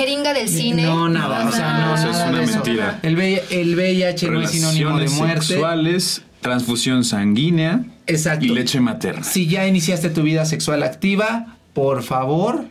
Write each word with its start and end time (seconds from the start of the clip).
jeringa 0.00 0.32
del 0.32 0.48
cine. 0.48 0.82
No, 0.82 1.08
nada, 1.08 1.46
o 1.48 1.52
sea, 1.52 1.72
no, 1.78 1.94
eso 1.94 2.10
es 2.10 2.16
una 2.16 2.42
mentira. 2.42 2.98
El, 3.02 3.16
VI 3.16 3.40
el 3.50 3.74
VIH 3.76 4.28
no 4.30 4.42
es 4.42 4.50
sinónimo 4.50 4.90
de 4.98 5.04
Relaciones 5.04 5.12
muerte. 5.18 5.46
sexuales, 5.46 6.22
transfusión 6.40 7.04
sanguínea 7.04 7.84
Exacto. 8.06 8.44
y 8.46 8.48
leche 8.48 8.80
materna. 8.80 9.22
Si 9.24 9.46
ya 9.46 9.66
iniciaste 9.66 10.10
tu 10.10 10.22
vida 10.22 10.44
sexual 10.46 10.82
activa, 10.82 11.56
por 11.74 12.02
favor, 12.02 12.64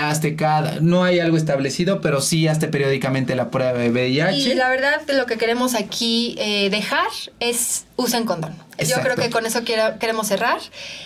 hazte 0.00 0.36
cada. 0.36 0.80
No 0.80 1.04
hay 1.04 1.18
algo 1.20 1.36
establecido, 1.36 2.00
pero 2.00 2.22
sí 2.22 2.48
hazte 2.48 2.66
periódicamente 2.68 3.34
la 3.34 3.50
prueba 3.50 3.74
de 3.74 3.90
VIH. 3.90 4.38
Y 4.38 4.54
la 4.54 4.70
verdad, 4.70 5.02
lo 5.12 5.26
que 5.26 5.36
queremos 5.36 5.74
aquí 5.74 6.34
eh, 6.38 6.70
dejar 6.70 7.08
es 7.40 7.84
usen 7.96 8.24
condón. 8.24 8.54
Yo 8.78 8.96
creo 9.02 9.16
que 9.16 9.28
con 9.30 9.44
eso 9.46 9.62
quiero- 9.64 9.98
queremos 9.98 10.28
cerrar. 10.28 10.58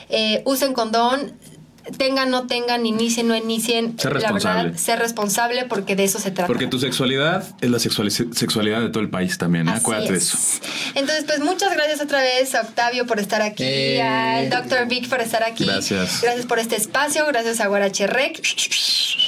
Eh, 0.08 0.40
usen 0.44 0.72
condón. 0.72 1.32
Tengan, 1.98 2.30
no 2.30 2.46
tengan, 2.46 2.84
inicien, 2.86 3.28
no 3.28 3.36
inicien. 3.36 3.98
Ser 3.98 4.12
La 4.12 4.20
responsable. 4.20 4.62
verdad, 4.64 4.78
ser 4.78 4.98
responsable 4.98 5.64
porque 5.66 5.94
de 5.96 6.04
eso 6.04 6.18
se 6.18 6.30
trata. 6.30 6.46
Porque 6.46 6.66
tu 6.66 6.78
sexualidad 6.78 7.44
es 7.60 7.70
la 7.70 7.78
sexuali- 7.78 8.10
sexualidad 8.34 8.80
de 8.80 8.88
todo 8.90 9.02
el 9.02 9.10
país 9.10 9.38
también. 9.38 9.68
¿eh? 9.68 9.72
Así 9.72 9.80
Acuérdate 9.80 10.12
de 10.12 10.18
es. 10.18 10.34
eso. 10.34 10.60
Entonces, 10.94 11.24
pues 11.24 11.40
muchas 11.40 11.72
gracias 11.74 12.00
otra 12.00 12.20
vez 12.20 12.54
a 12.54 12.62
Octavio 12.62 13.06
por 13.06 13.20
estar 13.20 13.42
aquí, 13.42 13.64
Eh. 13.64 14.02
al 14.02 14.50
Dr. 14.50 14.86
Vic 14.88 15.08
por 15.08 15.20
estar 15.20 15.42
aquí. 15.42 15.64
Gracias. 15.64 16.20
Gracias 16.22 16.46
por 16.46 16.58
este 16.58 16.76
espacio, 16.76 17.24
gracias 17.26 17.60
a 17.60 17.66
Guarache 17.68 18.06
Rec. 18.06 18.40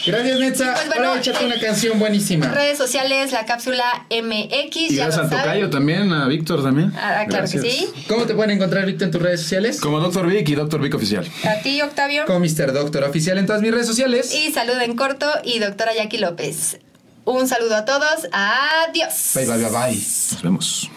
Gracias, 0.06 0.38
Netza. 0.40 0.74
Pues 0.74 0.86
bueno, 0.88 1.08
Ahora 1.08 1.20
échate 1.20 1.44
eh, 1.44 1.46
una 1.46 1.60
canción 1.60 1.98
buenísima. 1.98 2.46
Redes 2.48 2.78
sociales, 2.78 3.32
la 3.32 3.44
cápsula 3.46 4.06
MX. 4.10 4.77
Y 4.77 4.96
ya 4.96 5.04
gracias 5.06 5.24
al 5.24 5.30
tocayo 5.30 5.70
también, 5.70 6.12
a 6.12 6.27
Víctor 6.28 6.62
también. 6.62 6.92
Ah, 6.96 7.24
claro 7.28 7.46
que 7.50 7.58
sí. 7.58 7.86
¿Cómo 8.08 8.24
te 8.27 8.34
pueden 8.34 8.52
encontrar, 8.52 8.86
Víctor, 8.86 9.06
en 9.06 9.12
tus 9.12 9.22
redes 9.22 9.40
sociales? 9.42 9.80
Como 9.80 10.00
Dr. 10.00 10.27
Vic 10.27 10.48
y 10.48 10.54
Dr. 10.54 10.80
Vic 10.80 10.94
Oficial. 10.94 11.27
A 11.44 11.62
ti, 11.62 11.80
Octavio. 11.82 12.24
Como 12.27 12.38
Mr. 12.48 12.72
Doctor 12.72 13.04
Oficial 13.04 13.38
en 13.38 13.46
todas 13.46 13.62
mis 13.62 13.70
redes 13.70 13.86
sociales. 13.86 14.34
Y 14.34 14.52
salud 14.52 14.80
en 14.80 14.96
corto 14.96 15.26
y 15.44 15.58
doctora 15.58 15.94
Jackie 15.94 16.18
López. 16.18 16.78
Un 17.24 17.46
saludo 17.46 17.76
a 17.76 17.84
todos. 17.84 18.26
Adiós. 18.32 19.32
Bye, 19.34 19.46
bye, 19.46 19.56
bye, 19.56 19.70
bye. 19.70 19.94
Nos 19.94 20.42
vemos. 20.42 20.90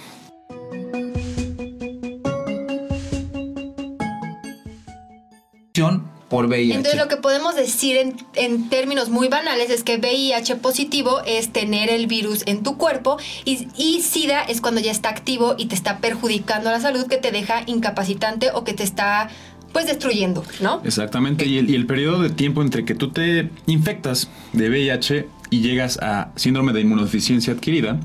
Por 6.29 6.45
VIH. 6.45 6.75
Entonces 6.75 6.99
lo 6.99 7.09
que 7.09 7.17
podemos 7.17 7.55
decir 7.55 7.97
en, 7.97 8.15
en 8.35 8.69
términos 8.69 9.09
muy 9.09 9.27
banales 9.27 9.69
es 9.69 9.83
que 9.83 9.97
VIH 9.97 10.57
positivo 10.57 11.21
es 11.25 11.51
tener 11.51 11.89
el 11.89 12.07
virus 12.07 12.43
en 12.45 12.63
tu 12.63 12.77
cuerpo 12.77 13.17
y, 13.43 13.67
y 13.75 14.01
SIDA 14.01 14.43
es 14.43 14.61
cuando 14.61 14.79
ya 14.79 14.91
está 14.91 15.09
activo 15.09 15.55
y 15.57 15.65
te 15.65 15.75
está 15.75 15.97
perjudicando 15.97 16.71
la 16.71 16.79
salud 16.79 17.07
que 17.07 17.17
te 17.17 17.31
deja 17.31 17.63
incapacitante 17.65 18.51
o 18.53 18.63
que 18.63 18.73
te 18.73 18.83
está 18.83 19.29
pues 19.71 19.85
destruyendo, 19.87 20.43
¿no? 20.61 20.81
Exactamente. 20.83 21.45
Y 21.45 21.57
el, 21.57 21.69
y 21.69 21.75
el 21.75 21.85
periodo 21.85 22.21
de 22.21 22.29
tiempo 22.29 22.61
entre 22.61 22.85
que 22.85 22.95
tú 22.95 23.09
te 23.09 23.49
infectas 23.67 24.29
de 24.53 24.69
VIH 24.69 25.27
y 25.49 25.61
llegas 25.61 25.97
a 26.01 26.31
síndrome 26.35 26.73
de 26.73 26.81
inmunodeficiencia 26.81 27.53
adquirida, 27.53 27.99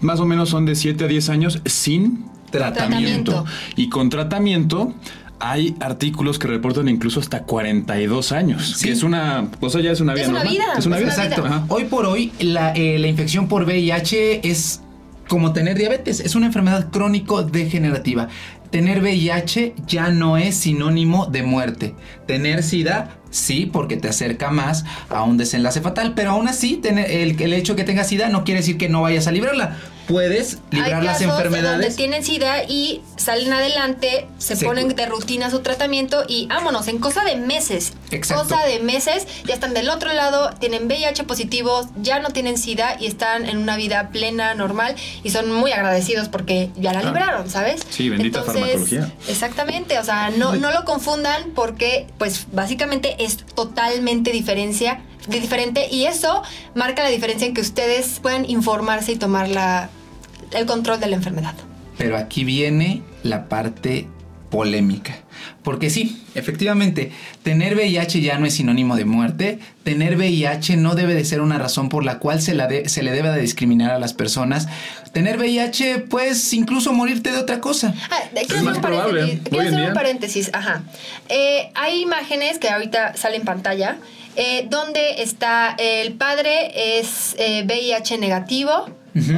más 0.00 0.20
o 0.20 0.26
menos 0.26 0.48
son 0.50 0.66
de 0.66 0.74
7 0.74 1.04
a 1.04 1.08
10 1.08 1.28
años 1.28 1.60
sin 1.66 2.24
tratamiento. 2.50 3.32
Tratamiento. 3.32 3.44
Y 3.76 3.88
con 3.88 4.08
tratamiento 4.10 4.94
hay 5.42 5.74
artículos 5.80 6.38
que 6.38 6.48
reportan 6.48 6.88
incluso 6.88 7.18
hasta 7.20 7.44
42 7.44 8.32
años, 8.32 8.74
Sí. 8.76 8.86
que 8.86 8.92
es 8.92 9.02
una 9.02 9.48
cosa 9.58 9.80
ya 9.80 9.90
es 9.90 10.00
una 10.00 10.12
vida 10.14 10.24
Es 10.24 10.28
una 10.28 10.38
normal. 10.40 10.54
vida, 10.54 10.64
Es 10.78 10.86
una 10.86 10.96
es 10.98 11.02
vida. 11.04 11.14
una 11.14 11.24
Exacto. 11.24 11.46
ajá. 11.46 11.64
Hoy 11.68 11.84
por 11.84 12.06
hoy, 12.06 12.32
la, 12.40 12.72
eh, 12.72 12.98
la 12.98 13.06
infección 13.08 13.48
por 13.48 13.64
VIH 13.64 14.46
es 14.48 14.82
como 15.28 15.52
tener 15.52 15.78
diabetes. 15.78 16.20
Es 16.20 16.34
una 16.34 16.46
enfermedad 16.46 16.90
crónico-degenerativa. 16.90 18.28
Tener 18.70 19.00
VIH 19.00 19.74
ya 19.86 20.10
no 20.10 20.36
es 20.36 20.56
sinónimo 20.56 21.26
de 21.26 21.42
muerte. 21.42 21.94
Tener 22.26 22.62
SIDA, 22.62 23.18
sí, 23.30 23.66
porque 23.66 23.96
te 23.96 24.08
acerca 24.08 24.50
más 24.50 24.84
a 25.08 25.22
un 25.24 25.36
desenlace 25.36 25.80
fatal. 25.80 26.14
Pero 26.14 26.30
aún 26.30 26.48
así, 26.48 26.76
tener, 26.76 27.10
el, 27.10 27.40
el 27.40 27.52
hecho 27.52 27.74
que 27.74 27.84
tengas 27.84 28.08
SIDA 28.08 28.28
no 28.28 28.44
quiere 28.44 28.60
decir 28.60 28.78
que 28.78 28.88
no 28.88 29.02
vayas 29.02 29.26
a 29.26 29.32
librarla. 29.32 29.76
Puedes 30.10 30.58
librar 30.70 31.00
Hay 31.00 31.06
las 31.06 31.20
donde 31.20 31.34
enfermedades. 31.36 31.96
tienen 31.96 32.24
SIDA 32.24 32.64
y 32.64 33.00
salen 33.16 33.52
adelante, 33.52 34.26
se, 34.38 34.56
Se 34.56 34.66
ponen 34.66 34.88
de 34.88 35.06
rutina 35.06 35.50
su 35.50 35.60
tratamiento 35.60 36.24
y 36.26 36.46
vámonos, 36.48 36.88
en 36.88 36.98
cosa 36.98 37.22
de 37.24 37.36
meses. 37.36 37.92
Exacto. 38.10 38.42
Cosa 38.42 38.66
de 38.66 38.80
meses, 38.80 39.26
ya 39.46 39.54
están 39.54 39.72
del 39.72 39.88
otro 39.88 40.12
lado, 40.12 40.50
tienen 40.58 40.86
VIH 40.86 41.24
positivos, 41.24 41.86
ya 42.02 42.18
no 42.18 42.30
tienen 42.30 42.58
SIDA 42.58 42.96
y 42.98 43.06
están 43.06 43.48
en 43.48 43.58
una 43.58 43.76
vida 43.76 44.08
plena, 44.10 44.54
normal 44.54 44.96
y 45.22 45.30
son 45.30 45.52
muy 45.52 45.72
agradecidos 45.72 46.28
porque 46.28 46.70
ya 46.76 46.92
la 46.92 47.00
Ah. 47.00 47.04
libraron, 47.04 47.48
¿sabes? 47.48 47.82
Sí, 47.88 48.08
bendita 48.08 48.42
farmacología. 48.42 49.12
Exactamente, 49.28 49.98
o 49.98 50.04
sea, 50.04 50.30
no, 50.30 50.56
no 50.56 50.72
lo 50.72 50.84
confundan 50.84 51.50
porque 51.54 52.06
pues 52.18 52.46
básicamente 52.52 53.16
es 53.22 53.38
totalmente 53.54 54.32
diferencia 54.32 55.02
diferente 55.28 55.86
y 55.90 56.06
eso 56.06 56.42
marca 56.74 57.02
la 57.04 57.10
diferencia 57.10 57.46
en 57.46 57.52
que 57.54 57.60
ustedes 57.60 58.18
puedan 58.20 58.48
informarse 58.48 59.12
y 59.12 59.16
tomar 59.16 59.48
la, 59.48 59.90
el 60.52 60.66
control 60.66 61.00
de 61.00 61.06
la 61.08 61.16
enfermedad. 61.16 61.54
Pero 61.98 62.16
aquí 62.16 62.44
viene 62.44 63.02
la 63.22 63.48
parte 63.48 64.08
polémica. 64.50 65.16
Porque 65.62 65.90
sí, 65.90 66.22
efectivamente, 66.34 67.12
tener 67.44 67.74
VIH 67.76 68.20
ya 68.20 68.38
no 68.38 68.46
es 68.46 68.54
sinónimo 68.54 68.96
de 68.96 69.04
muerte. 69.04 69.58
Tener 69.84 70.16
VIH 70.16 70.76
no 70.76 70.94
debe 70.94 71.14
de 71.14 71.24
ser 71.24 71.40
una 71.40 71.58
razón 71.58 71.88
por 71.88 72.04
la 72.04 72.18
cual 72.18 72.42
se, 72.42 72.54
la 72.54 72.66
de- 72.66 72.88
se 72.88 73.02
le 73.02 73.12
debe 73.12 73.30
de 73.30 73.40
discriminar 73.40 73.90
a 73.92 73.98
las 73.98 74.12
personas. 74.12 74.66
Tener 75.12 75.38
VIH, 75.38 75.98
pues 76.08 76.52
incluso 76.52 76.92
morirte 76.92 77.30
de 77.30 77.38
otra 77.38 77.60
cosa. 77.60 77.94
Ah, 78.10 78.18
de- 78.34 78.40
quiero 78.40 78.56
Es 78.56 78.62
más 78.62 78.78
hacer 78.78 78.90
un 78.90 78.96
probable, 78.96 79.20
paréntesis. 79.20 79.48
Quiero 79.50 79.68
hacer 79.68 79.88
un 79.88 79.94
paréntesis, 79.94 80.50
ajá. 80.52 80.82
Eh, 81.28 81.70
hay 81.74 82.00
imágenes 82.02 82.58
que 82.58 82.68
ahorita 82.70 83.16
salen 83.16 83.40
en 83.42 83.46
pantalla 83.46 83.98
eh, 84.36 84.66
donde 84.70 85.22
está 85.22 85.74
el 85.78 86.14
padre 86.14 86.98
es 86.98 87.34
eh, 87.38 87.62
VIH 87.66 88.18
negativo. 88.18 88.88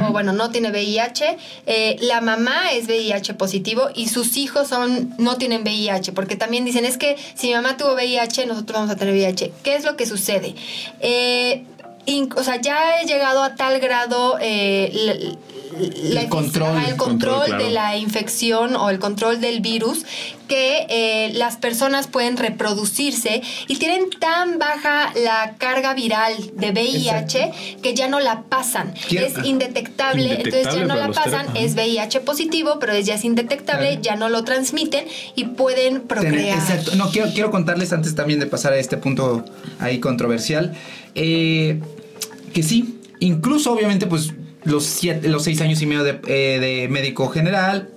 O 0.07 0.11
bueno, 0.11 0.33
no 0.33 0.51
tiene 0.51 0.69
VIH. 0.69 1.37
eh, 1.65 1.97
la 2.01 2.21
mamá 2.21 2.71
es 2.73 2.87
VIH 2.87 3.33
positivo 3.33 3.89
y 3.95 4.07
sus 4.07 4.37
hijos 4.37 4.67
son 4.67 5.13
no 5.17 5.37
tienen 5.37 5.63
VIH. 5.63 6.11
Porque 6.13 6.35
también 6.35 6.65
dicen, 6.65 6.85
es 6.85 6.97
que 6.97 7.15
si 7.35 7.47
mi 7.47 7.53
mamá 7.53 7.77
tuvo 7.77 7.93
VIH, 7.93 8.45
nosotros 8.45 8.79
vamos 8.79 8.91
a 8.91 8.95
tener 8.95 9.13
VIH. 9.13 9.51
¿Qué 9.63 9.75
es 9.75 9.83
lo 9.83 9.95
que 9.95 10.05
sucede? 10.05 10.55
Eh, 10.99 11.63
o 12.35 12.43
sea, 12.43 12.59
ya 12.59 12.99
he 13.01 13.05
llegado 13.05 13.43
a 13.43 13.55
tal 13.55 13.79
grado 13.79 14.37
eh, 14.41 15.35
la- 16.03 16.21
El 16.21 16.29
control. 16.29 16.77
ajá, 16.77 16.89
el 16.89 16.95
control, 16.97 17.33
Control, 17.33 17.45
claro. 17.47 17.63
de 17.65 17.71
la 17.71 17.97
infección 17.97 18.75
o 18.75 18.89
el 18.89 18.99
control 18.99 19.41
del 19.41 19.61
virus 19.61 20.05
que 20.47 20.85
eh, 20.89 21.31
las 21.33 21.57
personas 21.57 22.07
pueden 22.07 22.37
reproducirse 22.37 23.41
y 23.67 23.77
tienen 23.77 24.09
tan 24.19 24.59
baja 24.59 25.11
la 25.23 25.55
carga 25.57 25.93
viral 25.93 26.33
de 26.55 26.71
VIH 26.71 27.51
que 27.81 27.93
ya 27.95 28.07
no 28.07 28.19
la 28.19 28.43
pasan. 28.43 28.93
Es 29.09 29.33
indetectable, 29.45 30.33
entonces 30.41 30.75
ya 30.75 30.85
no 30.85 30.95
la 30.95 31.11
pasan, 31.11 31.47
es 31.55 31.75
VIH 31.75 32.19
positivo, 32.21 32.77
pero 32.79 32.97
ya 32.99 33.15
es 33.15 33.23
indetectable, 33.25 33.99
ya 34.01 34.15
no 34.15 34.29
lo 34.29 34.43
transmiten 34.43 35.05
y 35.35 35.45
pueden 35.45 36.01
procrear. 36.01 36.57
exacto. 36.57 36.95
No, 36.95 37.09
quiero, 37.09 37.29
quiero 37.33 37.49
contarles 37.51 37.93
antes 37.93 38.13
también 38.15 38.39
de 38.39 38.45
pasar 38.45 38.73
a 38.73 38.77
este 38.77 38.97
punto 38.97 39.45
ahí 39.79 39.99
controversial. 39.99 40.73
eh, 41.15 41.79
que 42.53 42.61
sí, 42.63 42.99
incluso 43.19 43.71
obviamente 43.73 44.05
pues 44.07 44.31
los, 44.65 44.85
siete, 44.85 45.27
los 45.29 45.43
seis 45.43 45.61
años 45.61 45.81
y 45.81 45.85
medio 45.85 46.03
de, 46.03 46.19
eh, 46.27 46.87
médico 46.89 47.27
general, 47.29 47.89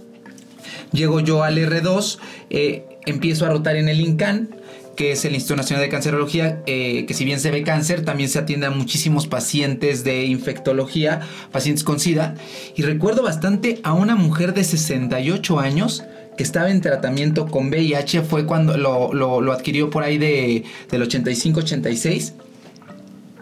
llego 0.93 1.21
yo 1.21 1.43
al 1.43 1.59
R2, 1.59 2.19
eh, 2.51 2.85
empiezo 3.07 3.47
a 3.47 3.51
rotar 3.51 3.77
en 3.77 3.89
el 3.89 4.01
INCAN 4.01 4.49
que 4.97 5.13
es 5.13 5.27
el 5.27 5.35
Instituto 5.35 5.57
Nacional 5.59 5.85
de 5.85 5.91
Cancerología, 5.91 6.63
eh, 6.65 7.05
que 7.07 7.13
si 7.13 7.27
bien 7.27 7.39
se 7.39 7.51
ve 7.51 7.63
cáncer, 7.63 8.03
también 8.03 8.31
se 8.31 8.39
atiende 8.39 8.65
a 8.67 8.71
muchísimos 8.71 9.27
pacientes 9.27 10.05
de 10.05 10.25
infectología, 10.25 11.21
pacientes 11.53 11.85
con 11.85 12.01
SIDA. 12.01 12.35
Y 12.77 12.81
recuerdo 12.83 13.23
bastante 13.23 13.79
a 13.83 13.93
una 13.93 14.17
mujer 14.17 14.55
de 14.55 14.65
68 14.65 15.59
años 15.61 16.03
que 16.39 16.43
estaba 16.43 16.71
en 16.71 16.81
tratamiento 16.81 17.47
con 17.47 17.69
VIH, 17.69 18.23
fue 18.23 18.47
cuando 18.47 18.79
lo, 18.79 19.13
lo- 19.13 19.43
lo 19.43 19.53
adquirió 19.53 19.91
por 19.91 20.03
ahí 20.03 20.17
de, 20.17 20.65
del 20.91 21.03
85-86. 21.07 22.33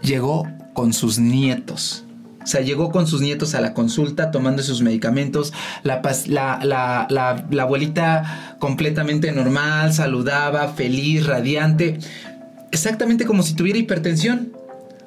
Llegó 0.02 0.48
con 0.72 0.92
sus 0.92 1.20
nietos. 1.20 2.03
O 2.44 2.46
sea, 2.46 2.60
llegó 2.60 2.92
con 2.92 3.06
sus 3.06 3.22
nietos 3.22 3.54
a 3.54 3.60
la 3.60 3.72
consulta 3.72 4.30
tomando 4.30 4.62
sus 4.62 4.82
medicamentos. 4.82 5.52
La, 5.82 6.02
la, 6.26 7.06
la, 7.08 7.46
la 7.50 7.62
abuelita 7.62 8.56
completamente 8.58 9.32
normal, 9.32 9.92
saludaba, 9.92 10.68
feliz, 10.68 11.26
radiante. 11.26 11.98
Exactamente 12.70 13.24
como 13.24 13.42
si 13.42 13.54
tuviera 13.54 13.78
hipertensión. 13.78 14.52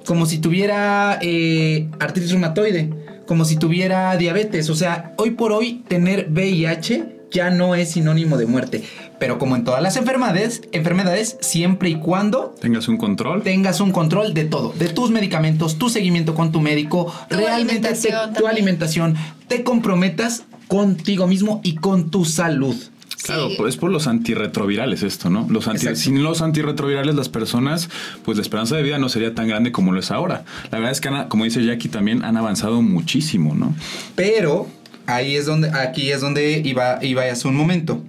Como 0.05 0.25
si 0.25 0.39
tuviera 0.39 1.19
eh, 1.21 1.89
artritis 1.99 2.31
reumatoide. 2.31 2.89
Como 3.27 3.45
si 3.45 3.57
tuviera 3.57 4.17
diabetes. 4.17 4.69
O 4.69 4.75
sea, 4.75 5.13
hoy 5.17 5.31
por 5.31 5.51
hoy 5.51 5.83
tener 5.87 6.29
VIH 6.31 7.17
ya 7.29 7.49
no 7.51 7.75
es 7.75 7.91
sinónimo 7.91 8.37
de 8.37 8.45
muerte. 8.45 8.83
Pero 9.19 9.39
como 9.39 9.55
en 9.55 9.63
todas 9.63 9.81
las 9.81 9.97
enfermedades, 9.97 10.61
enfermedades 10.71 11.37
siempre 11.41 11.89
y 11.89 11.95
cuando 11.95 12.55
Tengas 12.61 12.87
un 12.87 12.97
control. 12.97 13.41
tengas 13.43 13.79
un 13.81 13.91
control 13.91 14.33
de 14.33 14.45
todo, 14.45 14.73
de 14.77 14.89
tus 14.89 15.09
medicamentos, 15.11 15.77
tu 15.77 15.89
seguimiento 15.89 16.35
con 16.35 16.51
tu 16.51 16.61
médico, 16.61 17.11
Tu 17.29 17.35
realmente 17.37 17.93
te- 17.93 18.13
tu 18.37 18.47
alimentación, 18.47 19.15
te 19.47 19.63
comprometas 19.63 20.43
contigo 20.67 21.27
mismo 21.27 21.61
y 21.63 21.75
con 21.75 22.11
tu 22.11 22.25
salud. 22.25 22.75
Claro, 23.23 23.49
pues 23.57 23.73
es 23.73 23.77
por 23.79 23.89
los 23.91 24.05
antirretrovirales 24.07 25.01
esto, 25.03 25.29
¿no? 25.29 25.47
Los 25.49 25.67
anti, 25.67 25.95
sin 25.95 26.23
los 26.23 26.41
antirretrovirales 26.41 27.15
las 27.15 27.27
personas, 27.29 27.89
pues 28.23 28.37
la 28.37 28.41
esperanza 28.43 28.75
de 28.77 28.83
vida 28.83 28.99
no 28.99 29.09
sería 29.09 29.33
tan 29.33 29.47
grande 29.47 29.71
como 29.71 29.91
lo 29.91 29.99
es 29.99 30.11
ahora. 30.11 30.45
La 30.71 30.77
verdad 30.77 30.91
es 30.91 31.01
que, 31.01 31.09
como 31.27 31.43
dice 31.43 31.65
Jackie, 31.65 31.89
también 31.89 32.23
han 32.23 32.37
avanzado 32.37 32.81
muchísimo, 32.81 33.53
¿no? 33.55 33.73
Pero 34.15 34.67
ahí 35.07 35.35
es 35.35 35.45
donde, 35.45 35.71
aquí 35.71 36.11
es 36.11 36.21
donde 36.21 36.61
iba, 36.63 36.99
iba 37.03 37.23
hace 37.23 37.47
un 37.47 37.55
momento. 37.55 38.01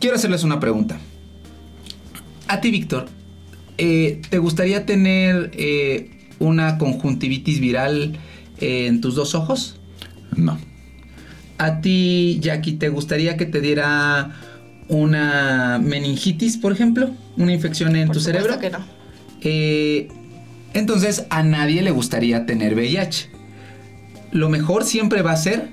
Quiero 0.00 0.16
hacerles 0.16 0.44
una 0.44 0.58
pregunta. 0.58 0.98
A 2.48 2.60
ti, 2.60 2.70
Víctor, 2.70 3.06
eh, 3.76 4.22
¿te 4.30 4.38
gustaría 4.38 4.86
tener 4.86 5.50
eh, 5.54 6.10
una 6.38 6.78
conjuntivitis 6.78 7.60
viral 7.60 8.18
en 8.60 9.02
tus 9.02 9.14
dos 9.14 9.34
ojos? 9.34 9.78
No. 10.34 10.58
¿A 11.58 11.82
ti, 11.82 12.38
Jackie, 12.40 12.72
te 12.72 12.88
gustaría 12.88 13.36
que 13.36 13.44
te 13.44 13.60
diera 13.60 14.34
una 14.88 15.78
meningitis, 15.78 16.56
por 16.56 16.72
ejemplo? 16.72 17.10
¿Una 17.36 17.52
infección 17.52 17.94
en 17.94 18.10
tu 18.10 18.20
cerebro? 18.20 18.58
que 18.58 18.70
no. 18.70 18.78
Eh, 19.42 20.08
entonces, 20.72 21.26
a 21.28 21.42
nadie 21.42 21.82
le 21.82 21.90
gustaría 21.90 22.46
tener 22.46 22.74
VIH. 22.74 23.28
Lo 24.32 24.48
mejor 24.48 24.84
siempre 24.84 25.20
va 25.20 25.32
a 25.32 25.36
ser 25.36 25.68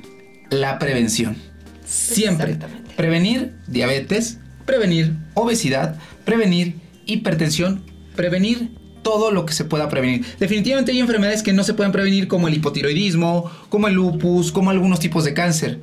la 0.49 0.79
prevención. 0.79 1.37
Siempre. 1.85 2.57
Prevenir 2.97 3.53
diabetes, 3.67 4.39
prevenir 4.65 5.13
obesidad, 5.35 5.97
prevenir 6.25 6.75
hipertensión, 7.05 7.83
prevenir 8.15 8.71
todo 9.03 9.31
lo 9.31 9.45
que 9.45 9.53
se 9.53 9.63
pueda 9.63 9.87
prevenir. 9.87 10.25
Definitivamente 10.39 10.91
hay 10.91 10.99
enfermedades 10.99 11.43
que 11.43 11.53
no 11.53 11.63
se 11.63 11.73
pueden 11.73 11.93
prevenir 11.93 12.27
como 12.27 12.49
el 12.49 12.55
hipotiroidismo, 12.55 13.49
como 13.69 13.87
el 13.87 13.93
lupus, 13.93 14.51
como 14.51 14.71
algunos 14.71 14.99
tipos 14.99 15.23
de 15.23 15.33
cáncer. 15.33 15.79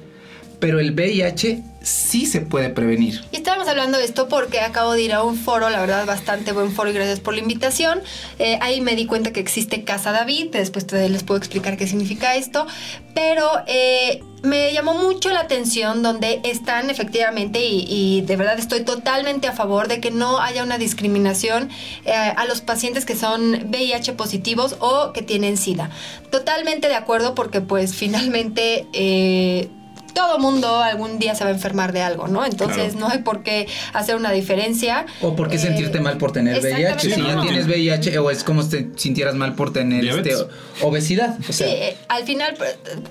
Pero 0.61 0.81
el 0.81 0.93
VIH 0.93 1.63
sí 1.83 2.27
se 2.27 2.41
puede 2.41 2.69
prevenir. 2.71 3.23
Y 3.33 3.37
estábamos 3.37 3.69
hablando 3.69 3.97
de 3.99 4.05
esto 4.05 4.29
porque 4.29 4.61
acabo 4.61 4.93
de 4.93 5.03
ir 5.03 5.13
a 5.13 5.23
un 5.23 5.37
foro, 5.37 5.71
la 5.71 5.81
verdad, 5.81 6.05
bastante 6.07 6.53
buen 6.53 6.73
foro 6.73 6.91
y 6.91 6.93
gracias 6.93 7.21
por 7.21 7.35
la 7.35 7.41
invitación. 7.41 8.01
Eh, 8.39 8.59
ahí 8.61 8.81
me 8.81 8.97
di 8.97 9.07
cuenta 9.07 9.33
que 9.33 9.41
existe 9.41 9.85
Casa 9.85 10.13
David, 10.13 10.49
después 10.53 10.91
les 10.93 11.23
puedo 11.23 11.39
explicar 11.39 11.77
qué 11.77 11.87
significa 11.87 12.35
esto, 12.35 12.67
pero 13.15 13.47
eh, 13.67 14.21
me 14.45 14.73
llamó 14.73 14.95
mucho 14.95 15.31
la 15.31 15.41
atención 15.41 16.03
donde 16.03 16.41
están 16.45 16.91
efectivamente 16.91 17.61
y, 17.65 18.21
de 18.23 18.37
verdad 18.37 18.59
estoy 18.59 18.85
totalmente 18.85 19.49
a 19.49 19.53
favor 19.53 19.89
de 19.89 20.01
que 20.01 20.11
no 20.11 20.39
haya 20.39 20.63
una 20.63 20.79
discriminación 20.79 21.71
eh, 22.05 22.13
a 22.13 22.45
los 22.45 22.61
pacientes 22.61 23.05
que 23.05 23.17
son 23.17 23.71
VIH 23.71 24.13
positivos 24.13 24.77
o 24.81 25.13
que 25.13 25.23
tienen 25.23 25.57
SIDA. 25.57 25.91
Totalmente 26.31 26.89
de 26.89 26.95
acuerdo 26.95 27.35
porque 27.35 27.61
pues 27.61 27.95
finalmente 27.95 28.87
todo 30.15 30.39
mundo 30.39 30.83
algún 30.83 31.19
día 31.19 31.35
se 31.35 31.45
va 31.45 31.51
a 31.51 31.53
enfermar 31.53 31.93
de 31.93 32.03
algo, 32.03 32.29
¿no? 32.29 32.45
Entonces 32.45 32.95
no 32.95 33.09
hay 33.09 33.19
por 33.19 33.43
qué 33.43 33.67
hacer 33.93 34.17
una 34.17 34.31
diferencia. 34.31 35.07
O 35.21 35.35
por 35.35 35.49
qué 35.49 35.59
sentirte 35.59 35.99
eh, 35.99 36.01
mal 36.01 36.19
por 36.19 36.33
tener 36.33 36.61
VIH. 36.61 37.15
Si 37.15 37.23
ya 37.23 37.41
tienes 37.41 37.67
VIH 37.67 38.19
o 38.19 38.31
es 38.31 38.45
como 38.45 38.63
si 38.63 38.69
te 38.71 38.89
sintieras 38.97 39.35
mal 39.35 39.55
por 39.55 39.73
tener 39.73 40.05
este, 40.05 40.35
obesidad. 40.81 41.37
sí, 41.51 41.65
eh, 41.65 41.97
al 42.09 42.25
final 42.25 42.57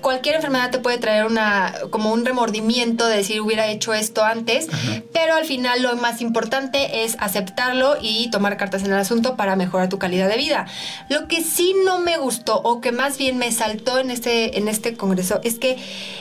cualquier 0.00 0.36
enfermedad 0.36 0.70
te 0.70 0.78
puede 0.78 0.98
traer 0.98 1.26
una 1.26 1.74
como 1.90 2.12
un 2.12 2.24
remordimiento 2.24 3.06
de 3.06 3.18
decir 3.18 3.40
hubiera 3.40 3.66
hecho 3.66 3.92
esto 3.92 4.24
antes, 4.24 4.68
pero 5.12 5.34
al 5.34 5.44
final 5.44 5.82
lo 5.82 5.94
más 5.96 6.22
importante 6.22 7.04
es 7.04 7.16
aceptarlo 7.20 7.96
y 8.00 8.30
tomar 8.30 8.56
cartas 8.56 8.82
en 8.82 8.92
el 8.92 8.98
asunto 8.98 9.36
para 9.36 9.56
mejorar 9.56 9.88
tu 9.88 9.98
calidad 9.98 10.28
de 10.28 10.36
vida. 10.36 10.66
Lo 11.08 11.28
que 11.28 11.42
sí 11.42 11.74
no 11.84 11.98
me 11.98 12.16
gustó 12.16 12.60
o 12.62 12.80
que 12.80 12.92
más 12.92 13.18
bien 13.18 13.36
me 13.36 13.52
saltó 13.52 13.98
en 13.98 14.10
este 14.10 14.58
en 14.58 14.68
este 14.68 14.94
congreso 14.94 15.40
es 15.44 15.58
que 15.58 15.76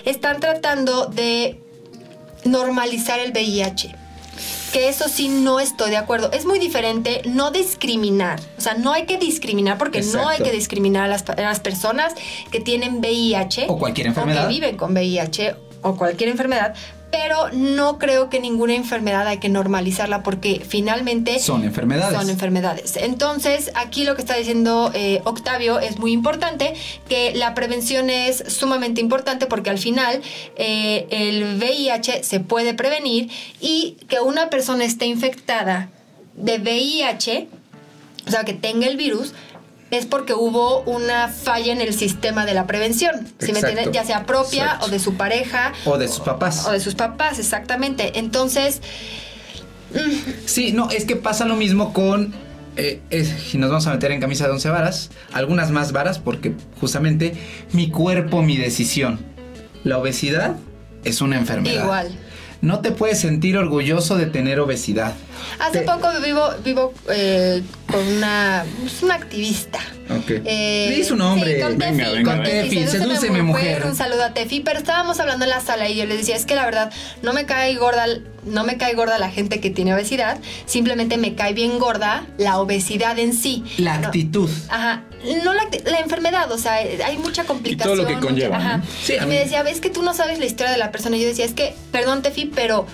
están 0.06 0.40
tratando 0.40 0.73
de 0.76 1.60
normalizar 2.46 3.20
el 3.20 3.32
VIH. 3.32 3.96
Que 4.72 4.90
eso 4.90 5.08
sí 5.08 5.30
no 5.30 5.60
estoy 5.60 5.92
de 5.92 5.98
acuerdo. 5.98 6.32
Es 6.32 6.46
muy 6.46 6.58
diferente 6.58 7.22
no 7.26 7.52
discriminar. 7.52 8.40
O 8.58 8.62
sea, 8.62 8.74
no 8.74 8.92
hay 8.92 9.06
que 9.06 9.18
discriminar 9.18 9.78
porque 9.78 10.02
no 10.02 10.28
hay 10.28 10.42
que 10.42 10.52
discriminar 10.52 11.04
a 11.04 11.08
las, 11.08 11.30
a 11.30 11.36
las, 11.36 11.60
personas 11.60 12.16
que 12.52 12.60
tienen 12.60 12.98
VIH. 12.98 13.68
O 13.70 13.78
cualquier 13.78 14.08
enfermedad. 14.08 14.46
O 14.46 14.48
que 14.48 14.54
viven 14.54 14.76
con 14.76 14.94
VIH 14.94 15.56
o 15.84 15.96
cualquier 15.96 16.30
enfermedad 16.30 16.74
pero 17.14 17.52
no 17.52 18.00
creo 18.00 18.32
que 18.32 18.40
ninguna 18.40 18.74
enfermedad 18.74 19.28
hay 19.28 19.38
que 19.38 19.48
normalizarla 19.48 20.24
porque 20.24 20.66
finalmente 20.68 21.38
son 21.38 21.64
enfermedades. 21.64 22.18
Son 22.18 22.28
enfermedades. 22.28 22.98
Entonces, 22.98 23.70
aquí 23.76 24.04
lo 24.04 24.16
que 24.16 24.22
está 24.22 24.36
diciendo 24.36 24.90
eh, 24.96 25.22
Octavio 25.24 25.80
es 25.80 26.00
muy 26.00 26.12
importante, 26.12 26.74
que 27.08 27.36
la 27.36 27.54
prevención 27.54 28.10
es 28.10 28.44
sumamente 28.48 29.00
importante 29.00 29.46
porque 29.46 29.70
al 29.70 29.78
final 29.78 30.24
eh, 30.56 31.06
el 31.12 31.60
VIH 31.60 32.24
se 32.24 32.40
puede 32.40 32.74
prevenir 32.74 33.30
y 33.62 33.98
que 34.08 34.20
una 34.20 34.50
persona 34.50 34.84
esté 34.84 35.06
infectada 35.06 35.92
de 36.36 36.58
VIH, 36.58 37.48
o 38.26 38.32
sea, 38.32 38.44
que 38.44 38.54
tenga 38.54 38.88
el 38.88 38.98
virus, 38.98 39.36
es 39.94 40.06
porque 40.06 40.34
hubo 40.34 40.82
una 40.82 41.28
falla 41.28 41.72
en 41.72 41.82
el 41.82 41.94
sistema 41.94 42.46
de 42.46 42.54
la 42.54 42.66
prevención. 42.66 43.28
Si 43.40 43.52
me 43.52 43.60
entienden, 43.60 43.92
ya 43.92 44.04
sea 44.04 44.26
propia 44.26 44.80
o 44.82 44.88
de 44.88 45.00
su 45.00 45.16
pareja. 45.16 45.74
O 45.86 45.98
de 45.98 46.08
sus 46.08 46.22
papás. 46.22 46.66
O 46.68 46.72
de 46.72 46.80
sus 46.80 46.96
papás, 46.96 47.40
exactamente. 47.40 48.18
Entonces. 48.18 48.82
Mm. 49.94 50.32
Sí, 50.46 50.72
no, 50.72 50.90
es 50.90 51.06
que 51.06 51.16
pasa 51.16 51.46
lo 51.46 51.56
mismo 51.56 51.94
con. 51.94 52.34
Eh, 52.76 53.02
si 53.12 53.60
nos 53.60 53.70
vamos 53.70 53.86
a 53.86 53.92
meter 53.92 54.12
en 54.12 54.20
camisa 54.20 54.46
de 54.48 54.52
once 54.54 54.68
varas, 54.68 55.12
algunas 55.32 55.70
más 55.70 55.92
varas, 55.92 56.18
porque 56.18 56.56
justamente 56.80 57.36
mi 57.72 57.92
cuerpo, 57.92 58.42
mi 58.42 58.58
decisión. 58.58 59.20
La 59.84 60.00
obesidad 60.00 60.56
es 61.04 61.22
una 61.22 61.38
enfermedad. 61.38 61.84
Igual 61.84 62.18
no 62.64 62.80
te 62.80 62.92
puedes 62.92 63.20
sentir 63.20 63.58
orgulloso 63.58 64.16
de 64.16 64.26
tener 64.26 64.62
obesidad. 64.62 65.14
Hace 65.60 65.82
poco 65.82 66.08
vivo, 66.24 66.50
vivo 66.64 66.94
eh, 67.10 67.62
con 67.94 68.08
una, 68.08 68.66
pues, 68.80 69.04
una 69.04 69.14
activista. 69.14 69.80
Ok. 70.10 70.42
Eh, 70.46 71.04
su 71.08 71.16
nombre. 71.16 71.60
con 71.60 71.78
Tefi. 71.78 72.24
con 72.24 72.44
Tefi, 72.44 72.88
sedúceme 72.88 73.42
mujer. 73.44 73.86
Un 73.86 73.96
saludo 73.96 74.24
a 74.24 74.34
Tefi, 74.34 74.62
pero 74.62 74.80
estábamos 74.80 75.20
hablando 75.20 75.46
en 75.46 75.52
la 75.52 75.62
sala 75.62 75.88
y 75.88 75.96
yo 75.96 76.06
le 76.06 76.18
decía, 76.18 76.36
es 76.36 76.46
que 76.46 76.56
la 76.56 76.66
verdad, 76.66 76.92
no 77.22 77.34
me 77.34 77.46
cae 77.46 77.76
gorda, 77.76 78.06
no 78.46 78.64
me 78.64 78.78
cae 78.78 78.96
gorda 78.96 79.20
la 79.20 79.30
gente 79.30 79.60
que 79.60 79.70
tiene 79.70 79.94
obesidad, 79.94 80.40
simplemente 80.66 81.18
me 81.18 81.36
cae 81.36 81.54
bien 81.54 81.78
gorda 81.78 82.26
la 82.38 82.60
obesidad 82.60 83.18
en 83.20 83.34
sí. 83.34 83.64
La 83.78 83.96
actitud. 83.96 84.50
Ajá. 84.70 85.04
No 85.44 85.54
la, 85.54 85.68
la, 85.86 86.00
enfermedad, 86.00 86.52
o 86.52 86.58
sea, 86.58 86.74
hay 86.74 87.18
mucha 87.18 87.46
complicación. 87.46 87.94
Y 87.94 88.02
todo 88.02 88.10
lo 88.10 88.20
que 88.20 88.26
conlleva. 88.26 88.58
Ajá. 88.58 88.82
Sí, 89.04 89.14
y 89.22 89.26
me 89.26 89.40
decía, 89.40 89.64
ves 89.64 89.80
que 89.80 89.90
tú 89.90 90.02
no 90.02 90.14
sabes 90.14 90.40
la 90.40 90.46
historia 90.46 90.72
de 90.72 90.80
la 90.80 90.92
persona. 90.92 91.16
Y 91.16 91.22
yo 91.22 91.28
decía, 91.28 91.46
es 91.46 91.54
que, 91.54 91.76
perdón, 91.92 92.24
Tefi, 92.24 92.46
pero 92.46 92.86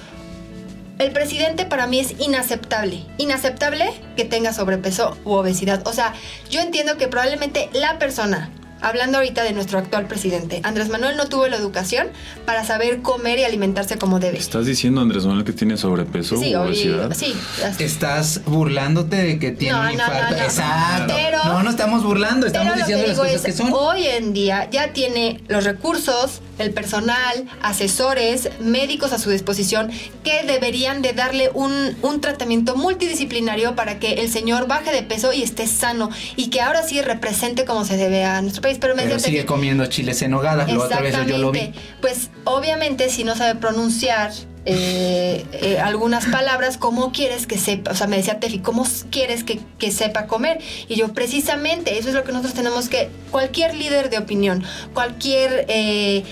el 0.99 1.11
presidente 1.11 1.65
para 1.65 1.87
mí 1.87 1.99
es 1.99 2.19
inaceptable. 2.19 3.05
Inaceptable 3.17 3.89
que 4.15 4.25
tenga 4.25 4.53
sobrepeso 4.53 5.17
u 5.23 5.31
obesidad. 5.31 5.81
O 5.87 5.93
sea, 5.93 6.13
yo 6.49 6.59
entiendo 6.59 6.97
que 6.97 7.07
probablemente 7.07 7.69
la 7.73 7.97
persona 7.97 8.51
hablando 8.81 9.17
ahorita 9.17 9.43
de 9.43 9.53
nuestro 9.53 9.79
actual 9.79 10.07
presidente, 10.07 10.61
Andrés 10.63 10.89
Manuel 10.89 11.17
no 11.17 11.27
tuvo 11.27 11.47
la 11.47 11.57
educación 11.57 12.07
para 12.45 12.63
saber 12.63 13.01
comer 13.01 13.39
y 13.39 13.43
alimentarse 13.43 13.97
como 13.97 14.19
debe. 14.19 14.37
¿Estás 14.37 14.65
diciendo 14.65 15.01
Andrés 15.01 15.25
Manuel 15.25 15.45
que 15.45 15.53
tiene 15.53 15.77
sobrepeso 15.77 16.37
sí, 16.37 16.55
o 16.55 16.63
obesidad? 16.63 17.13
sí. 17.15 17.35
Estás 17.79 18.41
burlándote 18.45 19.15
de 19.15 19.39
que 19.39 19.51
tiene 19.51 19.79
un 19.79 19.91
infarto. 19.91 20.35
Exacto. 20.35 21.13
no, 21.45 21.63
no 21.63 21.69
estamos 21.69 22.03
burlando, 22.03 22.47
estamos 22.47 22.75
diciendo 22.75 23.07
las 23.07 23.17
cosas 23.17 23.41
que 23.41 23.51
son. 23.51 23.71
Hoy 23.73 24.05
en 24.05 24.33
día 24.33 24.69
ya 24.69 24.93
tiene 24.93 25.41
los 25.47 25.63
recursos, 25.63 26.41
el 26.57 26.71
personal, 26.71 27.45
asesores, 27.61 28.49
médicos 28.59 29.13
a 29.13 29.19
su 29.19 29.29
disposición 29.29 29.91
que 30.23 30.43
deberían 30.45 31.01
de 31.01 31.13
darle 31.13 31.49
un, 31.53 31.95
un 32.01 32.21
tratamiento 32.21 32.75
multidisciplinario 32.75 33.75
para 33.75 33.99
que 33.99 34.13
el 34.15 34.29
señor 34.29 34.67
baje 34.67 34.91
de 34.91 35.03
peso 35.03 35.33
y 35.33 35.43
esté 35.43 35.67
sano 35.67 36.09
y 36.35 36.49
que 36.49 36.61
ahora 36.61 36.83
sí 36.83 37.01
represente 37.01 37.65
como 37.65 37.85
se 37.85 37.97
debe 37.97 38.25
a 38.25 38.41
nuestro 38.41 38.61
país 38.61 38.68
pero, 38.77 39.19
sigue 39.19 39.45
comiendo 39.45 39.85
chiles 39.87 40.21
en 40.21 40.31
nogada, 40.31 40.67
lo 40.67 40.83
otra 40.83 41.01
vez 41.01 41.15
yo 41.27 41.37
lo 41.37 41.51
vi. 41.51 41.73
Pues 42.01 42.29
obviamente 42.43 43.09
si 43.09 43.23
no 43.23 43.35
sabe 43.35 43.59
pronunciar 43.59 44.31
eh, 44.65 45.45
eh, 45.53 45.79
algunas 45.79 46.25
palabras, 46.25 46.77
¿cómo 46.77 47.11
quieres 47.11 47.47
que 47.47 47.57
sepa? 47.57 47.91
O 47.91 47.95
sea, 47.95 48.07
me 48.07 48.17
decía 48.17 48.39
Tefi, 48.39 48.59
¿cómo 48.59 48.85
quieres 49.09 49.43
que, 49.43 49.59
que, 49.77 49.91
sepa 49.91 50.27
comer? 50.27 50.59
Y 50.87 50.95
yo, 50.95 51.13
precisamente, 51.13 51.97
eso 51.97 52.09
es 52.09 52.15
lo 52.15 52.23
que 52.23 52.31
nosotros 52.31 52.53
tenemos 52.53 52.89
que, 52.89 53.09
cualquier 53.31 53.73
líder 53.73 54.09
de 54.09 54.17
opinión, 54.17 54.63
cualquier, 54.93 55.65
eh, 55.69 56.23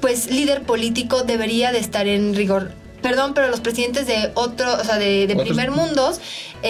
pues, 0.00 0.30
líder 0.30 0.62
político 0.62 1.22
debería 1.22 1.72
de 1.72 1.78
estar 1.78 2.06
en 2.06 2.34
rigor 2.34 2.72
perdón, 3.06 3.34
pero 3.34 3.48
los 3.48 3.60
presidentes 3.60 4.08
de 4.08 4.32
otro, 4.34 4.74
o 4.74 4.82
sea, 4.82 4.98
de, 4.98 5.32
primer 5.44 5.70
mundos 5.70 6.20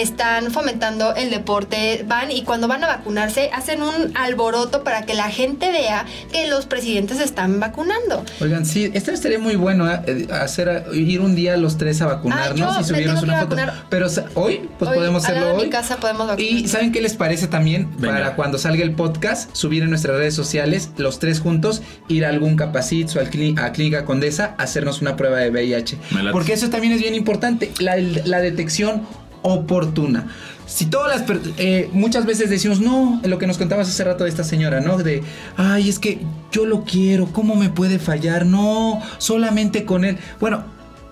están 0.01 0.51
fomentando 0.51 1.15
el 1.15 1.29
deporte, 1.29 2.05
van 2.07 2.31
y 2.31 2.43
cuando 2.43 2.67
van 2.67 2.83
a 2.83 2.87
vacunarse 2.87 3.49
hacen 3.53 3.81
un 3.81 4.15
alboroto 4.15 4.83
para 4.83 5.03
que 5.05 5.13
la 5.13 5.29
gente 5.29 5.71
vea 5.71 6.05
que 6.31 6.47
los 6.47 6.65
presidentes 6.65 7.19
están 7.19 7.59
vacunando. 7.59 8.23
Oigan, 8.39 8.65
sí, 8.65 8.91
esto 8.93 9.11
estaría 9.11 9.39
muy 9.39 9.55
bueno, 9.55 9.91
¿eh? 9.91 10.27
hacer 10.31 10.85
ir 10.93 11.21
un 11.21 11.35
día 11.35 11.57
los 11.57 11.77
tres 11.77 12.01
a 12.01 12.05
vacunarnos 12.07 12.47
Ah, 12.47 12.53
y 12.53 12.59
yo 12.73 12.77
me 12.79 12.83
subirnos 12.83 13.23
una 13.23 13.39
foto. 13.41 13.55
vacunar. 13.55 13.85
Pero 13.89 14.07
hoy, 14.35 14.69
pues 14.77 14.91
Hoy, 14.91 14.97
podemos 14.97 15.23
hacerlo 15.23 15.55
hoy. 15.55 15.65
mi 15.65 15.69
casa 15.69 15.97
podemos 15.97 16.27
vacunar. 16.27 16.51
Y 16.51 16.67
¿saben 16.67 16.91
qué 16.91 17.01
les 17.01 17.15
parece 17.15 17.47
también? 17.47 17.89
Venga. 17.97 18.13
Para 18.13 18.35
cuando 18.35 18.57
salga 18.57 18.83
el 18.83 18.91
podcast, 18.91 19.49
subir 19.55 19.83
en 19.83 19.89
nuestras 19.89 20.17
redes 20.17 20.35
sociales, 20.35 20.89
los 20.97 21.19
tres 21.19 21.39
juntos, 21.39 21.81
ir 22.07 22.25
a 22.25 22.29
algún 22.29 22.55
capacit 22.55 23.15
o 23.15 23.19
al 23.19 23.27
a 23.27 23.71
Clínica 23.71 24.05
Condesa, 24.05 24.55
a 24.57 24.63
hacernos 24.63 25.01
una 25.01 25.15
prueba 25.15 25.37
de 25.39 25.49
VIH. 25.49 25.97
Porque 26.31 26.53
eso 26.53 26.69
también 26.69 26.93
es 26.93 27.01
bien 27.01 27.15
importante, 27.15 27.71
la, 27.79 27.95
la 27.97 28.39
detección 28.39 29.03
oportuna. 29.41 30.27
Si 30.65 30.85
todas 30.87 31.21
las 31.21 31.37
eh, 31.57 31.89
muchas 31.93 32.25
veces 32.25 32.49
decimos, 32.49 32.79
no, 32.81 33.21
lo 33.23 33.37
que 33.37 33.47
nos 33.47 33.57
contabas 33.57 33.87
hace 33.87 34.03
rato 34.03 34.25
de 34.25 34.29
esta 34.29 34.43
señora, 34.43 34.81
¿no? 34.81 34.97
De, 34.97 35.23
ay, 35.55 35.87
es 35.89 35.97
que 35.99 36.19
yo 36.51 36.65
lo 36.65 36.83
quiero, 36.83 37.27
¿cómo 37.27 37.55
me 37.55 37.69
puede 37.69 37.99
fallar? 37.99 38.45
No, 38.45 39.01
solamente 39.17 39.85
con 39.85 40.03
él. 40.03 40.17
Bueno, 40.41 40.65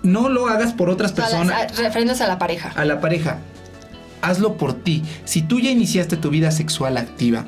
no 0.04 0.28
lo 0.30 0.48
hagas 0.48 0.74
por 0.74 0.90
otras 0.90 1.14
personas 1.14 1.48
las- 1.48 1.80
a- 1.80 1.82
refiriéndose 1.84 2.24
a 2.24 2.28
la 2.28 2.38
pareja. 2.38 2.74
a 2.76 2.84
la 2.86 3.00
pareja, 3.00 3.40
hazlo 4.22 4.58
por 4.58 4.74
ti. 4.74 5.04
Si 5.24 5.42
tú 5.42 5.60
ya 5.60 5.70
iniciaste 5.72 6.18
tu 6.18 6.30
vida 6.30 6.52
sexual 6.52 6.98
activa, 6.98 7.46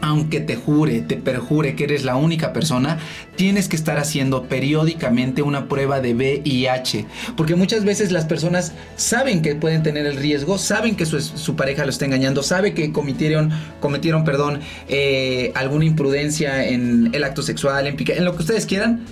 aunque 0.00 0.40
te 0.40 0.56
jure, 0.56 1.00
te 1.00 1.16
perjure 1.16 1.74
que 1.74 1.84
eres 1.84 2.04
la 2.04 2.16
única 2.16 2.52
persona, 2.52 2.98
tienes 3.36 3.68
que 3.68 3.76
estar 3.76 3.98
haciendo 3.98 4.44
periódicamente 4.44 5.42
una 5.42 5.68
prueba 5.68 6.00
de 6.00 6.14
VIH. 6.14 7.06
Porque 7.36 7.54
muchas 7.54 7.84
veces 7.84 8.12
las 8.12 8.24
personas 8.24 8.72
saben 8.96 9.42
que 9.42 9.54
pueden 9.54 9.82
tener 9.82 10.06
el 10.06 10.16
riesgo, 10.16 10.58
saben 10.58 10.96
que 10.96 11.06
su, 11.06 11.56
pareja 11.56 11.84
lo 11.84 11.90
está 11.90 12.04
engañando, 12.04 12.42
sabe 12.42 12.74
que 12.74 12.92
cometieron, 12.92 13.52
cometieron 13.80 14.24
perdón, 14.24 14.60
eh, 14.88 15.52
alguna 15.54 15.84
imprudencia 15.84 16.66
en 16.66 17.10
el 17.14 17.24
acto 17.24 17.42
sexual, 17.42 17.86
en, 17.86 17.96
en 17.98 18.24
lo 18.24 18.36
que 18.36 18.42
ustedes 18.42 18.66
quieran, 18.66 19.04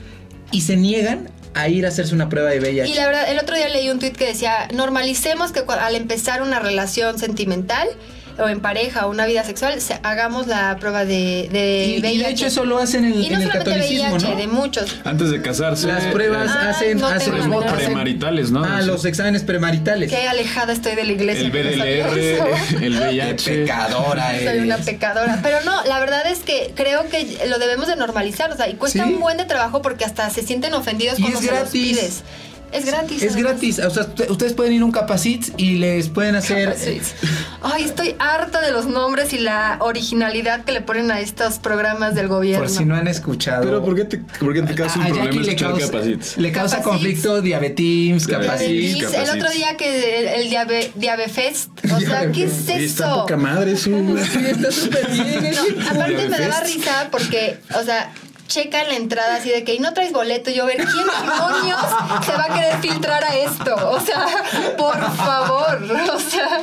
y 0.53 0.63
se 0.63 0.77
niegan 0.77 1.29
a 1.55 1.69
ir 1.69 1.87
a 1.87 1.89
hacerse 1.89 2.15
una 2.15 2.29
prueba 2.29 2.51
de 2.51 2.61
VIH. 2.61 2.91
Y 2.91 2.95
la 2.95 3.07
verdad, 3.07 3.31
el 3.31 3.39
otro 3.39 3.57
día 3.57 3.69
leí 3.69 3.89
un 3.89 3.99
tweet 3.99 4.13
que 4.13 4.27
decía, 4.27 4.69
normalicemos 4.75 5.53
que 5.53 5.61
al 5.61 5.95
empezar 5.95 6.43
una 6.43 6.59
relación 6.59 7.19
sentimental 7.19 7.89
o 8.39 8.49
en 8.49 8.61
pareja 8.61 9.07
o 9.07 9.11
una 9.11 9.27
vida 9.27 9.45
sexual, 9.45 9.81
se- 9.81 9.99
hagamos 10.03 10.47
la 10.47 10.77
prueba 10.81 11.05
de, 11.05 11.49
de 11.53 11.85
y, 11.99 12.01
de 12.03 12.29
hecho 12.31 12.47
eso 12.47 12.65
lo 12.65 12.79
hacen 12.79 13.05
en, 13.05 13.21
Y 13.23 13.31
no 13.31 13.37
en 13.37 13.43
el 13.43 13.49
catolicismo, 13.51 14.15
VIH, 14.17 14.29
¿no? 14.31 14.37
de 14.37 14.47
muchos. 14.49 14.97
Antes 15.05 15.31
de 15.31 15.41
casarse. 15.41 15.87
Las 15.87 16.05
pruebas 16.07 16.51
Ah, 16.53 16.71
hacen, 16.71 16.99
no 16.99 17.07
hacen 17.07 17.33
tengo 17.33 17.37
los 17.39 17.47
idea. 17.47 17.57
votos. 17.59 17.73
Premaritales, 17.75 18.51
¿no? 18.51 18.65
Ah, 18.65 18.81
los 18.83 19.05
exámenes 19.05 19.43
premaritales. 19.45 20.11
Qué 20.11 20.27
alejada 20.29 20.73
estoy 20.73 20.95
de 20.97 21.05
la 21.05 21.13
iglesia. 21.13 21.45
El 21.45 21.51
BDLR, 21.53 22.19
el 22.85 22.99
Qué 22.99 23.05
VIH. 23.07 23.51
pecadora 23.63 24.31
Soy 24.43 24.59
una 24.59 24.77
pecadora. 24.79 25.39
Pero 25.43 25.61
no, 25.65 25.85
la 25.85 26.01
verdad 26.01 26.27
es 26.27 26.41
que 26.41 26.73
creo 26.75 27.09
que 27.09 27.39
lo 27.49 27.59
debemos 27.59 27.87
de 27.87 27.97
normalizar. 27.97 28.51
O 28.51 28.57
sea, 28.57 28.69
y 28.69 28.75
cuesta 28.75 29.05
Sí. 29.05 29.13
un 29.15 29.21
buen 29.21 29.37
de 29.37 29.45
trabajo 29.45 29.81
porque 29.83 30.05
hasta 30.05 30.29
se 30.31 30.43
sienten 30.43 30.75
ofendidos 30.75 31.19
Y 31.19 31.23
cuando 31.23 31.41
se 31.41 31.51
los 31.51 31.69
pides. 31.71 32.23
Es 32.75 32.85
gratis. 32.85 33.23
Es 33.23 33.33
además. 33.35 33.53
gratis. 33.53 33.79
O 33.79 33.91
sea, 33.91 34.03
usted- 34.03 34.31
ustedes 34.31 34.53
pueden 34.53 34.73
ir 34.73 34.83
a 34.83 34.85
un 34.85 34.93
capacit 34.93 35.59
y 35.59 35.77
les 35.77 36.09
pueden 36.09 36.35
hacer. 36.37 36.69
Capacits. 36.71 37.15
Ay, 37.63 37.85
estoy 37.85 38.17
harta 38.19 38.61
de 38.61 38.73
los 38.73 38.87
nombres 38.87 39.33
y 39.33 39.39
la 39.39 39.79
originalidad 39.81 40.65
que 40.65 40.73
le 40.73 40.81
ponen 40.81 41.11
a 41.11 41.21
estos 41.21 41.59
programas 41.61 42.15
del 42.15 42.29
gobierno. 42.29 42.65
Por 42.67 42.71
si 42.77 42.85
no 42.85 42.97
han 42.97 43.07
escuchado. 43.09 43.63
Pero 43.65 43.83
¿por 43.85 43.95
qué 43.95 44.05
te, 44.05 44.19
por 44.19 44.53
qué 44.53 44.63
te 44.63 44.75
causa 44.75 44.97
un 44.99 45.03
A 45.05 45.07
problema 45.07 45.25
Jackie 45.31 45.39
le 45.45 45.53
escuchar 45.53 45.71
causa, 45.73 45.87
Capacits? 45.93 46.37
le 46.37 46.53
causa 46.53 46.77
Capacits. 46.79 46.91
conflicto 47.03 47.41
diabetes, 47.41 48.27
capacit. 48.27 49.03
El 49.03 49.31
otro 49.31 49.51
día 49.51 49.77
que 49.77 50.19
el, 50.21 50.43
el 50.43 50.51
diabe, 50.51 50.91
Diabefest, 50.95 51.71
o 51.93 52.01
sea, 52.01 52.31
¿qué 52.33 52.45
es 52.45 52.53
Oye, 52.69 52.85
está 52.85 53.07
eso? 53.07 53.21
poca 53.21 53.37
madre 53.37 53.73
eso. 53.73 53.91
Sí, 54.35 54.39
está 54.47 54.71
súper 54.73 55.09
bien. 55.11 55.45
¿eh? 55.45 55.55
No, 55.55 55.91
aparte 55.91 56.29
me 56.29 56.39
daba 56.39 56.61
risa 56.61 57.09
porque, 57.11 57.59
o 57.79 57.83
sea, 57.85 58.13
checa 58.49 58.83
en 58.83 58.89
la 58.89 58.97
entrada 58.97 59.37
así 59.37 59.51
de 59.51 59.65
que 59.65 59.75
y 59.75 59.79
no 59.79 59.93
traes 59.95 60.13
boleto. 60.13 60.51
Y 60.51 60.55
yo, 60.55 60.65
a 60.65 60.67
ver, 60.67 60.77
¿quién 60.77 61.07
demonios 61.07 61.81
se 62.25 62.33
va 62.33 62.45
a 62.49 62.55
querer 62.55 62.79
filtrar 62.81 63.25
a 63.25 63.37
esto? 63.37 63.75
O 63.91 64.01
sea, 64.01 64.27
por 64.77 64.95
favor. 65.17 65.79
O 66.15 66.21
sea, 66.21 66.61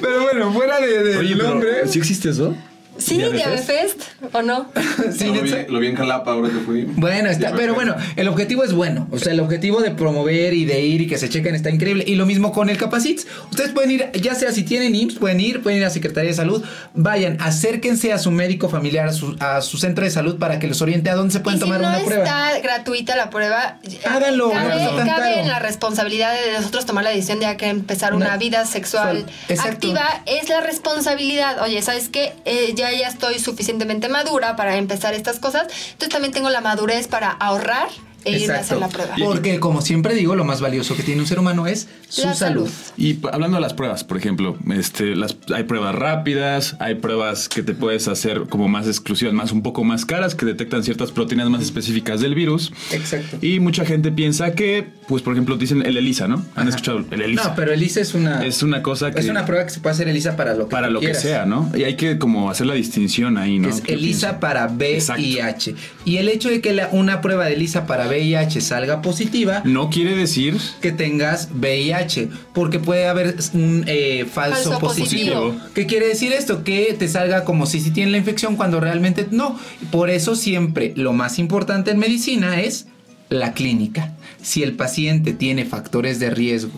Pero 0.00 0.22
bueno, 0.22 0.52
fuera 0.52 0.80
de, 0.80 1.02
del 1.02 1.18
Oye, 1.18 1.34
nombre. 1.34 1.88
¿sí 1.88 1.98
existe 1.98 2.30
eso? 2.30 2.54
Sí, 3.02 3.16
¿Diabefest? 3.16 3.68
Diabefest, 3.68 4.34
¿o 4.34 4.42
no? 4.42 4.70
Sí, 5.16 5.26
lo, 5.26 5.42
vi, 5.42 5.52
lo 5.68 5.78
vi 5.80 5.88
en 5.88 5.96
Jalapa 5.96 6.32
ahora 6.32 6.48
que 6.48 6.58
fui. 6.60 6.84
Bueno, 6.84 7.28
está, 7.30 7.52
pero 7.54 7.74
bueno, 7.74 7.94
el 8.16 8.28
objetivo 8.28 8.64
es 8.64 8.72
bueno. 8.72 9.08
O 9.10 9.18
sea, 9.18 9.32
el 9.32 9.40
objetivo 9.40 9.80
de 9.80 9.90
promover 9.90 10.54
y 10.54 10.64
de 10.64 10.80
ir 10.80 11.00
y 11.02 11.06
que 11.06 11.18
se 11.18 11.28
chequen 11.28 11.54
está 11.54 11.70
increíble. 11.70 12.04
Y 12.06 12.14
lo 12.14 12.26
mismo 12.26 12.52
con 12.52 12.70
el 12.70 12.76
Capacits. 12.78 13.26
Ustedes 13.50 13.70
pueden 13.72 13.90
ir, 13.90 14.10
ya 14.14 14.34
sea 14.34 14.52
si 14.52 14.62
tienen 14.62 14.94
IMSS, 14.94 15.18
pueden 15.18 15.40
ir, 15.40 15.62
pueden 15.62 15.78
ir 15.80 15.84
a 15.84 15.90
Secretaría 15.90 16.30
de 16.30 16.36
Salud. 16.36 16.62
Vayan, 16.94 17.38
acérquense 17.40 18.12
a 18.12 18.18
su 18.18 18.30
médico 18.30 18.68
familiar, 18.68 19.08
a 19.08 19.12
su, 19.12 19.36
a 19.40 19.60
su 19.62 19.76
centro 19.78 20.04
de 20.04 20.10
salud 20.10 20.38
para 20.38 20.58
que 20.58 20.66
los 20.68 20.80
oriente 20.82 21.10
a 21.10 21.14
dónde 21.14 21.32
se 21.32 21.40
pueden 21.40 21.58
y 21.58 21.60
si 21.60 21.64
tomar 21.66 21.80
no 21.80 21.88
una 21.88 21.98
prueba. 22.04 22.22
está 22.24 22.60
gratuita 22.60 23.16
la 23.16 23.30
prueba, 23.30 23.78
Háganlo, 24.04 24.50
cabe, 24.50 24.84
no 24.84 24.96
cabe 25.04 25.40
en 25.40 25.48
la 25.48 25.58
responsabilidad 25.58 26.32
de 26.34 26.52
nosotros 26.52 26.86
tomar 26.86 27.04
la 27.04 27.10
decisión 27.10 27.40
de 27.40 27.56
que 27.56 27.66
empezar 27.66 28.14
una, 28.14 28.26
Una- 28.26 28.36
vida 28.36 28.64
sexual 28.66 29.26
activa. 29.64 30.22
Es 30.26 30.48
la 30.48 30.60
responsabilidad. 30.60 31.62
Oye, 31.62 31.82
¿sabes 31.82 32.08
qué? 32.08 32.34
Eh, 32.44 32.72
ya, 32.76 32.91
ya 32.98 33.08
estoy 33.08 33.38
suficientemente 33.38 34.08
madura 34.08 34.56
para 34.56 34.76
empezar 34.76 35.14
estas 35.14 35.38
cosas. 35.38 35.64
Entonces 35.92 36.10
también 36.10 36.32
tengo 36.32 36.50
la 36.50 36.60
madurez 36.60 37.08
para 37.08 37.30
ahorrar 37.30 37.88
e 38.24 38.38
irme 38.38 38.54
a 38.54 38.60
hacer 38.60 38.78
la 38.78 38.88
prueba. 38.88 39.14
Porque, 39.18 39.58
como 39.60 39.80
siempre 39.82 40.14
digo, 40.14 40.36
lo 40.36 40.44
más 40.44 40.60
valioso 40.60 40.96
que 40.96 41.02
tiene 41.02 41.20
un 41.20 41.26
ser 41.26 41.38
humano 41.38 41.66
es 41.66 41.88
su 42.08 42.22
salud. 42.22 42.36
salud. 42.36 42.70
Y 42.96 43.18
hablando 43.30 43.56
de 43.56 43.60
las 43.60 43.74
pruebas, 43.74 44.04
por 44.04 44.16
ejemplo, 44.16 44.56
este, 44.74 45.16
las, 45.16 45.36
hay 45.54 45.64
pruebas 45.64 45.94
rápidas, 45.94 46.76
hay 46.78 46.96
pruebas 46.96 47.48
que 47.48 47.62
te 47.62 47.74
puedes 47.74 48.08
hacer 48.08 48.44
como 48.48 48.68
más 48.68 48.86
exclusivas, 48.86 49.34
más 49.34 49.52
un 49.52 49.62
poco 49.62 49.84
más 49.84 50.04
caras, 50.04 50.34
que 50.34 50.46
detectan 50.46 50.84
ciertas 50.84 51.10
proteínas 51.10 51.48
más 51.50 51.62
específicas 51.62 52.20
del 52.20 52.34
virus. 52.34 52.72
Exacto. 52.92 53.38
Y 53.44 53.60
mucha 53.60 53.84
gente 53.84 54.12
piensa 54.12 54.54
que, 54.54 54.88
pues, 55.08 55.22
por 55.22 55.32
ejemplo, 55.34 55.56
dicen 55.56 55.84
el 55.84 55.96
ELISA, 55.96 56.28
¿no? 56.28 56.44
¿Han 56.54 56.68
escuchado 56.68 57.04
el 57.10 57.20
ELISA? 57.20 57.48
No, 57.50 57.54
pero 57.54 57.72
ELISA 57.72 58.00
es 58.00 58.14
una. 58.14 58.44
Es 58.46 58.62
una 58.62 58.82
cosa 58.82 59.10
que... 59.10 59.20
Es 59.20 59.28
una 59.28 59.44
prueba 59.44 59.64
que 59.64 59.70
se 59.70 59.80
puede 59.80 59.94
hacer 59.94 60.08
ELISA 60.08 60.36
para 60.36 60.54
lo 60.54 60.66
que 60.68 60.70
para 60.70 60.86
tú 60.88 60.94
lo 60.94 61.00
que 61.00 61.14
sea, 61.14 61.44
¿no? 61.44 61.70
Y 61.76 61.84
hay 61.84 61.96
que 61.96 62.18
como 62.18 62.50
hacer 62.50 62.66
la 62.66 62.74
distinción 62.74 63.36
ahí, 63.36 63.58
¿no? 63.58 63.68
Es 63.68 63.80
¿Qué 63.80 63.94
ELISA 63.94 64.38
piensan? 64.38 64.40
para 64.40 64.72
Exacto. 64.86 65.22
VIH. 65.22 65.74
Y 66.04 66.16
el 66.18 66.28
hecho 66.28 66.48
de 66.48 66.60
que 66.60 66.72
la- 66.72 66.88
una 66.92 67.20
prueba 67.20 67.46
de 67.46 67.54
ELISA 67.54 67.86
para 67.86 68.06
VIH 68.08 68.60
salga 68.60 69.02
positiva, 69.02 69.62
No 69.64 69.90
quiere 69.90 70.14
decir 70.14 70.56
que 70.80 70.92
tengas 70.92 71.48
VIH, 71.52 72.28
porque 72.54 72.78
puede 72.78 73.06
haber 73.08 73.36
un 73.54 73.84
eh, 73.86 74.24
falso, 74.32 74.70
Falso 74.72 74.78
positivo. 74.78 75.34
positivo. 75.50 75.56
¿Qué 75.74 75.86
quiere 75.86 76.06
decir 76.06 76.32
esto? 76.32 76.62
Que 76.64 76.94
te 76.98 77.08
salga 77.08 77.44
como 77.44 77.66
si 77.66 77.80
sí 77.80 77.90
tiene 77.90 78.12
la 78.12 78.18
infección 78.18 78.56
cuando 78.56 78.80
realmente 78.80 79.26
no. 79.30 79.58
Por 79.90 80.10
eso 80.10 80.36
siempre 80.36 80.92
lo 80.96 81.12
más 81.12 81.38
importante 81.38 81.90
en 81.90 81.98
medicina 81.98 82.60
es 82.60 82.86
la 83.32 83.54
clínica. 83.54 84.12
Si 84.42 84.62
el 84.62 84.74
paciente 84.74 85.32
tiene 85.32 85.64
factores 85.64 86.18
de 86.18 86.30
riesgo, 86.30 86.72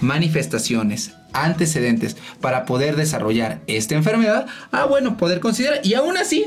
manifestaciones, 0.00 1.12
antecedentes 1.32 2.16
para 2.40 2.64
poder 2.64 2.96
desarrollar 2.96 3.60
esta 3.66 3.94
enfermedad, 3.94 4.46
ah 4.72 4.84
bueno, 4.84 5.16
poder 5.16 5.40
considerar. 5.40 5.80
Y 5.84 5.94
aún 5.94 6.16
así, 6.16 6.46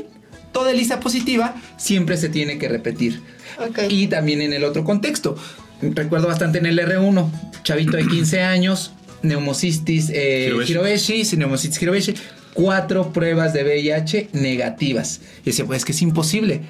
toda 0.52 0.72
lista 0.72 1.00
positiva 1.00 1.54
siempre 1.76 2.16
se 2.16 2.28
tiene 2.28 2.58
que 2.58 2.68
repetir. 2.68 3.22
Y 3.88 4.06
también 4.08 4.40
en 4.42 4.52
el 4.52 4.64
otro 4.64 4.84
contexto. 4.84 5.36
Recuerdo 5.80 6.28
bastante 6.28 6.58
en 6.58 6.66
el 6.66 6.78
R1, 6.78 7.30
chavito 7.64 7.96
de 7.96 8.06
15 8.06 8.42
años, 8.42 8.92
neumocistis 9.22 10.10
eh, 10.10 10.46
Hirobeshi. 10.46 10.72
hirobeshi, 10.72 11.36
neumocistis 11.36 11.82
hirobeshi, 11.82 12.14
cuatro 12.54 13.12
pruebas 13.12 13.52
de 13.52 13.62
VIH 13.64 14.28
negativas. 14.32 15.20
Y 15.42 15.46
dice, 15.46 15.64
pues 15.64 15.78
es 15.78 15.84
que 15.84 15.92
es 15.92 16.02
imposible. 16.02 16.62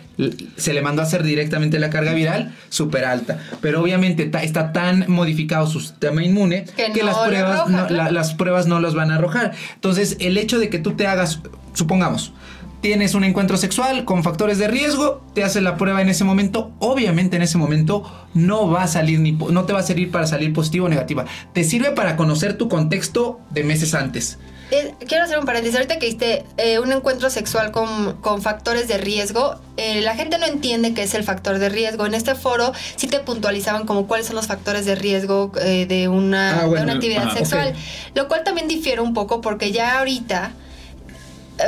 Se 0.56 0.72
le 0.72 0.82
mandó 0.82 1.02
a 1.02 1.04
hacer 1.04 1.22
directamente 1.22 1.78
la 1.78 1.90
carga 1.90 2.12
viral 2.12 2.54
súper 2.68 3.04
alta. 3.04 3.38
Pero 3.60 3.80
obviamente 3.82 4.26
ta- 4.26 4.42
está 4.42 4.72
tan 4.72 5.04
modificado 5.08 5.66
su 5.66 5.80
sistema 5.80 6.22
inmune 6.24 6.64
Que 6.76 6.92
que, 6.92 7.00
no 7.00 7.06
las 7.06 7.18
pruebas 7.18 7.60
arroja, 7.60 7.70
no- 7.82 7.86
claro. 7.88 8.04
la- 8.04 8.10
las 8.12 8.34
pruebas 8.34 8.66
no 8.66 8.80
los 8.80 8.94
van 8.94 9.10
a 9.10 9.16
arrojar. 9.16 9.52
Entonces, 9.74 10.16
el 10.20 10.38
hecho 10.38 10.58
de 10.58 10.68
que 10.68 10.78
tú 10.78 10.92
te 10.92 11.06
hagas, 11.06 11.40
supongamos, 11.74 12.32
tienes 12.80 13.14
un 13.14 13.22
encuentro 13.24 13.56
sexual 13.56 14.04
con 14.04 14.24
factores 14.24 14.58
de 14.58 14.66
riesgo, 14.68 15.24
te 15.34 15.44
haces 15.44 15.62
la 15.62 15.76
prueba 15.76 16.02
en 16.02 16.08
ese 16.08 16.24
momento, 16.24 16.72
obviamente 16.80 17.36
en 17.36 17.42
ese 17.42 17.56
momento 17.56 18.02
no 18.34 18.68
va 18.68 18.82
a 18.82 18.88
salir 18.88 19.20
ni 19.20 19.30
no 19.32 19.64
te 19.64 19.72
va 19.72 19.78
a 19.78 19.84
servir 19.84 20.10
para 20.10 20.26
salir 20.26 20.52
positivo 20.52 20.86
o 20.86 20.88
negativa. 20.88 21.24
Te 21.52 21.62
sirve 21.62 21.92
para 21.92 22.16
conocer 22.16 22.58
tu 22.58 22.68
contexto 22.68 23.40
de 23.50 23.62
meses 23.62 23.94
antes. 23.94 24.38
Eh, 24.70 24.94
quiero 25.06 25.24
hacer 25.24 25.38
un 25.38 25.44
paréntesis. 25.44 25.76
Ahorita 25.76 25.98
que 25.98 26.06
diste 26.06 26.44
eh, 26.56 26.78
un 26.78 26.92
encuentro 26.92 27.28
sexual 27.30 27.72
con, 27.72 28.14
con 28.20 28.40
factores 28.42 28.88
de 28.88 28.98
riesgo, 28.98 29.56
eh, 29.76 30.00
la 30.00 30.14
gente 30.14 30.38
no 30.38 30.46
entiende 30.46 30.94
qué 30.94 31.02
es 31.02 31.14
el 31.14 31.24
factor 31.24 31.58
de 31.58 31.68
riesgo. 31.68 32.06
En 32.06 32.14
este 32.14 32.34
foro 32.34 32.72
sí 32.96 33.06
te 33.06 33.20
puntualizaban 33.20 33.86
como 33.86 34.06
cuáles 34.06 34.26
son 34.26 34.36
los 34.36 34.46
factores 34.46 34.86
de 34.86 34.94
riesgo 34.94 35.52
eh, 35.60 35.86
de, 35.86 36.08
una, 36.08 36.60
Ah, 36.60 36.66
bueno, 36.66 36.76
de 36.76 36.82
una 36.84 36.92
actividad 36.94 37.32
sexual. 37.32 37.74
Lo 38.14 38.28
cual 38.28 38.44
también 38.44 38.68
difiere 38.68 39.00
un 39.00 39.14
poco 39.14 39.40
porque 39.40 39.72
ya 39.72 39.98
ahorita 39.98 40.52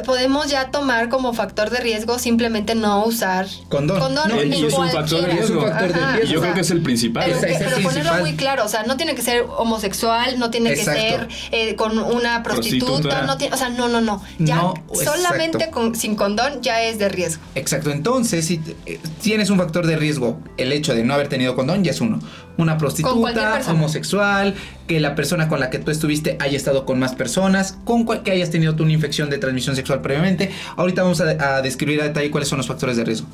podemos 0.06 0.48
ya 0.50 0.70
tomar 0.70 1.08
como 1.08 1.32
factor 1.34 1.70
de 1.70 1.78
riesgo 1.78 2.18
simplemente 2.18 2.74
no 2.74 3.04
usar 3.04 3.46
Condón. 3.68 4.00
condón 4.00 4.28
No, 4.28 4.40
en 4.40 4.52
y 4.52 4.64
es 4.66 4.72
un 4.74 4.90
factor 4.90 5.20
de 5.20 5.26
riesgo. 5.28 5.44
Es 5.44 5.50
un 5.50 5.70
factor 5.70 5.92
de 5.92 6.00
Ajá, 6.00 6.16
riesgo. 6.16 6.32
Yo 6.32 6.38
o 6.38 6.42
creo 6.42 6.54
que 6.54 6.60
es 6.60 6.70
el 6.70 6.82
principal. 6.82 7.24
Pero, 7.26 7.36
es 7.36 7.58
ponerlo 7.62 7.90
principal. 7.90 8.20
muy 8.20 8.32
claro, 8.34 8.64
o 8.64 8.68
sea, 8.68 8.82
no 8.84 8.96
tiene 8.96 9.14
que 9.14 9.22
ser 9.22 9.44
homosexual, 9.56 10.38
no 10.38 10.50
tiene 10.50 10.70
Exacto. 10.70 11.00
que 11.00 11.08
ser 11.08 11.28
eh, 11.52 11.76
con 11.76 11.98
una 11.98 12.42
prostituta, 12.42 12.86
Prostituta. 12.92 13.22
no 13.26 13.36
tiene, 13.36 13.54
o 13.54 13.58
sea, 13.58 13.68
no, 13.68 13.88
no, 13.88 14.00
no. 14.00 14.22
Ya 14.38 14.56
No, 14.56 14.74
solamente 14.92 15.70
con, 15.70 15.94
sin 15.94 16.16
condón 16.16 16.62
ya 16.62 16.82
es 16.82 16.98
de 16.98 17.08
riesgo. 17.08 17.42
Exacto, 17.54 17.90
entonces 17.90 18.46
si 18.46 18.58
te- 18.58 18.76
eh, 18.86 19.00
tienes 19.22 19.50
un 19.50 19.58
factor 19.58 19.86
de 19.86 19.96
riesgo, 19.96 20.38
el 20.56 20.72
hecho 20.72 20.94
de 20.94 21.04
no 21.04 21.14
haber 21.14 21.28
tenido 21.28 21.54
condón 21.54 21.84
ya 21.84 21.90
es 21.92 22.00
uno. 22.00 22.20
Una 22.56 22.78
prostituta, 22.78 23.60
homosexual, 23.68 24.54
que 24.86 25.00
la 25.00 25.14
persona 25.14 25.48
con 25.48 25.58
la 25.60 25.70
que 25.70 25.78
tú 25.78 25.90
estuviste 25.90 26.36
haya 26.40 26.56
estado 26.56 26.84
con 26.86 26.98
más 26.98 27.14
personas, 27.14 27.78
con 27.84 28.04
cual- 28.04 28.22
que 28.22 28.30
hayas 28.30 28.50
tenido 28.50 28.74
tú 28.76 28.84
una 28.84 28.92
infección 28.92 29.28
de 29.30 29.38
transmisión 29.38 29.74
sexual 29.76 30.00
previamente. 30.02 30.50
Ahorita 30.76 31.02
vamos 31.02 31.20
a, 31.20 31.56
a 31.56 31.62
describir 31.62 32.00
a 32.00 32.04
detalle 32.04 32.30
cuáles 32.30 32.48
son 32.48 32.58
los 32.58 32.66
factores 32.66 32.96
de 32.96 33.04
riesgo. 33.04 33.26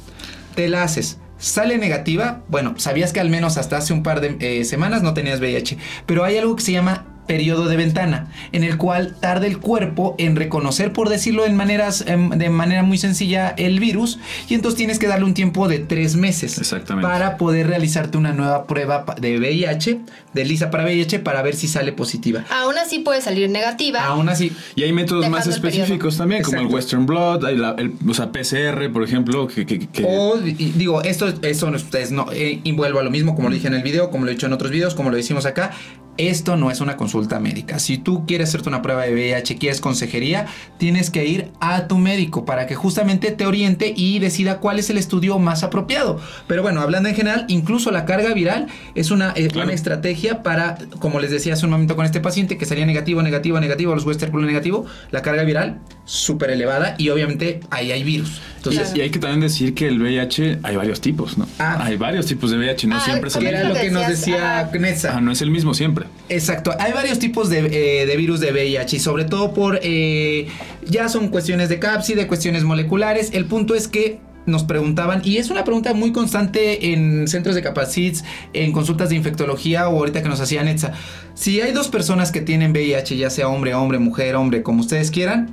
Te 0.55 0.69
la 0.69 0.83
haces. 0.83 1.19
Sale 1.39 1.79
negativa, 1.79 2.43
bueno, 2.49 2.75
sabías 2.77 3.13
que 3.13 3.21
al 3.21 3.31
menos 3.31 3.57
hasta 3.57 3.77
hace 3.79 3.93
un 3.93 4.03
par 4.03 4.21
de 4.21 4.37
eh, 4.41 4.65
semanas 4.65 5.03
no 5.03 5.15
tenías 5.15 5.41
VIH, 5.41 5.79
pero 6.07 6.25
hay 6.25 6.37
algo 6.37 6.55
que 6.57 6.63
se 6.63 6.73
llama 6.73 7.07
periodo 7.31 7.69
de 7.69 7.77
ventana, 7.77 8.27
en 8.51 8.65
el 8.65 8.77
cual 8.77 9.15
tarda 9.21 9.47
el 9.47 9.59
cuerpo 9.59 10.17
en 10.19 10.35
reconocer, 10.35 10.93
por 10.93 11.09
decirlo 11.09 11.47
en 11.47 11.55
maneras, 11.55 12.03
em, 12.09 12.31
de 12.31 12.51
manera 12.51 12.83
muy 12.83 12.99
sencilla, 12.99 13.51
el 13.57 13.79
virus, 13.79 14.19
y 14.49 14.55
entonces 14.55 14.77
tienes 14.77 14.99
que 14.99 15.07
darle 15.07 15.27
un 15.27 15.35
tiempo 15.35 15.69
de 15.69 15.79
tres 15.79 16.17
meses 16.17 16.59
Exactamente. 16.59 17.07
para 17.09 17.37
poder 17.37 17.69
realizarte 17.69 18.19
una 18.19 18.33
nueva 18.33 18.67
prueba 18.67 19.05
de 19.21 19.39
VIH, 19.39 20.01
de 20.35 20.45
lisa 20.45 20.73
para 20.73 20.83
VIH, 20.83 21.21
para 21.21 21.41
ver 21.43 21.55
si 21.55 21.69
sale 21.69 21.93
positiva. 21.93 22.45
Aún 22.51 22.77
así 22.79 22.99
puede 22.99 23.21
salir 23.23 23.49
negativa. 23.49 24.05
Aún 24.07 24.29
así, 24.29 24.51
Y 24.75 24.83
hay 24.83 24.93
métodos 24.93 25.29
más 25.29 25.47
específicos 25.47 26.17
también, 26.17 26.43
como 26.43 26.59
el. 26.63 26.67
Western 26.67 27.07
la- 27.07 27.77
el, 27.79 27.93
o 28.09 28.13
sea, 28.15 28.33
PCR, 28.33 28.89
por 28.93 29.05
ejemplo, 29.05 29.47
que... 29.47 29.65
que- 29.67 29.79
que- 29.87 30.05
O, 30.05 30.37
y- 30.45 30.53
digo, 30.77 31.03
esto, 31.03 31.33
eso 31.43 31.71
no- 31.71 31.77
ustedes 31.77 32.11
no, 32.11 32.27
eh, 32.33 32.59
y 32.65 32.73
vuelvo 32.73 32.99
a 32.99 33.05
lo 33.05 33.11
mismo, 33.13 33.37
como 33.37 33.49
lo 33.51 33.55
dije 33.55 33.69
en 33.69 33.75
el 33.75 33.83
video, 33.85 34.11
como 34.11 34.25
lo 34.25 34.33
he 34.33 34.35
dicho 34.35 34.47
en 34.47 34.53
otros 34.53 34.73
videos, 34.73 34.97
como 34.97 35.11
lo 35.11 35.17
decimos 35.17 35.47
acá, 35.47 35.71
esto 36.17 36.57
no 36.57 36.71
es 36.71 36.81
una 36.81 36.97
consulta 36.97 37.41
médica. 37.41 37.79
Si 37.79 37.99
tú 37.99 38.27
quieres 38.27 38.49
hacerte 38.51 38.69
una 38.69 38.83
prueba 38.83 39.03
de 39.03 39.13
VIH, 39.15 39.57
quieres 39.59 39.81
consejería, 39.81 40.47
tienes 40.79 41.11
que 41.11 41.25
ir 41.27 41.51
a 41.61 41.87
tu 41.87 41.99
médico 41.99 42.45
para 42.45 42.67
que 42.67 42.75
justamente 42.75 43.31
te 43.31 43.47
oriente 43.47 43.93
y 43.97 44.19
decida 44.19 44.59
cuál 44.59 44.79
es 44.79 44.91
el 44.91 44.99
estudio 44.99 45.39
más 45.39 45.63
apropiado. 45.63 46.21
Pero 46.47 46.63
bueno, 46.63 46.81
hablando 46.81 47.09
en 47.09 47.15
general, 47.15 47.47
incluso 47.49 47.91
la 47.91 48.05
carga 48.05 48.35
viral 48.35 48.67
es 48.95 49.11
una, 49.11 49.33
eh, 49.37 49.49
Claro. 49.49 49.67
una 49.67 49.75
estrategia 49.75 50.43
para, 50.43 50.79
como 50.99 51.21
les 51.21 51.31
decía 51.31 51.55
hace 51.55 51.65
un 51.65 51.73
momento 51.73 51.97
con 51.97 52.05
este 52.05 52.21
paciente, 52.21 52.59
que 52.59 52.67
salía 52.67 52.87
negativo, 52.87 53.23
negativo, 53.23 53.59
negativo, 53.61 53.95
los 53.95 54.05
Western 54.05 54.31
negativo, 54.47 54.87
la 55.11 55.23
carga 55.23 55.43
viral 55.45 55.81
súper 56.05 56.51
elevada 56.51 56.97
y 56.99 57.09
obviamente 57.11 57.61
ahí 57.71 57.93
hay 57.93 58.03
virus. 58.03 58.31
Y, 58.31 58.57
Entonces, 58.57 58.93
y 58.97 59.01
hay 59.01 59.11
que 59.11 59.19
también 59.19 59.41
decir 59.41 59.75
que 59.75 59.87
el 59.87 60.01
VIH 60.01 60.59
hay 60.63 60.77
varios 60.77 61.01
tipos, 61.01 61.39
¿no? 61.39 61.47
Ah. 61.59 61.79
hay 61.85 61.97
varios 61.97 62.27
tipos 62.27 62.51
de 62.51 62.59
VIH, 62.59 62.87
no 62.89 62.97
Ah, 62.97 63.01
siempre 63.05 63.29
es 63.29 63.37
el 63.37 63.47
era 63.47 63.59
mismo. 63.61 63.75
lo 63.75 63.81
que 63.81 63.91
nos 63.91 64.09
decía 64.09 64.61
ajá. 64.61 64.71
Knetza. 64.73 65.17
Ah, 65.17 65.21
no 65.21 65.31
es 65.31 65.41
el 65.41 65.51
mismo 65.51 65.73
siempre. 65.73 66.07
Exacto, 66.29 66.75
hay 66.79 66.93
varios 66.93 67.19
tipos 67.19 67.49
de, 67.49 67.59
eh, 68.03 68.07
de 68.07 68.17
virus 68.17 68.41
de 68.41 68.51
VIH 68.53 68.97
y 68.97 69.01
sobre 69.01 69.25
todo 69.25 69.55
por, 69.55 69.79
eh, 69.83 70.49
ya 70.85 71.09
son 71.09 71.29
cuestiones 71.29 71.69
de 71.69 71.79
cápside, 71.79 72.27
cuestiones 72.27 72.65
moleculares. 72.65 73.31
El 73.33 73.47
punto 73.47 73.75
es 73.75 73.87
que 73.89 74.19
nos 74.47 74.65
preguntaban, 74.65 75.21
y 75.23 75.37
es 75.37 75.51
una 75.51 75.65
pregunta 75.65 75.93
muy 75.95 76.13
constante 76.13 76.93
en 76.93 77.29
centros 77.29 77.55
de 77.55 77.63
capacits, 77.63 78.25
en 78.55 78.73
consultas 78.73 79.11
de 79.11 79.17
infectología 79.17 79.89
o 79.89 79.99
ahorita 79.99 80.23
que 80.23 80.29
nos 80.29 80.41
hacía 80.41 80.65
Netza. 80.65 80.93
Si 81.35 81.61
hay 81.61 81.73
dos 81.73 81.89
personas 81.89 82.33
que 82.33 82.41
tienen 82.41 82.73
VIH, 82.73 83.17
ya 83.17 83.31
sea 83.31 83.49
hombre, 83.49 83.75
hombre, 83.75 83.99
mujer, 83.99 84.35
hombre, 84.37 84.63
como 84.63 84.81
ustedes 84.81 85.11
quieran, 85.11 85.51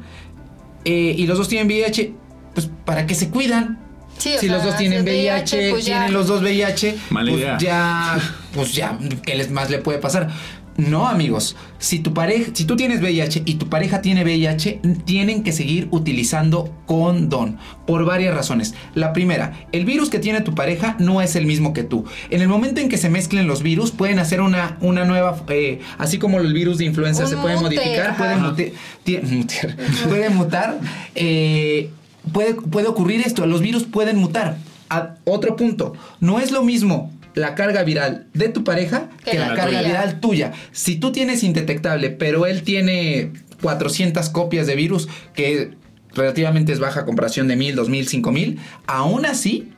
eh, 0.88 1.16
y 1.18 1.28
los 1.28 1.38
dos 1.38 1.50
tienen 1.50 1.68
VIH, 1.68 2.14
pues 2.54 2.70
¿para 2.86 3.06
qué 3.06 3.14
se 3.14 3.30
cuidan? 3.30 3.78
Sí, 4.18 4.32
si 4.40 4.48
sea, 4.48 4.56
los 4.56 4.64
dos 4.64 4.78
tienen 4.78 5.04
VIH, 5.04 5.70
pues 5.72 5.86
ya. 5.86 5.96
tienen 5.96 6.14
los 6.14 6.28
dos 6.28 6.42
VIH, 6.42 6.96
Mala 7.10 7.30
pues 7.30 7.42
idea. 7.42 7.58
ya, 7.60 8.20
pues 8.54 8.74
ya, 8.74 8.98
¿qué 9.26 9.36
les 9.36 9.52
más 9.52 9.70
le 9.70 9.80
puede 9.80 10.00
pasar? 10.00 10.30
No, 10.78 11.08
amigos, 11.08 11.56
si 11.80 11.98
tu 12.00 12.14
pareja, 12.14 12.52
si 12.54 12.66
tú 12.66 12.76
tienes 12.76 13.02
VIH 13.02 13.42
y 13.46 13.56
tu 13.56 13.68
pareja 13.68 14.02
tiene 14.04 14.24
VIH, 14.24 14.80
tienen 15.06 15.42
que 15.44 15.52
seguir 15.52 15.88
utilizando 15.90 16.72
condón 16.86 17.58
por 17.88 18.06
varias 18.06 18.36
razones. 18.36 18.76
La 18.94 19.12
primera, 19.12 19.68
el 19.72 19.86
virus 19.86 20.10
que 20.12 20.20
tiene 20.20 20.42
tu 20.42 20.54
pareja 20.54 20.96
no 21.00 21.20
es 21.22 21.36
el 21.36 21.48
mismo 21.48 21.74
que 21.74 21.84
tú. 21.84 22.06
En 22.30 22.42
el 22.42 22.48
momento 22.48 22.80
en 22.80 22.90
que 22.90 22.98
se 22.98 23.10
mezclen 23.10 23.48
los 23.48 23.64
virus, 23.64 23.90
pueden 23.90 24.20
hacer 24.20 24.40
una, 24.40 24.78
una 24.82 25.04
nueva, 25.04 25.44
eh, 25.50 25.80
así 25.98 26.20
como 26.20 26.38
el 26.40 26.54
virus 26.54 26.78
de 26.78 26.86
influenza 26.86 27.24
Un 27.24 27.30
se 27.30 27.38
puede 27.38 27.56
mute, 27.56 27.76
modificar, 27.76 28.08
ajá. 28.12 28.18
puede, 28.18 28.36
mute- 28.36 28.74
tie- 29.04 29.24
mutear, 29.24 29.76
puede 30.08 30.30
mutar. 30.30 30.80
eh, 31.16 31.90
puede, 32.32 32.54
puede 32.54 32.88
ocurrir 32.88 33.22
esto, 33.26 33.46
los 33.48 33.62
virus 33.62 33.84
pueden 33.84 34.18
mutar. 34.18 34.58
A- 34.90 35.16
otro 35.26 35.56
punto, 35.56 35.94
no 36.20 36.40
es 36.40 36.52
lo 36.52 36.64
mismo 36.64 37.12
la 37.38 37.56
carga 37.56 37.84
viral 37.84 38.28
de 38.34 38.50
tu 38.50 38.64
pareja 38.64 39.10
que, 39.24 39.32
Que 39.32 39.40
la 39.40 39.50
la 39.50 39.56
carga 39.56 39.80
tuya. 39.80 39.88
viral 39.88 40.20
tuya. 40.20 40.54
Si 40.72 40.98
tú 40.98 41.12
tienes 41.12 41.44
indetectable, 41.44 42.10
pero 42.10 42.46
él 42.46 42.64
tiene 42.64 43.32
400 43.62 44.30
copias 44.30 44.68
de 44.68 44.76
virus, 44.76 45.08
que 45.34 45.72
relativamente 46.14 46.74
es 46.74 46.80
baja 46.80 47.06
comparación 47.06 47.48
de 47.48 47.56
1000, 47.56 47.76
2000, 47.76 48.08
5000, 48.08 48.60
aún 48.88 49.26
así 49.26 49.72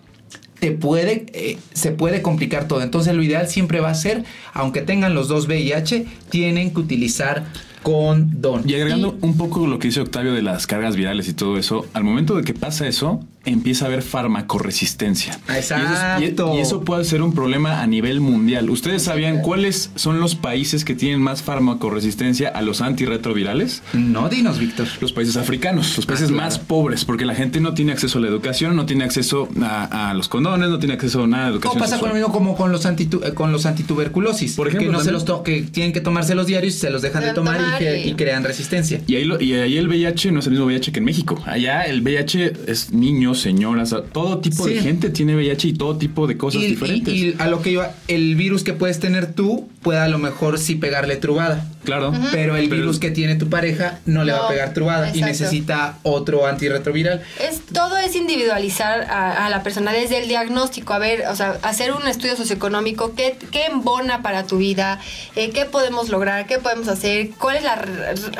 te 0.59 0.71
puede, 0.71 1.25
eh, 1.33 1.57
se 1.73 1.91
puede 1.91 2.21
complicar 2.21 2.67
todo. 2.67 2.81
Entonces 2.81 3.13
lo 3.15 3.23
ideal 3.23 3.47
siempre 3.47 3.79
va 3.79 3.89
a 3.89 3.95
ser, 3.95 4.23
aunque 4.53 4.81
tengan 4.81 5.13
los 5.13 5.27
dos 5.27 5.47
VIH, 5.47 6.05
tienen 6.29 6.73
que 6.73 6.79
utilizar 6.79 7.45
condón. 7.83 8.63
Y 8.67 8.75
agregando 8.75 9.17
un 9.21 9.37
poco 9.37 9.67
lo 9.67 9.79
que 9.79 9.87
dice 9.87 10.01
Octavio 10.01 10.33
de 10.33 10.41
las 10.41 10.67
cargas 10.67 10.95
virales 10.95 11.27
y 11.29 11.33
todo 11.33 11.57
eso, 11.57 11.85
al 11.93 12.03
momento 12.03 12.35
de 12.35 12.43
que 12.43 12.53
pasa 12.53 12.87
eso, 12.87 13.25
empieza 13.49 13.85
a 13.85 13.87
haber 13.87 14.01
farmacoresistencia. 14.01 15.39
Y 15.47 15.51
eso, 15.57 15.75
es- 15.75 15.81
y- 15.81 15.85
Exacto. 15.85 16.53
y 16.55 16.59
eso 16.59 16.81
puede 16.81 17.03
ser 17.03 17.21
un 17.21 17.33
problema 17.33 17.81
a 17.81 17.87
nivel 17.87 18.19
mundial. 18.19 18.69
¿Ustedes 18.69 19.03
sabían 19.03 19.41
cuáles 19.41 19.91
son 19.95 20.19
los 20.19 20.35
países 20.35 20.85
que 20.85 20.95
tienen 20.95 21.21
más 21.21 21.41
farmacoresistencia 21.43 22.49
a 22.49 22.61
los 22.61 22.81
antirretrovirales? 22.81 23.81
No, 23.93 24.29
dinos, 24.29 24.59
Víctor. 24.59 24.87
Los 25.01 25.13
países 25.13 25.37
africanos, 25.37 25.95
los 25.97 26.05
países 26.05 26.27
Ah, 26.29 26.33
claro. 26.33 26.45
más 26.45 26.59
pobres, 26.59 27.05
porque 27.05 27.25
la 27.25 27.35
gente 27.35 27.59
no 27.59 27.73
tiene 27.73 27.91
acceso 27.91 28.17
a 28.17 28.21
la 28.21 28.27
educación, 28.27 28.75
no 28.75 28.85
tiene 28.85 29.03
acceso 29.03 29.49
a, 29.61 30.09
a 30.09 30.13
los 30.13 30.27
condones, 30.29 30.69
no 30.69 30.79
tiene 30.79 30.93
acceso 30.95 31.23
a 31.23 31.27
nada 31.27 31.51
de 31.51 31.59
¿Cómo 31.59 31.73
educación. 31.75 31.79
pasa 31.79 31.91
con 31.99 32.09
sexual. 32.09 32.09
lo 32.09 32.15
mismo 32.27 32.33
como 32.33 32.55
con 32.57 32.71
los, 32.71 32.85
antitu- 32.85 33.25
eh, 33.25 33.33
con 33.33 33.51
los 33.51 33.65
antituberculosis? 33.65 34.55
Por 34.55 34.67
ejemplo, 34.67 34.89
que, 34.91 34.97
no 34.97 35.03
se 35.03 35.11
los 35.11 35.25
que 35.43 35.63
tienen 35.63 35.93
que 35.93 36.01
tomarse 36.01 36.35
los 36.35 36.47
diarios 36.47 36.75
y 36.75 36.79
se 36.79 36.89
los 36.89 37.01
dejan 37.01 37.23
de 37.23 37.33
tomar, 37.33 37.59
y, 37.75 37.79
que- 37.79 38.07
y 38.07 38.13
crean 38.13 38.43
resistencia. 38.43 39.01
Y 39.07 39.15
ahí, 39.15 39.23
lo- 39.25 39.39
y 39.41 39.53
ahí 39.53 39.77
el 39.77 39.87
VIH 39.87 40.31
no 40.31 40.39
es 40.39 40.45
el 40.47 40.51
mismo 40.51 40.65
VIH 40.65 40.91
que 40.91 40.99
en 40.99 41.05
México. 41.05 41.41
Allá 41.45 41.83
el 41.83 42.01
VIH 42.01 42.53
es 42.67 42.91
niños, 42.91 43.38
señoras, 43.41 43.95
todo 44.11 44.39
tipo 44.39 44.65
de 44.67 44.81
gente 44.81 45.09
tiene 45.09 45.35
VIH 45.35 45.67
y 45.69 45.73
todo 45.73 45.97
tipo 45.97 46.27
de 46.27 46.37
cosas 46.37 46.61
y, 46.63 46.67
diferentes. 46.67 47.13
y- 47.13 47.27
y 47.29 47.35
a 47.39 47.47
lo 47.47 47.61
que 47.61 47.71
iba, 47.71 47.95
el 48.07 48.35
virus 48.35 48.63
que 48.63 48.73
puedes 48.73 48.99
tener 48.99 49.33
tú 49.33 49.67
puede 49.81 49.99
a 49.99 50.07
lo 50.07 50.17
mejor 50.17 50.57
sí 50.59 50.75
pegarle 50.75 51.15
trubada. 51.15 51.65
claro. 51.83 52.11
Pero 52.31 52.55
el 52.57 52.69
Pero- 52.69 52.81
virus 52.81 52.99
que 52.99 53.09
tiene 53.11 53.35
tu 53.35 53.49
pareja 53.49 53.99
no, 54.05 54.23
le 54.23 54.31
va 54.33 54.45
a 54.45 54.47
pegar 54.47 54.73
trubada 54.73 55.09
y 55.15 55.21
necesita 55.21 55.97
otro 56.03 56.45
antirretroviral. 56.45 57.23
Es, 57.39 57.61
todo 57.73 57.97
es 57.97 58.15
individualizar 58.15 59.01
a, 59.09 59.45
a 59.45 59.49
la 59.49 59.63
persona 59.63 59.91
desde 59.91 60.19
el 60.19 60.27
diagnóstico, 60.27 60.93
a 60.93 60.99
ver, 60.99 61.25
o 61.27 61.35
sea, 61.35 61.57
hacer 61.63 61.93
un 61.93 62.07
estudio 62.07 62.35
socioeconómico, 62.35 63.15
qué, 63.15 63.37
qué 63.51 63.65
embona 63.65 64.21
para 64.21 64.45
tu 64.45 64.57
vida, 64.57 64.99
eh, 65.35 65.49
qué 65.51 65.65
podemos 65.65 66.09
lograr, 66.09 66.45
qué 66.45 66.59
podemos 66.59 66.87
hacer, 66.89 67.29
cuál 67.39 67.55
es 67.57 67.63
la, 67.63 67.81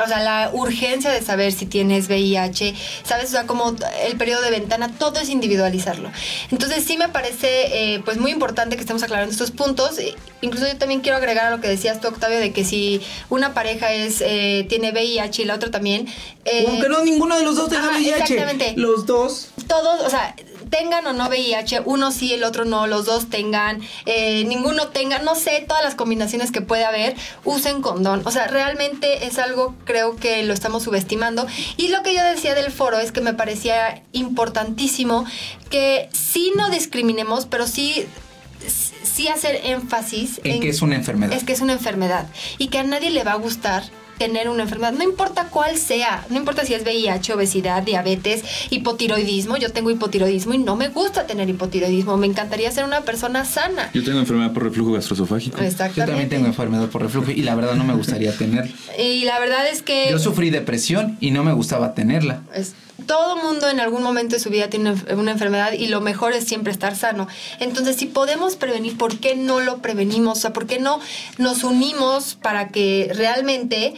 o 0.04 0.06
sea, 0.08 0.20
la 0.22 0.50
urgencia 0.52 1.10
de 1.10 1.22
saber 1.22 1.50
si 1.52 1.66
tienes 1.66 2.08
VIH, 2.08 2.74
sabes, 3.02 3.26
o 3.28 3.32
sea, 3.32 3.46
como 3.46 3.74
el 4.06 4.16
periodo 4.16 4.42
de 4.42 4.50
ventana, 4.50 4.92
todo 4.98 5.18
es 5.20 5.28
individualizarlo. 5.28 6.10
Entonces 6.50 6.84
sí 6.84 6.96
me 6.98 7.08
parece 7.08 7.94
eh, 7.94 8.02
pues 8.04 8.18
muy 8.18 8.30
importante 8.30 8.76
que 8.76 8.82
estemos 8.82 9.02
aclarando 9.02 9.32
estos 9.32 9.50
puntos. 9.50 9.98
Eh, 9.98 10.14
Incluso 10.42 10.66
yo 10.66 10.76
también 10.78 11.00
quiero 11.02 11.18
agregar 11.18 11.29
a 11.38 11.50
lo 11.50 11.60
que 11.60 11.68
decías 11.68 12.00
tú, 12.00 12.08
Octavio, 12.08 12.38
de 12.38 12.52
que 12.52 12.64
si 12.64 13.00
una 13.28 13.54
pareja 13.54 13.92
es 13.92 14.20
eh, 14.20 14.66
tiene 14.68 14.92
VIH 14.92 15.42
y 15.42 15.44
la 15.44 15.54
otra 15.54 15.70
también, 15.70 16.08
eh, 16.44 16.64
Aunque 16.68 16.88
no 16.88 17.04
ninguno 17.04 17.36
de 17.36 17.44
los 17.44 17.56
dos 17.56 17.68
tenga 17.68 17.90
VIH. 17.90 18.10
exactamente. 18.10 18.74
Los 18.76 19.06
dos. 19.06 19.48
todos, 19.66 20.00
o 20.04 20.10
sea, 20.10 20.34
tengan 20.70 21.06
o 21.06 21.12
no 21.12 21.28
VIH, 21.28 21.82
uno 21.84 22.12
sí, 22.12 22.32
el 22.32 22.44
otro 22.44 22.64
no, 22.64 22.86
los 22.86 23.04
dos 23.04 23.28
tengan, 23.28 23.82
eh, 24.06 24.44
ninguno 24.44 24.88
tenga, 24.88 25.18
no 25.18 25.34
sé, 25.34 25.64
todas 25.66 25.82
las 25.82 25.94
combinaciones 25.94 26.52
que 26.52 26.60
puede 26.60 26.84
haber, 26.84 27.16
usen 27.44 27.82
condón. 27.82 28.22
O 28.24 28.30
sea, 28.30 28.46
realmente 28.46 29.26
es 29.26 29.38
algo, 29.38 29.74
creo 29.84 30.16
que 30.16 30.42
lo 30.44 30.54
estamos 30.54 30.84
subestimando. 30.84 31.46
Y 31.76 31.88
lo 31.88 32.02
que 32.02 32.14
yo 32.14 32.22
decía 32.24 32.54
del 32.54 32.70
foro 32.70 32.98
es 32.98 33.12
que 33.12 33.20
me 33.20 33.34
parecía 33.34 34.02
importantísimo 34.12 35.26
que 35.68 36.08
sí 36.12 36.52
no 36.56 36.70
discriminemos, 36.70 37.46
pero 37.46 37.66
sí, 37.66 38.06
sí 39.20 39.28
hacer 39.28 39.60
énfasis 39.64 40.40
En 40.44 40.60
que 40.60 40.70
es 40.70 40.80
una 40.80 40.96
enfermedad. 40.96 41.36
Es 41.36 41.44
que 41.44 41.52
es 41.52 41.60
una 41.60 41.74
enfermedad 41.74 42.26
y 42.56 42.68
que 42.68 42.78
a 42.78 42.84
nadie 42.84 43.10
le 43.10 43.22
va 43.22 43.32
a 43.32 43.36
gustar 43.36 43.82
tener 44.16 44.50
una 44.50 44.64
enfermedad, 44.64 44.92
no 44.92 45.02
importa 45.02 45.48
cuál 45.48 45.78
sea, 45.78 46.26
no 46.28 46.36
importa 46.36 46.66
si 46.66 46.74
es 46.74 46.82
VIH, 46.82 47.32
obesidad, 47.32 47.82
diabetes, 47.82 48.44
hipotiroidismo, 48.68 49.56
yo 49.56 49.72
tengo 49.72 49.90
hipotiroidismo 49.90 50.52
y 50.52 50.58
no 50.58 50.76
me 50.76 50.88
gusta 50.88 51.26
tener 51.26 51.48
hipotiroidismo, 51.48 52.18
me 52.18 52.26
encantaría 52.26 52.70
ser 52.70 52.84
una 52.84 53.00
persona 53.00 53.46
sana. 53.46 53.90
Yo 53.94 54.04
tengo 54.04 54.18
enfermedad 54.18 54.52
por 54.52 54.64
reflujo 54.64 54.92
gastroesofágico. 54.92 55.58
Yo 55.96 56.04
también 56.04 56.28
tengo 56.28 56.46
enfermedad 56.46 56.88
por 56.88 57.00
reflujo 57.00 57.30
y 57.30 57.42
la 57.42 57.54
verdad 57.54 57.76
no 57.76 57.84
me 57.84 57.94
gustaría 57.94 58.36
tenerla. 58.36 58.70
Y 58.98 59.24
la 59.24 59.38
verdad 59.38 59.66
es 59.66 59.80
que... 59.80 60.08
Yo 60.10 60.18
sufrí 60.18 60.50
depresión 60.50 61.16
y 61.20 61.30
no 61.30 61.42
me 61.42 61.54
gustaba 61.54 61.94
tenerla. 61.94 62.42
Es, 62.54 62.74
todo 63.10 63.34
mundo 63.42 63.68
en 63.68 63.80
algún 63.80 64.04
momento 64.04 64.36
de 64.36 64.40
su 64.40 64.50
vida 64.50 64.70
tiene 64.70 64.94
una 65.16 65.32
enfermedad 65.32 65.72
y 65.72 65.88
lo 65.88 66.00
mejor 66.00 66.32
es 66.32 66.44
siempre 66.44 66.70
estar 66.70 66.94
sano. 66.94 67.26
Entonces, 67.58 67.96
si 67.96 68.06
podemos 68.06 68.54
prevenir, 68.54 68.96
¿por 68.96 69.18
qué 69.18 69.34
no 69.34 69.58
lo 69.58 69.78
prevenimos? 69.78 70.38
O 70.38 70.40
sea, 70.40 70.52
¿por 70.52 70.68
qué 70.68 70.78
no 70.78 71.00
nos 71.36 71.64
unimos 71.64 72.38
para 72.40 72.68
que 72.68 73.10
realmente 73.12 73.94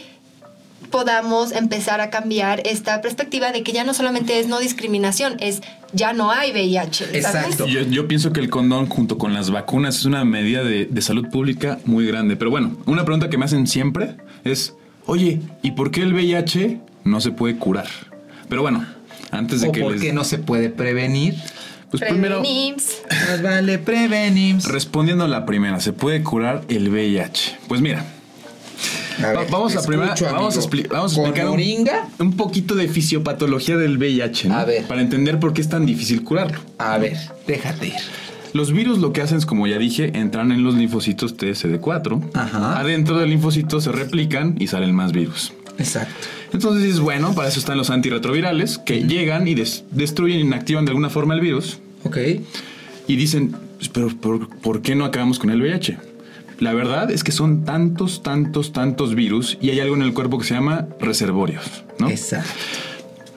podamos 0.89 1.51
empezar 1.51 2.01
a 2.01 2.09
cambiar 2.09 2.65
esta 2.65 3.01
perspectiva 3.01 3.51
de 3.51 3.61
que 3.61 3.71
ya 3.71 3.83
no 3.83 3.93
solamente 3.93 4.39
es 4.39 4.47
no 4.47 4.57
discriminación, 4.57 5.37
es 5.39 5.61
ya 5.91 6.13
no 6.13 6.31
hay 6.31 6.51
VIH. 6.51 7.15
Exacto. 7.15 7.67
Yo, 7.67 8.07
pienso 8.07 8.33
que 8.33 8.39
el 8.39 8.49
condón 8.49 8.87
junto 8.87 9.19
con 9.19 9.35
las 9.35 9.51
vacunas 9.51 9.95
es 9.97 10.05
una 10.05 10.25
medida 10.25 10.63
de, 10.63 10.85
de 10.85 11.01
salud 11.03 11.29
pública 11.29 11.77
muy 11.85 12.07
grande. 12.07 12.35
Pero 12.35 12.49
bueno, 12.49 12.77
una 12.87 13.05
pregunta 13.05 13.29
que 13.29 13.37
me 13.37 13.45
hacen 13.45 13.67
siempre 13.67 14.17
es, 14.43 14.73
oye, 15.05 15.39
¿y 15.61 15.71
por 15.71 15.91
qué 15.91 16.01
el 16.01 16.15
VIH 16.15 16.81
no 17.03 17.21
se 17.21 17.29
puede 17.29 17.57
curar? 17.57 17.87
Pero 18.49 18.63
bueno, 18.63 18.85
antes 19.33 19.61
de 19.61 19.67
¿O 19.69 19.71
que 19.71 19.81
por 19.81 19.91
les- 19.93 20.01
qué 20.01 20.13
no 20.13 20.23
se 20.23 20.37
puede 20.39 20.69
prevenir? 20.69 21.35
Pues 21.91 22.01
primero, 22.09 22.41
Prevenims. 22.41 23.01
Más 23.29 23.41
vale 23.43 23.77
prevenir. 23.77 24.55
respondiendo 24.67 25.25
a 25.25 25.27
la 25.27 25.45
primera, 25.45 25.79
¿se 25.79 25.93
puede 25.93 26.23
curar 26.23 26.63
el 26.67 26.89
VIH? 26.89 27.57
Pues 27.67 27.81
mira, 27.81 28.03
va- 29.23 29.45
vamos 29.49 29.75
a 29.75 29.83
primera, 29.85 30.15
vamos 30.15 30.23
a, 30.23 30.31
vamos 30.31 30.57
a 30.57 31.21
explicar 31.21 31.45
un, 31.45 31.51
moringa? 31.51 32.07
un 32.19 32.35
poquito 32.35 32.73
de 32.75 32.87
fisiopatología 32.87 33.77
del 33.77 33.97
VIH, 33.97 34.49
¿no? 34.49 34.55
A 34.57 34.65
ver. 34.65 34.83
Para 34.85 35.01
entender 35.01 35.39
por 35.39 35.53
qué 35.53 35.61
es 35.61 35.69
tan 35.69 35.85
difícil 35.85 36.23
curarlo. 36.23 36.59
A 36.79 36.97
ver, 36.97 37.15
déjate 37.47 37.87
ir. 37.87 37.93
Los 38.53 38.71
virus 38.71 38.99
lo 38.99 39.13
que 39.13 39.21
hacen 39.21 39.37
es, 39.37 39.45
como 39.45 39.65
ya 39.67 39.77
dije, 39.79 40.11
entran 40.15 40.51
en 40.51 40.63
los 40.63 40.75
linfocitos 40.75 41.37
TSD4. 41.37 42.21
Ajá. 42.35 42.79
Adentro 42.79 43.17
del 43.17 43.29
linfocito 43.31 43.81
se 43.81 43.91
replican 43.91 44.55
y 44.59 44.67
salen 44.67 44.93
más 44.95 45.11
virus. 45.11 45.53
Exacto. 45.79 46.13
Entonces 46.53 46.83
dices, 46.83 46.99
bueno, 46.99 47.33
para 47.33 47.47
eso 47.49 47.59
están 47.59 47.77
los 47.77 47.89
antirretrovirales 47.89 48.77
que 48.77 49.03
llegan 49.03 49.47
y 49.47 49.55
des- 49.55 49.83
destruyen, 49.91 50.39
inactivan 50.39 50.85
de 50.85 50.91
alguna 50.91 51.09
forma 51.09 51.33
el 51.33 51.41
virus 51.41 51.79
Ok. 52.03 52.17
y 53.07 53.15
dicen, 53.15 53.55
"Pues, 53.77 53.89
pero 53.89 54.07
¿por, 54.09 54.49
por 54.59 54.81
qué 54.81 54.95
no 54.95 55.05
acabamos 55.05 55.39
con 55.39 55.49
el 55.49 55.59
VIH? 55.61 55.97
La 56.59 56.73
verdad 56.73 57.09
es 57.11 57.23
que 57.23 57.31
son 57.31 57.65
tantos, 57.65 58.21
tantos, 58.23 58.71
tantos 58.71 59.15
virus 59.15 59.57
y 59.59 59.71
hay 59.71 59.79
algo 59.79 59.95
en 59.95 60.03
el 60.03 60.13
cuerpo 60.13 60.37
que 60.37 60.45
se 60.45 60.53
llama 60.53 60.87
reservorios, 60.99 61.83
¿no? 61.99 62.09
Exacto. 62.09 62.49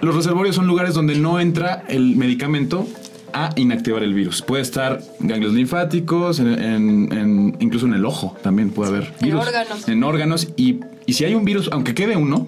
Los 0.02 0.14
reservorios 0.14 0.54
son 0.54 0.66
lugares 0.66 0.94
donde 0.94 1.16
no 1.18 1.40
entra 1.40 1.82
el 1.88 2.14
medicamento 2.16 2.86
a 3.32 3.50
inactivar 3.56 4.02
el 4.02 4.12
virus. 4.14 4.42
Puede 4.42 4.62
estar 4.62 5.02
ganglios 5.20 5.54
linfáticos, 5.54 6.38
en, 6.38 6.48
en- 6.48 7.12
en- 7.12 7.56
incluso 7.60 7.86
en 7.86 7.94
el 7.94 8.04
ojo 8.04 8.36
también 8.42 8.70
puede 8.70 8.90
haber 8.90 9.12
En 9.20 9.26
virus. 9.28 9.46
órganos. 9.46 9.88
En 9.88 10.04
órganos. 10.04 10.48
Y, 10.56 10.80
y 11.06 11.14
si 11.14 11.24
hay 11.24 11.34
un 11.34 11.44
virus, 11.46 11.70
aunque 11.72 11.94
quede 11.94 12.16
uno, 12.16 12.46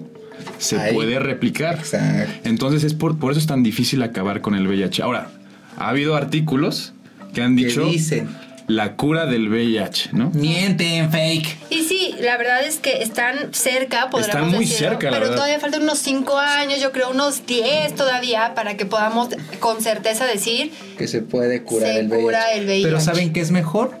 se 0.57 0.77
Ahí. 0.79 0.93
puede 0.93 1.19
replicar. 1.19 1.75
Exacto. 1.79 2.31
Entonces 2.43 2.83
es 2.83 2.93
por, 2.93 3.17
por 3.19 3.31
eso 3.31 3.39
es 3.39 3.47
tan 3.47 3.63
difícil 3.63 4.01
acabar 4.03 4.41
con 4.41 4.55
el 4.55 4.67
VIH. 4.67 5.01
Ahora, 5.03 5.29
ha 5.77 5.89
habido 5.89 6.15
artículos 6.15 6.93
que 7.33 7.41
han 7.41 7.55
¿Qué 7.55 7.65
dicho 7.65 7.85
dicen? 7.85 8.29
la 8.67 8.95
cura 8.95 9.25
del 9.25 9.49
VIH, 9.49 10.09
¿no? 10.13 10.29
Mienten, 10.31 11.09
fake. 11.11 11.57
Y 11.71 11.83
sí, 11.83 12.13
la 12.21 12.37
verdad 12.37 12.63
es 12.63 12.77
que 12.77 13.01
están 13.01 13.51
cerca, 13.53 14.09
podríamos 14.11 14.27
Están 14.27 14.49
muy 14.51 14.65
decirlo, 14.65 14.89
cerca, 14.91 15.05
la 15.07 15.11
pero 15.11 15.21
verdad. 15.21 15.35
todavía 15.37 15.59
faltan 15.59 15.81
unos 15.83 15.97
5 15.99 16.37
años, 16.37 16.79
yo 16.79 16.91
creo 16.91 17.09
unos 17.09 17.45
10 17.47 17.95
todavía, 17.95 18.53
para 18.53 18.77
que 18.77 18.85
podamos 18.85 19.29
con 19.59 19.81
certeza 19.81 20.25
decir 20.25 20.71
Que 20.99 21.07
se 21.07 21.21
puede 21.23 21.63
curar 21.63 21.93
Se 21.93 21.99
el 21.99 22.07
VIH. 22.09 22.21
cura 22.23 22.51
el 22.53 22.65
VIH. 22.65 22.83
Pero 22.87 22.99
¿saben 22.99 23.33
qué 23.33 23.39
es 23.41 23.49
mejor? 23.51 23.91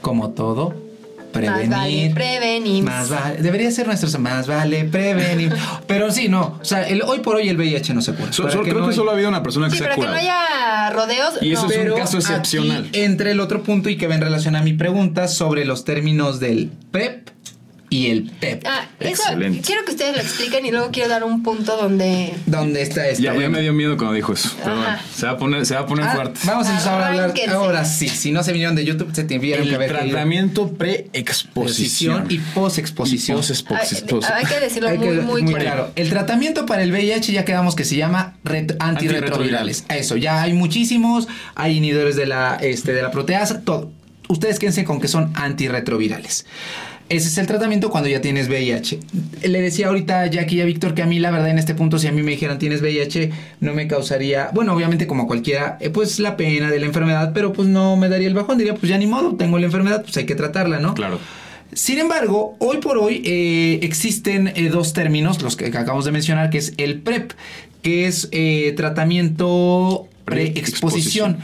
Como 0.00 0.30
todo, 0.30 0.74
prevenir. 1.32 1.68
Más 1.68 1.78
vale 1.78 2.10
prevenir. 2.14 2.84
Más 2.84 3.08
vale, 3.10 3.36
debería 3.42 3.70
ser 3.70 3.86
nuestro 3.86 4.18
más 4.20 4.46
vale 4.46 4.84
prevenir. 4.84 5.52
Pero 5.86 6.10
sí, 6.10 6.28
no, 6.28 6.58
o 6.60 6.64
sea, 6.64 6.86
el, 6.88 7.02
hoy 7.02 7.20
por 7.20 7.36
hoy 7.36 7.48
el 7.48 7.56
VIH 7.56 7.94
no 7.94 8.02
se 8.02 8.12
cura. 8.14 8.32
So- 8.32 8.42
Para 8.44 8.54
so- 8.54 8.62
que 8.62 8.70
creo 8.70 8.80
no 8.80 8.86
que 8.86 8.90
hay- 8.92 8.96
solo 8.96 9.10
ha 9.10 9.14
habido 9.14 9.28
una 9.28 9.42
persona 9.42 9.66
que 9.66 9.72
Sí, 9.72 9.78
se 9.78 9.84
ha 9.84 9.88
para 9.88 9.94
que 9.96 10.00
no 10.02 10.06
curado. 10.08 10.20
haya 10.20 10.90
rodeos. 10.90 11.34
Y 11.42 11.52
eso 11.52 11.62
no. 11.64 11.70
es 11.70 11.76
un 11.76 11.82
Pero 11.84 11.94
caso 11.96 12.18
excepcional. 12.18 12.86
aquí 12.88 13.00
entre 13.00 13.30
el 13.32 13.40
otro 13.40 13.62
punto 13.62 13.88
y 13.88 13.96
que 13.96 14.06
va 14.06 14.14
en 14.14 14.20
relación 14.20 14.56
a 14.56 14.62
mi 14.62 14.72
pregunta 14.72 15.28
sobre 15.28 15.64
los 15.64 15.84
términos 15.84 16.40
del 16.40 16.70
PrEP 16.90 17.28
y 17.90 18.06
el 18.10 18.30
PEP. 18.30 18.64
Ah, 18.66 18.86
eso 19.00 19.22
Excelente. 19.24 19.60
quiero 19.66 19.84
que 19.84 19.90
ustedes 19.90 20.14
lo 20.16 20.22
expliquen 20.22 20.64
y 20.64 20.70
luego 20.70 20.90
quiero 20.92 21.08
dar 21.08 21.24
un 21.24 21.42
punto 21.42 21.76
donde 21.76 22.32
¿Dónde 22.46 22.82
está 22.82 23.08
esto? 23.08 23.22
Ya, 23.24 23.34
ya 23.34 23.48
me 23.48 23.60
dio 23.60 23.72
miedo 23.72 23.96
cuando 23.96 24.14
dijo 24.14 24.32
eso. 24.32 24.50
Pero 24.62 24.76
bueno, 24.76 24.96
se 25.14 25.26
va 25.26 25.32
a 25.32 25.36
poner, 25.36 25.66
se 25.66 25.74
va 25.74 25.80
a 25.80 25.86
poner 25.86 26.06
Ah, 26.06 26.14
fuerte. 26.14 26.40
vamos 26.44 26.66
a 26.68 26.70
empezar 26.70 27.02
a 27.02 27.08
hablar. 27.08 27.34
Ahora 27.52 27.84
sí, 27.84 28.08
si 28.08 28.30
no 28.32 28.42
se 28.44 28.52
vinieron 28.52 28.76
de 28.76 28.84
YouTube, 28.84 29.12
se 29.14 29.24
tuvieron 29.24 29.68
que 29.68 29.76
caído. 29.76 29.94
tratamiento 29.98 30.68
pre-exposición. 30.72 32.26
y 32.28 32.38
posexposición. 32.38 33.38
Y 33.38 33.40
posexposición. 33.40 34.20
Hay, 34.24 34.44
hay 34.44 34.46
que 34.46 34.60
decirlo 34.60 34.88
Hay 34.88 34.98
muy, 34.98 35.08
que- 35.08 35.14
muy, 35.22 35.42
muy 35.42 35.54
claro. 35.54 35.64
claro. 35.64 35.92
El 35.96 36.10
tratamiento 36.10 36.66
para 36.66 36.82
el 36.82 36.92
VIH 36.92 37.32
ya 37.32 37.44
quedamos 37.44 37.74
que 37.74 37.84
se 37.84 37.96
llama 37.96 38.36
ret- 38.44 38.76
antirretrovirales. 38.78 39.84
Eso, 39.88 40.16
ya 40.16 40.42
hay 40.42 40.52
muchísimos, 40.52 41.26
hay 41.54 41.76
inhibidores 41.78 42.16
de 42.16 42.26
la, 42.26 42.56
este, 42.56 42.92
de 42.92 43.02
la 43.02 43.10
proteasa, 43.10 43.62
todo. 43.62 43.90
Ustedes 44.28 44.60
quédense 44.60 44.84
con 44.84 45.00
que 45.00 45.08
son 45.08 45.32
antirretrovirales. 45.34 46.46
Ese 47.10 47.28
es 47.28 47.38
el 47.38 47.46
tratamiento 47.46 47.90
cuando 47.90 48.08
ya 48.08 48.20
tienes 48.20 48.48
VIH. 48.48 49.00
Le 49.42 49.60
decía 49.60 49.88
ahorita 49.88 50.22
a 50.22 50.26
Jackie 50.28 50.56
y 50.56 50.60
a 50.60 50.64
Víctor 50.64 50.94
que 50.94 51.02
a 51.02 51.06
mí, 51.06 51.18
la 51.18 51.30
verdad, 51.30 51.50
en 51.50 51.58
este 51.58 51.74
punto, 51.74 51.98
si 51.98 52.06
a 52.06 52.12
mí 52.12 52.22
me 52.22 52.30
dijeran 52.30 52.58
tienes 52.58 52.80
VIH, 52.80 53.32
no 53.60 53.74
me 53.74 53.88
causaría, 53.88 54.50
bueno, 54.54 54.72
obviamente 54.72 55.06
como 55.06 55.26
cualquiera, 55.26 55.76
eh, 55.80 55.90
pues 55.90 56.20
la 56.20 56.36
pena 56.36 56.70
de 56.70 56.78
la 56.78 56.86
enfermedad, 56.86 57.32
pero 57.34 57.52
pues 57.52 57.68
no 57.68 57.96
me 57.96 58.08
daría 58.08 58.28
el 58.28 58.34
bajón. 58.34 58.58
Diría, 58.58 58.74
pues 58.74 58.88
ya 58.88 58.96
ni 58.96 59.06
modo, 59.06 59.34
tengo 59.34 59.58
la 59.58 59.66
enfermedad, 59.66 60.02
pues 60.02 60.16
hay 60.16 60.24
que 60.24 60.36
tratarla, 60.36 60.78
¿no? 60.78 60.94
Claro. 60.94 61.18
Sin 61.72 61.98
embargo, 61.98 62.56
hoy 62.58 62.78
por 62.78 62.98
hoy 62.98 63.22
eh, 63.24 63.80
existen 63.82 64.52
eh, 64.56 64.70
dos 64.70 64.92
términos, 64.92 65.40
los 65.40 65.56
que 65.56 65.66
acabamos 65.66 66.04
de 66.04 66.12
mencionar, 66.12 66.50
que 66.50 66.58
es 66.58 66.74
el 66.78 67.00
PrEP, 67.00 67.32
que 67.82 68.06
es 68.06 68.28
eh, 68.32 68.72
tratamiento 68.76 70.08
pre-exposición. 70.24 71.38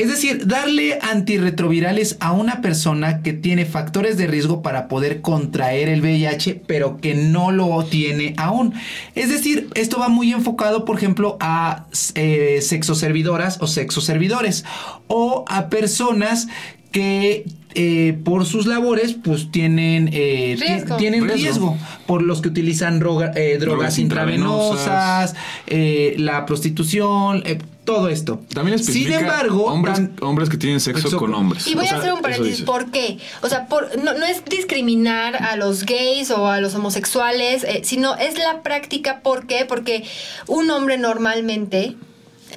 Es 0.00 0.08
decir, 0.08 0.46
darle 0.46 0.98
antirretrovirales 1.02 2.16
a 2.20 2.32
una 2.32 2.62
persona 2.62 3.20
que 3.20 3.34
tiene 3.34 3.66
factores 3.66 4.16
de 4.16 4.26
riesgo 4.26 4.62
para 4.62 4.88
poder 4.88 5.20
contraer 5.20 5.90
el 5.90 6.00
VIH, 6.00 6.62
pero 6.66 6.96
que 7.02 7.14
no 7.14 7.50
lo 7.50 7.84
tiene 7.84 8.32
aún. 8.38 8.72
Es 9.14 9.28
decir, 9.28 9.68
esto 9.74 9.98
va 9.98 10.08
muy 10.08 10.32
enfocado, 10.32 10.86
por 10.86 10.96
ejemplo, 10.96 11.36
a 11.38 11.84
eh, 12.14 12.60
sexoservidoras 12.62 13.58
o 13.60 13.66
sexoservidores 13.66 14.64
o 15.06 15.44
a 15.46 15.68
personas 15.68 16.48
que 16.92 17.44
eh, 17.74 18.18
por 18.24 18.44
sus 18.46 18.66
labores 18.66 19.14
pues 19.14 19.50
tienen 19.52 20.10
eh, 20.12 20.56
Riesgo. 20.58 20.96
tienen 20.96 21.22
Riesgo. 21.24 21.36
riesgo. 21.42 21.78
por 22.06 22.22
los 22.22 22.40
que 22.42 22.48
utilizan 22.48 22.98
droga- 23.00 23.32
eh, 23.36 23.58
drogas, 23.58 23.60
Drogas 23.78 23.98
intravenosas, 23.98 25.34
eh, 25.66 26.14
la 26.18 26.46
prostitución, 26.46 27.42
eh, 27.46 27.58
todo 27.84 28.08
esto. 28.08 28.40
También 28.54 28.78
Sin 28.78 29.12
embargo, 29.12 29.64
hombres, 29.64 30.00
hombres 30.20 30.48
que 30.48 30.56
tienen 30.56 30.80
sexo 30.80 31.02
Sexo 31.02 31.18
con 31.18 31.34
hombres. 31.34 31.66
Y 31.66 31.74
voy 31.74 31.84
O 31.84 31.88
sea, 31.88 31.96
a 31.96 32.00
hacer 32.00 32.12
un 32.12 32.20
paréntesis. 32.20 32.62
¿Por 32.62 32.90
qué? 32.90 33.18
O 33.42 33.48
sea, 33.48 33.66
por, 33.66 33.96
no, 34.02 34.14
no 34.14 34.26
es 34.26 34.44
discriminar 34.44 35.36
a 35.36 35.56
los 35.56 35.84
gays 35.86 36.30
o 36.30 36.46
a 36.48 36.60
los 36.60 36.74
homosexuales, 36.74 37.64
eh, 37.64 37.80
sino 37.84 38.14
es 38.16 38.38
la 38.38 38.62
práctica. 38.62 39.20
¿Por 39.22 39.46
qué? 39.46 39.64
Porque 39.66 40.04
un 40.46 40.70
hombre 40.70 40.98
normalmente, 40.98 41.96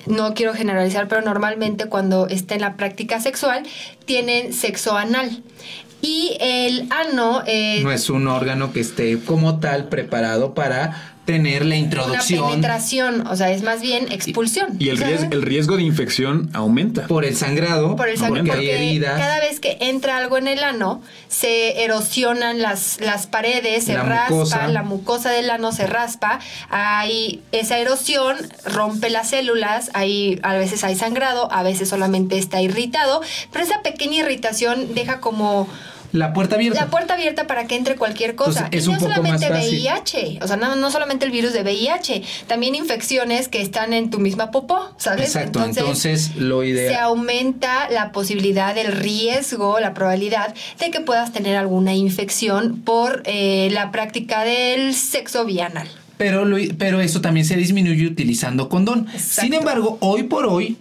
no 0.05 0.33
quiero 0.33 0.53
generalizar, 0.53 1.07
pero 1.07 1.21
normalmente 1.21 1.87
cuando 1.87 2.27
está 2.27 2.55
en 2.55 2.61
la 2.61 2.75
práctica 2.75 3.19
sexual, 3.19 3.63
tienen 4.05 4.53
sexo 4.53 4.97
anal. 4.97 5.43
Y 6.01 6.35
el 6.41 6.87
ano 6.89 7.43
no 7.81 7.91
es 7.91 8.09
un 8.09 8.27
órgano 8.27 8.73
que 8.73 8.81
esté 8.81 9.19
como 9.19 9.59
tal 9.59 9.87
preparado 9.87 10.53
para 10.53 11.15
tener 11.25 11.61
la 11.61 11.67
una 11.67 11.77
introducción 11.77 12.49
penetración, 12.49 13.27
o 13.27 13.35
sea, 13.37 13.49
es 13.51 13.63
más 13.63 13.81
bien 13.81 14.11
expulsión. 14.11 14.75
Y 14.79 14.89
el, 14.89 14.97
¿sabes? 14.99 15.21
ries- 15.21 15.31
el 15.33 15.41
riesgo 15.41 15.77
de 15.77 15.83
infección 15.83 16.49
aumenta. 16.53 17.07
por 17.07 17.23
el 17.23 17.35
sangrado, 17.37 17.95
por 17.95 18.09
el 18.09 18.19
porque 18.19 18.51
hay 18.51 18.69
heridas. 18.69 19.17
cada 19.19 19.39
vez 19.39 19.59
que 19.59 19.77
entra 19.79 20.17
algo 20.17 20.37
en 20.37 20.47
el 20.47 20.63
ano, 20.63 21.01
se 21.29 21.83
erosionan 21.83 22.61
las, 22.61 22.99
las 22.99 23.27
paredes, 23.27 23.85
se 23.85 23.93
La 23.93 24.03
raspa, 24.03 24.33
mucosa. 24.35 24.67
la 24.67 24.83
mucosa 24.83 25.29
del 25.31 25.49
ano 25.49 25.71
se 25.71 25.87
raspa, 25.87 26.39
hay 26.69 27.41
esa 27.51 27.77
erosión 27.77 28.35
rompe 28.65 29.09
las 29.09 29.29
células, 29.29 29.91
ahí 29.93 30.39
a 30.43 30.53
veces 30.55 30.83
hay 30.83 30.95
sangrado, 30.95 31.51
a 31.51 31.63
veces 31.63 31.87
solamente 31.89 32.37
está 32.37 32.61
irritado, 32.61 33.21
pero 33.51 33.63
esa 33.63 33.81
pequeña 33.81 34.17
irritación 34.17 34.93
deja 34.93 35.19
como 35.21 35.67
la 36.13 36.31
puerta 36.31 36.55
abierta. 36.55 36.79
La 36.79 36.89
puerta 36.89 37.15
abierta 37.15 37.45
para 37.47 37.67
que 37.67 37.75
entre 37.75 37.95
cualquier 37.97 38.35
cosa. 38.35 38.69
Entonces, 38.71 38.79
es 38.79 38.85
y 38.85 38.87
no 38.87 38.93
un 38.93 38.99
poco 38.99 39.11
solamente 39.13 39.49
más 39.49 39.57
fácil. 39.59 39.79
VIH, 39.79 40.39
o 40.41 40.47
sea, 40.47 40.55
no, 40.55 40.75
no 40.77 40.89
solamente 40.91 41.25
el 41.25 41.31
virus 41.31 41.51
de 41.53 41.63
VIH, 41.63 42.23
también 42.47 42.75
infecciones 42.75 43.47
que 43.49 43.61
están 43.61 43.91
en 43.93 44.09
tu 44.11 44.19
misma 44.19 44.51
popó, 44.51 44.93
¿sabes? 44.97 45.35
Exacto, 45.35 45.63
entonces, 45.65 46.35
lo 46.37 46.61
se 46.61 46.67
ideal. 46.69 47.03
aumenta 47.03 47.89
la 47.89 48.11
posibilidad, 48.13 48.77
el 48.77 48.91
riesgo, 48.93 49.79
la 49.81 49.93
probabilidad 49.93 50.53
de 50.79 50.91
que 50.91 51.01
puedas 51.01 51.33
tener 51.33 51.57
alguna 51.57 51.93
infección 51.93 52.79
por 52.85 53.23
eh, 53.25 53.69
la 53.71 53.91
práctica 53.91 54.43
del 54.43 54.93
sexo 54.93 55.43
bianal. 55.45 55.87
Pero, 56.17 56.45
lo- 56.45 56.57
pero 56.77 57.01
eso 57.01 57.21
también 57.21 57.45
se 57.45 57.55
disminuye 57.57 58.05
utilizando 58.05 58.69
condón. 58.69 59.07
Exacto. 59.13 59.41
Sin 59.41 59.53
embargo, 59.55 59.97
hoy 59.99 60.23
por 60.23 60.45
hoy, 60.45 60.77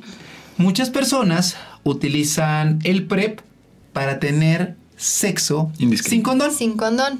muchas 0.58 0.90
personas 0.90 1.56
utilizan 1.84 2.78
el 2.84 3.06
PrEP 3.06 3.40
para 3.94 4.18
tener 4.20 4.76
sexo 5.02 5.70
sin 6.04 6.22
condón. 6.22 6.52
Sin 6.52 6.76
condón. 6.76 7.18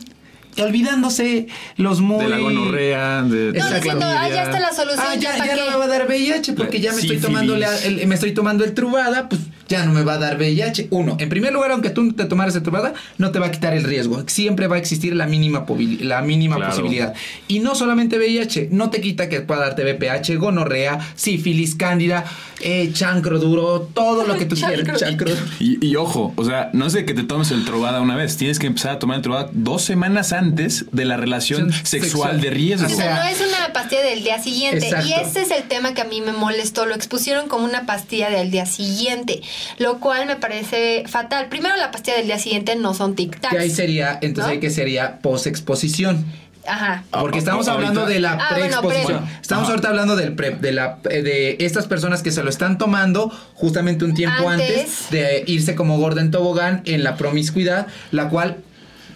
Olvidándose 0.58 1.46
los 1.76 2.00
muy... 2.02 2.24
De 2.24 2.28
la 2.28 2.38
gonorrea, 2.38 3.22
de, 3.22 3.52
No, 3.58 3.74
diciendo, 3.74 4.04
ah, 4.06 4.28
ya 4.28 4.42
está 4.44 4.60
la 4.60 4.72
solución. 4.72 5.06
Ah, 5.08 5.14
ya, 5.16 5.32
¿para 5.38 5.46
ya 5.46 5.54
qué? 5.54 5.60
no 5.64 5.70
me 5.70 5.76
va 5.78 5.84
a 5.86 5.88
dar 5.88 6.06
VIH 6.06 6.52
porque 6.52 6.78
ya 6.80 6.92
me 6.92 7.00
estoy 7.00 7.18
tomando 7.18 7.56
la- 7.56 7.78
el, 7.78 8.06
me 8.06 8.14
estoy 8.14 8.32
tomando 8.34 8.62
el 8.64 8.74
trubada, 8.74 9.30
pues 9.30 9.40
ya 9.72 9.84
no 9.84 9.92
me 9.92 10.02
va 10.04 10.14
a 10.14 10.18
dar 10.18 10.36
VIH. 10.36 10.88
Uno, 10.90 11.16
en 11.18 11.28
primer 11.28 11.52
lugar, 11.52 11.70
aunque 11.72 11.90
tú 11.90 12.12
te 12.12 12.26
tomaras 12.26 12.54
el 12.56 12.62
trubada, 12.62 12.92
no 13.18 13.30
te 13.32 13.38
va 13.38 13.46
a 13.46 13.50
quitar 13.50 13.74
el 13.74 13.84
riesgo. 13.84 14.22
Siempre 14.28 14.66
va 14.66 14.76
a 14.76 14.78
existir 14.78 15.14
la 15.16 15.26
mínima, 15.26 15.64
la 16.00 16.20
mínima 16.22 16.56
Claro. 16.56 16.70
posibilidad. 16.72 17.14
Y 17.48 17.60
no 17.60 17.74
solamente 17.74 18.18
VIH, 18.18 18.68
no 18.70 18.90
te 18.90 19.00
quita 19.00 19.28
que 19.28 19.40
pueda 19.40 19.60
darte 19.62 19.82
VPH, 19.84 20.36
gonorrea, 20.36 20.98
sífilis, 21.16 21.74
cándida, 21.74 22.24
eh, 22.60 22.90
chancro 22.92 23.38
duro, 23.38 23.88
todo 23.94 24.26
lo 24.26 24.36
que 24.38 24.44
tú 24.44 24.54
quieras. 24.56 25.00
Chancro. 25.00 25.32
Y, 25.58 25.84
y 25.84 25.96
ojo, 25.96 26.32
o 26.36 26.44
sea, 26.44 26.70
no 26.72 26.86
es 26.86 26.92
de 26.92 27.04
que 27.04 27.14
te 27.14 27.22
tomes 27.24 27.50
el 27.50 27.64
Trovada 27.64 28.00
una 28.00 28.14
vez, 28.16 28.36
tienes 28.36 28.58
que 28.58 28.66
empezar 28.66 28.92
a 28.92 28.98
tomar 28.98 29.16
el 29.16 29.22
Trovada 29.22 29.50
dos 29.52 29.82
semanas 29.82 30.32
antes 30.32 30.84
de 30.92 31.04
la 31.04 31.16
relación 31.16 31.72
Sexual. 31.72 32.02
sexual 32.02 32.40
de 32.40 32.50
riesgo. 32.50 32.86
O 32.88 32.92
O 32.92 32.94
sea, 32.94 33.04
sea, 33.16 33.24
no 33.24 33.30
es 33.30 33.38
una 33.40 33.72
pastilla 33.72 34.02
del 34.02 34.22
día 34.22 34.38
siguiente. 34.42 34.86
Exacto. 34.86 35.06
Y 35.08 35.12
ese 35.14 35.40
es 35.42 35.50
el 35.50 35.62
tema 35.64 35.94
que 35.94 36.02
a 36.02 36.04
mí 36.04 36.20
me 36.20 36.32
molestó. 36.32 36.86
Lo 36.86 36.94
expusieron 36.94 37.48
como 37.48 37.64
una 37.64 37.86
pastilla 37.86 38.30
del 38.30 38.50
día 38.50 38.66
siguiente, 38.66 39.40
lo 39.78 39.98
cual 40.00 40.26
me 40.26 40.36
parece 40.36 41.04
fatal. 41.06 41.48
Primero, 41.48 41.76
la 41.76 41.90
pastilla 41.90 42.16
del 42.16 42.26
día 42.26 42.38
siguiente 42.38 42.76
no 42.76 42.94
son 42.94 43.16
tic-tacs. 43.16 43.50
Que 43.50 43.58
ahí 43.58 43.70
sería, 43.70 44.18
entonces 44.20 44.46
¿No? 44.46 44.52
ahí 44.52 44.60
que 44.60 44.70
sería 44.70 45.18
post-exposición. 45.20 46.24
Ajá. 46.64 47.02
Porque 47.10 47.38
estamos 47.38 47.66
hablando 47.66 48.06
de 48.06 48.20
la 48.20 48.34
Ah, 48.34 48.54
bueno, 48.56 48.80
preexposición. 48.82 49.24
pre. 49.24 49.40
estamos 49.40 49.64
Ajá. 49.64 49.72
ahorita 49.72 49.88
hablando 49.88 50.14
del 50.14 50.34
PrEP, 50.34 50.60
de 50.60 50.70
la 50.72 50.98
eh, 51.10 51.22
de 51.22 51.56
estas 51.58 51.86
personas 51.88 52.22
que 52.22 52.30
se 52.30 52.44
lo 52.44 52.50
están 52.50 52.78
tomando 52.78 53.32
justamente 53.54 54.04
un 54.04 54.14
tiempo 54.14 54.48
antes, 54.48 54.78
Antes. 54.78 55.10
de 55.10 55.42
irse 55.48 55.74
como 55.74 55.98
gorda 55.98 56.20
en 56.20 56.30
tobogán 56.30 56.82
en 56.84 57.02
la 57.02 57.16
promiscuidad, 57.16 57.88
la 58.12 58.28
cual 58.28 58.58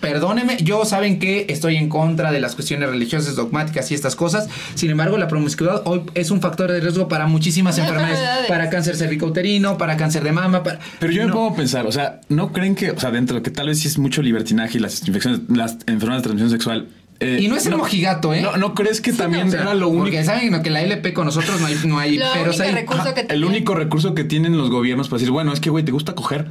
Perdóneme, 0.01 0.57
yo 0.63 0.85
saben 0.85 1.19
que 1.19 1.47
estoy 1.49 1.77
en 1.77 1.89
contra 1.89 2.31
de 2.33 2.41
las 2.41 2.55
cuestiones 2.55 2.89
religiosas, 2.91 3.35
dogmáticas 3.37 3.91
y 3.91 3.95
estas 3.95 4.15
cosas. 4.17 4.49
Sin 4.75 4.91
embargo, 4.91 5.17
la 5.19 5.29
promiscuidad 5.29 5.83
hoy 5.85 6.03
es 6.15 6.31
un 6.31 6.41
factor 6.41 6.71
de 6.71 6.81
riesgo 6.81 7.09
para 7.09 7.27
muchísimas 7.27 7.79
enfermedades, 7.79 8.47
para 8.49 8.69
cáncer 8.71 8.97
cervicouterino, 8.97 9.79
para 9.79 9.97
cáncer 9.97 10.23
de 10.25 10.33
mama, 10.33 10.63
para 10.63 10.79
Pero 10.99 11.13
yo 11.13 11.23
me 11.23 11.29
No. 11.29 11.35
pongo 11.35 11.51
a 11.51 11.57
pensar, 11.57 11.87
o 11.87 11.93
sea, 11.93 12.21
¿no 12.29 12.53
creen 12.53 12.75
que, 12.75 12.91
o 12.91 13.01
sea, 13.01 13.11
dentro 13.11 13.37
de 13.37 13.43
que 13.43 13.51
tal 13.51 13.69
vez 13.69 13.81
sí 13.81 13.89
es 13.89 13.99
mucho 13.99 14.23
libertinaje 14.23 14.79
y 14.79 14.81
las 14.81 15.07
infecciones, 15.07 15.41
las 15.49 15.73
enfermedades 15.87 16.19
de 16.19 16.23
transmisión 16.23 16.51
sexual? 16.51 16.89
eh, 17.21 17.39
Y 17.41 17.49
no 17.49 17.57
es 17.57 17.65
el 17.65 17.77
mojigato, 17.77 18.35
¿eh? 18.35 18.43
No, 18.43 18.57
¿no 18.59 18.75
crees 18.75 19.01
que 19.01 19.13
también 19.15 19.49
O 19.49 19.51
sea, 19.51 19.63
era 19.63 19.75
lo 19.75 19.89
único? 19.89 20.05
Porque 20.05 20.23
saben 20.25 20.63
que 20.63 20.69
la 20.71 20.83
LP 20.83 21.15
con 21.15 21.25
nosotros 21.25 21.59
no 21.61 21.67
hay, 21.67 21.77
no 21.87 21.99
hay 21.99 22.19
Lo 22.19 22.27
pero 22.35 22.53
hay- 22.63 22.73
recurso 22.73 23.03
Ajá, 23.03 23.15
que 23.15 23.27
el 23.33 23.45
único 23.45 23.75
recurso 23.75 24.15
que 24.15 24.25
tienen 24.25 24.57
los 24.59 24.69
gobiernos 24.71 25.09
para 25.09 25.19
decir, 25.19 25.31
bueno, 25.33 25.53
es 25.55 25.61
que, 25.61 25.71
güey, 25.71 25.83
¿te 25.85 25.93
gusta 25.93 26.15
coger? 26.15 26.47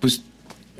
Pues. 0.00 0.22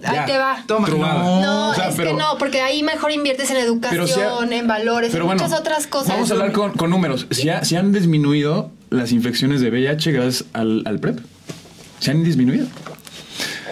Ahí 0.05 0.15
ya, 0.17 0.25
te 0.27 0.39
va. 0.39 0.63
Toma, 0.67 0.87
trubada. 0.87 1.15
no. 1.23 1.41
No, 1.43 1.69
O 1.71 1.75
sea, 1.75 1.89
es 1.91 1.95
pero- 1.97 2.11
que 2.11 2.17
no, 2.17 2.39
porque 2.39 2.61
ahí 2.63 2.83
mejor 2.83 3.13
inviertes 3.13 3.51
en 3.51 3.57
educación, 3.59 4.07
Pero 4.07 4.07
si 4.07 4.21
ha- 4.21 4.59
en 4.59 4.67
valores, 4.67 5.11
Pero 5.13 5.25
en 5.25 5.29
bueno, 5.29 5.43
muchas 5.43 5.59
otras 5.59 5.87
cosas. 5.87 6.09
Vamos 6.09 6.31
a 6.31 6.35
hablar 6.35 6.53
con, 6.53 6.73
con 6.73 6.91
números. 6.91 7.27
Si, 7.31 7.49
ha- 7.49 7.65
si 7.65 7.77
han 7.77 7.93
disminuido 7.93 8.71
las 8.91 9.13
infecciones 9.13 9.61
de 9.61 9.71
VIH 9.71 10.13
gracias 10.13 10.45
al, 10.53 10.83
al 10.87 10.99
PrEP. 10.99 11.19
Se 12.01 12.11
han 12.11 12.25
disminuido. 12.25 12.67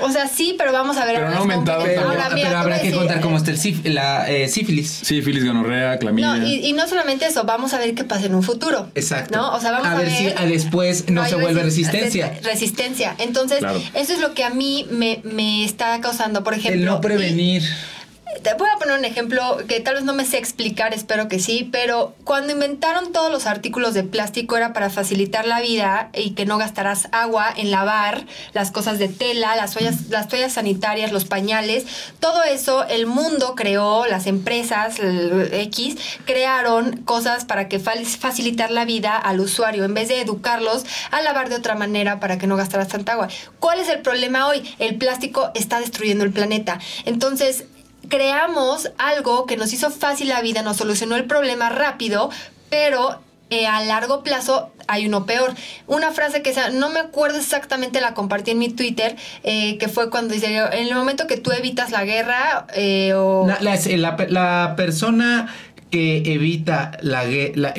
O 0.02 0.10
sea, 0.10 0.28
sí, 0.28 0.54
pero 0.56 0.72
vamos 0.72 0.96
a 0.96 1.04
ver 1.04 1.16
Pero 1.16 1.30
no 1.30 1.38
aumentado, 1.38 1.78
completo. 1.80 2.00
Pero, 2.08 2.34
mira, 2.34 2.60
habrá 2.60 2.76
a 2.76 2.78
que 2.78 2.84
decir, 2.86 2.98
contar 2.98 3.20
cómo 3.20 3.36
está 3.36 3.50
el 3.50 3.58
síf- 3.58 3.84
la 3.84 4.30
eh, 4.30 4.48
sífilis. 4.48 4.88
Sífilis, 4.90 5.44
gonorrea, 5.44 5.98
clamidia. 5.98 6.34
No, 6.34 6.46
y, 6.46 6.66
y 6.66 6.72
no 6.72 6.86
solamente 6.86 7.26
eso, 7.26 7.44
vamos 7.44 7.72
a 7.74 7.78
ver 7.78 7.94
qué 7.94 8.04
pasa 8.04 8.26
en 8.26 8.34
un 8.34 8.42
futuro. 8.42 8.88
Exacto. 8.94 9.36
¿No? 9.36 9.54
O 9.54 9.60
sea, 9.60 9.72
vamos 9.72 9.86
a, 9.88 9.92
A 9.92 9.96
ver 9.96 10.10
si, 10.10 10.28
ah, 10.36 10.46
después 10.46 11.08
no 11.10 11.26
se 11.26 11.34
vuelve 11.34 11.60
resi- 11.62 11.64
resistencia. 11.64 12.38
Resistencia. 12.42 13.14
Entonces, 13.18 13.58
Claro. 13.58 13.80
eso 13.94 14.12
es 14.12 14.20
lo 14.20 14.34
que 14.34 14.44
a 14.44 14.50
mí 14.50 14.86
me, 14.90 15.20
me 15.24 15.64
está 15.64 16.00
causando, 16.00 16.44
por 16.44 16.54
ejemplo. 16.54 16.80
El 16.80 16.84
no 16.86 17.00
prevenir. 17.00 17.62
y- 17.62 17.97
te 18.42 18.54
voy 18.54 18.68
a 18.74 18.78
poner 18.78 18.98
un 18.98 19.04
ejemplo 19.04 19.58
que 19.66 19.80
tal 19.80 19.94
vez 19.94 20.04
no 20.04 20.14
me 20.14 20.24
sé 20.24 20.38
explicar, 20.38 20.94
espero 20.94 21.28
que 21.28 21.38
sí, 21.38 21.68
pero 21.70 22.14
cuando 22.24 22.52
inventaron 22.52 23.12
todos 23.12 23.30
los 23.30 23.46
artículos 23.46 23.94
de 23.94 24.04
plástico 24.04 24.56
era 24.56 24.72
para 24.72 24.90
facilitar 24.90 25.46
la 25.46 25.60
vida 25.60 26.10
y 26.14 26.30
que 26.30 26.46
no 26.46 26.58
gastaras 26.58 27.08
agua 27.12 27.52
en 27.56 27.70
lavar 27.70 28.26
las 28.52 28.70
cosas 28.70 28.98
de 28.98 29.08
tela, 29.08 29.56
las 29.56 29.72
toallas, 29.72 30.08
las 30.08 30.28
toallas 30.28 30.52
sanitarias, 30.52 31.12
los 31.12 31.24
pañales, 31.24 31.86
todo 32.20 32.42
eso 32.44 32.84
el 32.86 33.06
mundo 33.06 33.54
creó, 33.54 34.06
las 34.06 34.26
empresas 34.26 34.96
X 34.98 35.96
crearon 36.24 36.98
cosas 37.02 37.44
para 37.44 37.68
que 37.68 37.78
facilitar 37.78 38.70
la 38.70 38.84
vida 38.84 39.16
al 39.16 39.40
usuario 39.40 39.84
en 39.84 39.94
vez 39.94 40.08
de 40.08 40.20
educarlos 40.20 40.84
a 41.10 41.20
lavar 41.22 41.48
de 41.48 41.56
otra 41.56 41.74
manera 41.74 42.20
para 42.20 42.38
que 42.38 42.46
no 42.46 42.56
gastaras 42.56 42.88
tanta 42.88 43.12
agua. 43.12 43.28
¿Cuál 43.58 43.80
es 43.80 43.88
el 43.88 44.00
problema 44.00 44.46
hoy? 44.46 44.62
El 44.78 44.96
plástico 44.96 45.50
está 45.54 45.80
destruyendo 45.80 46.24
el 46.24 46.32
planeta. 46.32 46.78
Entonces, 47.04 47.64
creamos 48.08 48.90
algo 48.98 49.46
que 49.46 49.56
nos 49.56 49.72
hizo 49.72 49.90
fácil 49.90 50.28
la 50.28 50.40
vida, 50.42 50.62
nos 50.62 50.76
solucionó 50.78 51.16
el 51.16 51.24
problema 51.24 51.68
rápido, 51.68 52.30
pero 52.70 53.20
eh, 53.50 53.66
a 53.66 53.82
largo 53.82 54.22
plazo 54.22 54.70
hay 54.88 55.06
uno 55.06 55.24
peor. 55.26 55.54
Una 55.86 56.12
frase 56.12 56.42
que 56.42 56.54
no 56.74 56.90
me 56.90 57.00
acuerdo 57.00 57.38
exactamente, 57.38 58.00
la 58.00 58.14
compartí 58.14 58.50
en 58.52 58.58
mi 58.58 58.68
Twitter, 58.70 59.16
eh, 59.42 59.78
que 59.78 59.88
fue 59.88 60.10
cuando 60.10 60.34
dice, 60.34 60.56
en 60.56 60.86
el 60.86 60.94
momento 60.94 61.26
que 61.26 61.36
tú 61.36 61.52
evitas 61.52 61.90
la 61.90 62.04
guerra 62.04 62.66
eh, 62.74 63.12
o... 63.14 63.46
La, 63.46 63.58
la- 63.60 63.76
la- 63.96 64.26
la 64.28 64.74
persona 64.76 65.54
que 65.90 66.34
evita 66.34 66.92
la, 67.00 67.24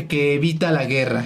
que 0.08 0.34
evita 0.34 0.72
la 0.72 0.86
guerra 0.86 1.26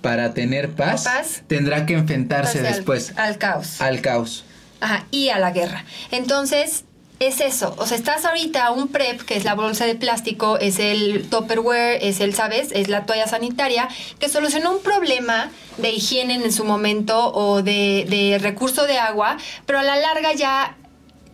para 0.00 0.32
tener 0.32 0.70
paz, 0.70 1.04
Paz. 1.04 1.42
tendrá 1.46 1.84
que 1.84 1.92
enfrentarse 1.92 2.58
pase 2.58 2.68
al- 2.68 2.74
después 2.74 3.12
Al, 3.18 3.36
caos. 3.36 3.80
al 3.82 4.00
caos. 4.00 4.44
Ajá, 4.80 5.04
y 5.10 5.28
a 5.28 5.38
la 5.38 5.50
guerra. 5.50 5.84
Entonces, 6.10 6.84
es 7.20 7.42
eso. 7.42 7.74
O 7.76 7.84
sea, 7.84 7.98
estás 7.98 8.24
ahorita 8.24 8.70
un 8.72 8.88
PrEP, 8.88 9.20
que 9.20 9.36
es 9.36 9.44
la 9.44 9.54
bolsa 9.54 9.84
de 9.84 9.94
plástico, 9.94 10.58
es 10.58 10.78
el 10.78 11.28
Tupperware, 11.28 11.98
es 12.00 12.18
el, 12.20 12.32
¿sabes? 12.32 12.72
Es 12.72 12.88
la 12.88 13.04
toalla 13.04 13.26
sanitaria, 13.26 13.88
que 14.18 14.30
solucionó 14.30 14.72
un 14.72 14.82
problema 14.82 15.50
de 15.76 15.92
higiene 15.92 16.34
en 16.36 16.50
su 16.50 16.64
momento 16.64 17.30
o 17.34 17.62
de, 17.62 18.06
de 18.08 18.38
recurso 18.40 18.86
de 18.86 18.98
agua, 18.98 19.36
pero 19.66 19.78
a 19.78 19.82
la 19.82 19.96
larga 19.96 20.32
ya 20.32 20.78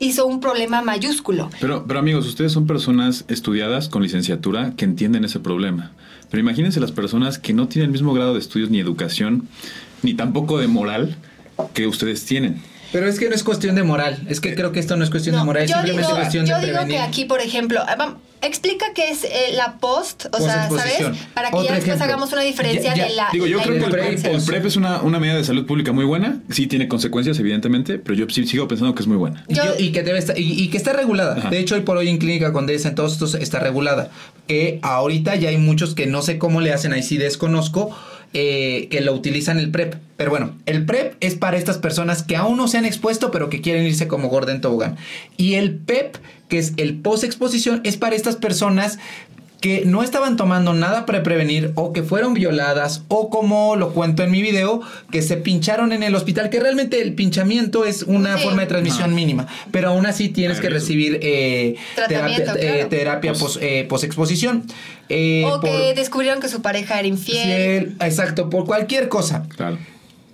hizo 0.01 0.27
un 0.27 0.41
problema 0.41 0.83
mayúsculo. 0.83 1.51
Pero, 1.61 1.87
pero 1.87 2.01
amigos, 2.01 2.27
ustedes 2.27 2.51
son 2.51 2.67
personas 2.67 3.25
estudiadas 3.29 3.89
con 3.89 4.03
licenciatura 4.03 4.73
que 4.77 4.85
entienden 4.85 5.25
ese 5.25 5.39
problema. 5.39 5.93
Pero 6.31 6.41
imagínense 6.41 6.81
las 6.81 6.91
personas 6.91 7.39
que 7.39 7.53
no 7.53 7.69
tienen 7.69 7.91
el 7.91 7.93
mismo 7.93 8.13
grado 8.13 8.35
de 8.35 8.41
estudios 8.41 8.71
ni 8.71 8.81
educación, 8.81 9.49
ni 10.03 10.15
tampoco 10.15 10.59
de 10.59 10.67
moral 10.67 11.17
que 11.75 11.87
ustedes 11.87 12.27
tienen. 12.27 12.61
Pero 12.97 13.11
es 13.11 13.19
que 13.19 13.29
no 13.29 13.35
es 13.35 13.43
cuestión 13.45 13.75
de 13.77 13.83
moral. 13.83 14.19
Es 14.27 14.41
que 14.41 14.55
creo 14.55 14.73
que 14.73 14.81
esto 14.81 14.97
no 14.97 15.05
es 15.05 15.11
cuestión 15.11 15.37
de 15.37 15.45
moral, 15.45 15.65
es 15.65 15.71
yo 15.71 15.77
simplemente 15.77 16.07
digo, 16.07 16.17
cuestión 16.19 16.47
yo 16.47 16.55
de 16.59 16.61
digo 16.67 16.77
prevenir. 16.79 16.97
que 16.97 17.03
aquí, 17.03 17.25
por 17.27 17.41
ejemplo, 17.43 17.81
ah, 17.87 18.15
explica 18.41 18.87
qué 18.95 19.11
es 19.11 19.25
eh, 19.25 19.53
la 19.55 19.77
post, 19.79 20.27
o 20.33 20.39
sea, 20.39 20.69
¿sabes? 20.71 21.19
Para 21.35 21.51
que 21.51 21.57
Otro 21.57 21.69
ya 21.69 21.75
después 21.75 21.85
ejemplo. 21.97 22.05
hagamos 22.05 22.33
una 22.33 22.41
diferencia 22.41 22.95
Ya- 22.95 22.97
ya, 22.97 23.05
de 23.09 23.15
la. 23.15 23.29
Digo, 23.33 23.47
yo 23.47 23.59
la 23.59 23.65
creo 23.65 23.79
que 23.79 23.85
el 23.85 23.91
pre- 23.91 24.03
PrEP, 24.17 24.35
el 24.35 24.43
PrEP 24.43 24.65
es 24.67 24.77
una, 24.77 25.03
una 25.03 25.19
medida 25.21 25.37
de 25.37 25.45
salud 25.45 25.67
pública 25.67 25.93
muy 25.93 26.07
buena. 26.07 26.39
Sí 26.51 26.67
tiene 26.69 26.89
consecuencias, 26.89 27.39
evidentemente, 27.39 27.99
pero 27.99 28.15
yo 28.17 28.27
sí 28.31 28.47
sigo 28.47 28.67
pensando 28.67 28.95
que 28.95 29.03
es 29.03 29.09
muy 29.09 29.19
buena. 29.19 29.45
Y, 29.49 29.55
Yo- 29.55 29.65
yo- 29.65 29.75
y 29.79 29.93
que 29.93 30.03
debe 30.03 30.19
estar, 30.19 30.39
y, 30.39 30.53
y 30.63 30.69
que 30.69 30.79
está 30.79 30.95
regulada. 30.95 31.37
Ajá. 31.37 31.51
De 31.51 31.59
hecho, 31.59 31.75
hoy 31.75 31.83
por 31.83 31.99
hoy 31.99 32.09
en 32.09 32.17
Clínica 32.17 32.53
Condesa, 32.55 32.89
en 32.89 32.95
todos 32.95 33.13
estos 33.13 33.35
está 33.35 33.59
regulada. 33.59 34.11
Que 34.47 34.79
ahorita 34.83 35.35
ya 35.35 35.49
hay 35.51 35.59
muchos 35.59 35.95
que 35.95 36.07
no 36.07 36.23
sé 36.23 36.39
cómo 36.39 36.61
le 36.63 36.73
hacen, 36.73 36.93
ahí 36.95 37.03
sí 37.03 37.19
desconozco, 37.19 37.91
eh, 38.39 38.89
que 38.91 39.01
lo 39.01 39.15
utilizan 39.15 39.59
el 39.59 39.71
PrEP. 39.71 39.95
Pero 40.19 40.29
bueno, 40.29 40.59
el 40.67 40.85
PrEP 40.85 41.15
es 41.21 41.37
para 41.37 41.57
estas 41.57 41.79
personas 41.79 42.23
que 42.23 42.37
aún 42.37 42.59
no 42.59 42.69
se 42.69 42.77
han 42.77 42.85
expuesto, 42.85 43.31
pero 43.31 43.49
que 43.49 43.63
quieren 43.63 43.87
irse 43.87 44.09
como 44.09 44.29
gorda 44.29 44.53
en 44.53 44.61
tobogán. 44.61 44.97
Y 45.39 45.55
el 45.55 45.75
PEP, 45.75 46.17
que 46.51 46.59
es 46.59 46.75
el 46.77 46.97
post-exposición, 46.97 47.81
es 47.85 47.97
para 47.97 48.15
estas 48.15 48.37
personas 48.37 48.99
que 49.67 49.83
no 49.85 50.05
estaban 50.05 50.37
tomando 50.37 50.75
nada 50.75 51.07
para 51.07 51.25
prevenir 51.25 51.73
o 51.75 51.93
que 51.93 52.05
fueron 52.05 52.35
violadas 52.35 53.03
o 53.09 53.31
como 53.31 53.75
lo 53.75 53.93
cuento 53.95 54.23
en 54.23 54.31
mi 54.31 54.41
video, 54.41 54.81
que 55.11 55.23
se 55.23 55.37
pincharon 55.39 55.91
en 55.91 56.05
el 56.05 56.15
hospital, 56.15 56.51
que 56.51 56.61
realmente 56.61 57.03
el 57.03 57.15
pinchamiento 57.15 57.85
es 57.85 58.05
una 58.05 58.39
Sí. 58.39 58.45
forma 58.45 58.61
de 58.63 58.69
transmisión 58.69 59.11
No. 59.11 59.17
mínima, 59.17 59.49
pero 59.73 59.89
aún 59.89 60.07
así 60.07 60.29
tienes 60.29 60.61
que 60.61 60.69
recibir 60.69 61.19
eh, 61.21 61.75
terapia, 62.07 62.37
eh, 62.37 62.43
claro. 62.45 62.89
terapia 62.91 63.33
Pos- 63.33 63.41
pos- 63.43 63.59
eh, 63.61 63.85
posexposición. 63.89 64.63
Eh, 65.09 65.43
o 65.47 65.61
que 65.61 65.95
descubrieron 65.97 66.41
que 66.41 66.49
su 66.49 66.63
pareja 66.63 67.01
era 67.01 67.09
infiel. 67.09 67.43
fiel, 67.43 67.97
exacto, 68.01 68.49
por 68.49 68.67
cualquier 68.67 69.09
cosa. 69.09 69.49
Claro. 69.57 69.79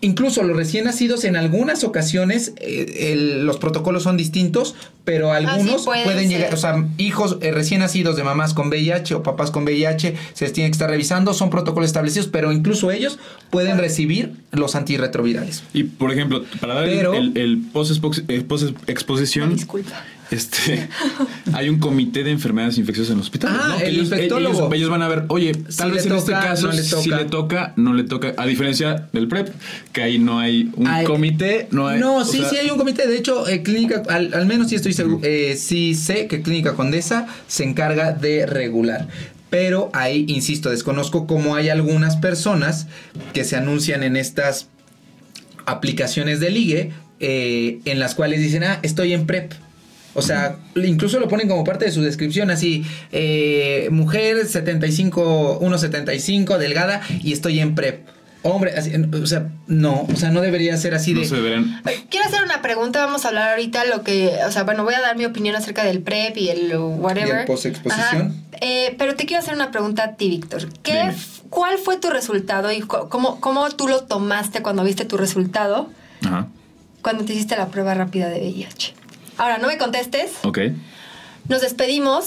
Incluso 0.04 0.42
los 0.42 0.56
recién 0.56 0.84
nacidos 0.84 1.22
en 1.24 1.36
algunas 1.36 1.84
ocasiones 1.84 2.52
eh, 2.56 3.12
el- 3.12 3.46
los 3.46 3.56
protocolos 3.58 4.02
son 4.02 4.16
distintos, 4.16 4.74
pero 5.04 5.32
algunos 5.32 5.84
pueden 5.84 6.04
pueden 6.04 6.28
llegar, 6.28 6.48
ser. 6.48 6.54
o 6.54 6.56
sea, 6.56 6.84
hijos 6.98 7.38
eh, 7.40 7.52
recién 7.52 7.80
nacidos 7.80 8.16
de 8.16 8.24
mamás 8.24 8.52
con 8.52 8.68
VIH 8.68 9.14
o 9.14 9.22
papás 9.22 9.52
con 9.52 9.62
VIH 9.64 10.16
se 10.34 10.44
les 10.44 10.52
tiene 10.52 10.68
que 10.70 10.72
estar 10.74 10.90
revisando, 10.90 11.32
son 11.34 11.50
protocolos 11.50 11.88
establecidos, 11.88 12.26
pero 12.26 12.50
incluso 12.50 12.90
ellos 12.90 13.18
pueden 13.50 13.78
recibir 13.78 14.32
los 14.50 14.74
antirretrovirales. 14.74 15.62
Y 15.72 15.84
por 15.84 16.12
ejemplo, 16.12 16.44
para 16.60 16.74
dar 16.74 16.88
el- 16.88 16.96
Pero- 16.96 17.14
el, 17.14 17.36
el 17.38 17.58
post-expo- 17.72 18.24
eh, 18.26 18.40
post-exposición, 18.42 19.54
Disculpa. 19.54 20.04
Este, 20.32 20.88
hay 21.52 21.68
un 21.68 21.78
comité 21.78 22.24
de 22.24 22.30
enfermedades 22.30 22.78
infecciosas 22.78 23.12
en 23.12 23.18
los 23.18 23.26
hospitales. 23.26 23.58
Ah, 23.60 23.78
el 23.82 23.94
ellos, 23.94 24.04
infectólogo. 24.06 24.58
Ellos, 24.58 24.72
ellos 24.74 24.90
van 24.90 25.02
a 25.02 25.08
ver, 25.08 25.24
oye, 25.28 25.52
tal 25.76 25.92
vez 25.92 26.06
en 26.06 26.12
este 26.12 26.32
caso, 26.32 26.68
no 26.68 26.72
le 26.72 26.82
si 26.82 27.10
le 27.10 27.24
toca, 27.26 27.72
no 27.76 27.94
le 27.94 28.04
toca. 28.04 28.34
A 28.36 28.46
diferencia 28.46 29.08
del 29.12 29.28
PrEP, 29.28 29.48
que 29.92 30.02
ahí 30.02 30.18
no 30.18 30.38
hay 30.38 30.70
un 30.76 30.86
Ay, 30.86 31.04
comité, 31.04 31.68
no 31.70 31.88
hay. 31.88 32.00
No, 32.00 32.24
sí, 32.24 32.38
sea, 32.38 32.50
sí 32.50 32.56
hay 32.56 32.70
un 32.70 32.78
comité. 32.78 33.06
De 33.06 33.16
hecho, 33.16 33.46
eh, 33.48 33.62
Clínica, 33.62 34.02
al, 34.08 34.32
al 34.34 34.46
menos 34.46 34.68
sí 34.68 34.74
estoy 34.74 34.92
seguro, 34.92 35.20
eh, 35.22 35.56
sí 35.56 35.94
sé 35.94 36.26
que 36.26 36.42
Clínica 36.42 36.74
Condesa 36.74 37.26
se 37.46 37.64
encarga 37.64 38.12
de 38.12 38.46
regular. 38.46 39.08
Pero 39.50 39.90
ahí, 39.92 40.24
insisto, 40.28 40.70
desconozco 40.70 41.26
cómo 41.26 41.56
hay 41.56 41.68
algunas 41.68 42.16
personas 42.16 42.86
que 43.34 43.44
se 43.44 43.56
anuncian 43.56 44.02
en 44.02 44.16
estas 44.16 44.68
aplicaciones 45.66 46.40
de 46.40 46.50
ligue 46.50 46.92
eh, 47.20 47.80
en 47.84 48.00
las 48.00 48.14
cuales 48.14 48.40
dicen, 48.40 48.64
ah, 48.64 48.80
estoy 48.82 49.12
en 49.12 49.26
PrEP. 49.26 49.52
O 50.14 50.22
sea, 50.22 50.56
incluso 50.76 51.18
lo 51.18 51.28
ponen 51.28 51.48
como 51.48 51.64
parte 51.64 51.86
de 51.86 51.92
su 51.92 52.02
descripción, 52.02 52.50
así, 52.50 52.84
eh, 53.12 53.88
mujer 53.90 54.46
75, 54.46 55.60
1,75, 55.60 56.58
delgada, 56.58 57.00
y 57.22 57.32
estoy 57.32 57.60
en 57.60 57.74
PrEP. 57.74 58.06
Hombre, 58.44 58.74
así, 58.76 58.92
o 58.96 59.26
sea, 59.26 59.50
no, 59.68 60.02
o 60.12 60.16
sea, 60.16 60.30
no 60.30 60.40
debería 60.40 60.76
ser 60.76 60.94
así 60.94 61.14
No 61.14 61.20
de... 61.20 61.26
se 61.26 61.36
deberían. 61.36 61.80
Quiero 62.10 62.26
hacer 62.26 62.42
una 62.42 62.60
pregunta, 62.60 63.04
vamos 63.06 63.24
a 63.24 63.28
hablar 63.28 63.50
ahorita 63.50 63.84
lo 63.84 64.02
que, 64.02 64.32
o 64.46 64.50
sea, 64.50 64.64
bueno, 64.64 64.82
voy 64.82 64.94
a 64.94 65.00
dar 65.00 65.16
mi 65.16 65.24
opinión 65.24 65.54
acerca 65.54 65.84
del 65.84 66.00
PrEP 66.00 66.36
y 66.36 66.48
el 66.48 66.76
whatever. 66.76 67.36
Y 67.36 67.40
el 67.40 67.46
postexposición. 67.46 68.22
Ajá. 68.52 68.58
Eh, 68.60 68.96
pero 68.98 69.14
te 69.14 69.26
quiero 69.26 69.42
hacer 69.42 69.54
una 69.54 69.70
pregunta 69.70 70.02
a 70.02 70.16
ti, 70.16 70.28
Víctor. 70.28 70.68
¿Qué, 70.82 71.12
¿Cuál 71.50 71.78
fue 71.78 71.98
tu 71.98 72.10
resultado 72.10 72.72
y 72.72 72.80
cómo, 72.80 73.40
cómo 73.40 73.70
tú 73.70 73.86
lo 73.86 74.04
tomaste 74.04 74.60
cuando 74.60 74.82
viste 74.82 75.04
tu 75.04 75.16
resultado 75.16 75.88
Ajá. 76.24 76.48
cuando 77.00 77.24
te 77.24 77.34
hiciste 77.34 77.56
la 77.56 77.68
prueba 77.68 77.94
rápida 77.94 78.28
de 78.28 78.40
VIH? 78.40 78.94
Ahora, 79.42 79.58
no 79.58 79.66
me 79.66 79.76
contestes, 79.76 80.30
Ok. 80.44 80.58
nos 81.48 81.62
despedimos. 81.62 82.26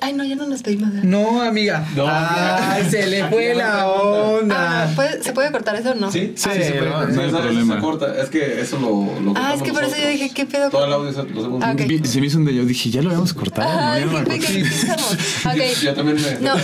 Ay, 0.00 0.12
no, 0.12 0.22
ya 0.24 0.36
no 0.36 0.42
nos 0.42 0.52
despedimos. 0.62 0.90
¿verdad? 0.90 1.02
No, 1.04 1.42
amiga. 1.42 1.84
No. 1.96 2.04
Ay, 2.08 2.84
se 2.88 3.06
le 3.08 3.24
fue 3.28 3.52
la 3.54 3.88
onda. 3.88 4.84
Ah, 4.84 4.92
¿puede- 4.94 5.22
¿Se 5.24 5.32
puede 5.32 5.50
cortar 5.50 5.74
eso 5.74 5.90
o 5.90 5.94
no? 5.96 6.12
Sí, 6.12 6.34
Sí, 6.36 6.50
sí, 6.52 6.62
se 6.62 6.72
puede. 6.74 6.90
no, 6.90 7.06
Sí, 7.08 7.12
no 7.16 7.22
hay 7.22 7.30
problema. 7.30 7.74
se 7.74 7.80
corta. 7.80 8.22
Es 8.22 8.28
que 8.30 8.60
eso 8.60 8.78
lo. 8.78 9.20
lo 9.22 9.32
Ah, 9.36 9.54
es 9.56 9.62
que 9.62 9.72
por 9.72 9.82
eso 9.82 9.92
yo 9.96 10.02
nosotros. 10.02 10.12
dije, 10.12 10.30
¿qué 10.34 10.46
pedo 10.46 10.70
Todo 10.70 10.84
el 10.86 10.92
audio 10.92 11.12
se- 11.12 11.22
lo 11.24 11.40
hacemos. 11.40 11.62
Ah, 11.64 11.72
ok. 11.72 11.80
Vi- 11.88 12.04
Se 12.06 12.20
me 12.20 12.26
hizo 12.28 12.38
un 12.38 12.44
de 12.44 12.54
yo 12.54 12.64
dije, 12.64 12.90
ya 12.90 13.02
lo 13.02 13.08
habíamos 13.08 13.34
cortado. 13.34 13.68
¿no? 13.68 13.98
Ya 13.98 14.04
no 14.04 14.12
me 14.12 14.24
¿qué, 14.24 14.34
acuerdo. 14.34 14.46
qué 14.46 14.62
pensamos? 14.62 15.12
Ok. 15.46 15.62
Ya 15.82 15.94
también 15.94 16.16
me- 16.22 16.40
No, 16.46 16.54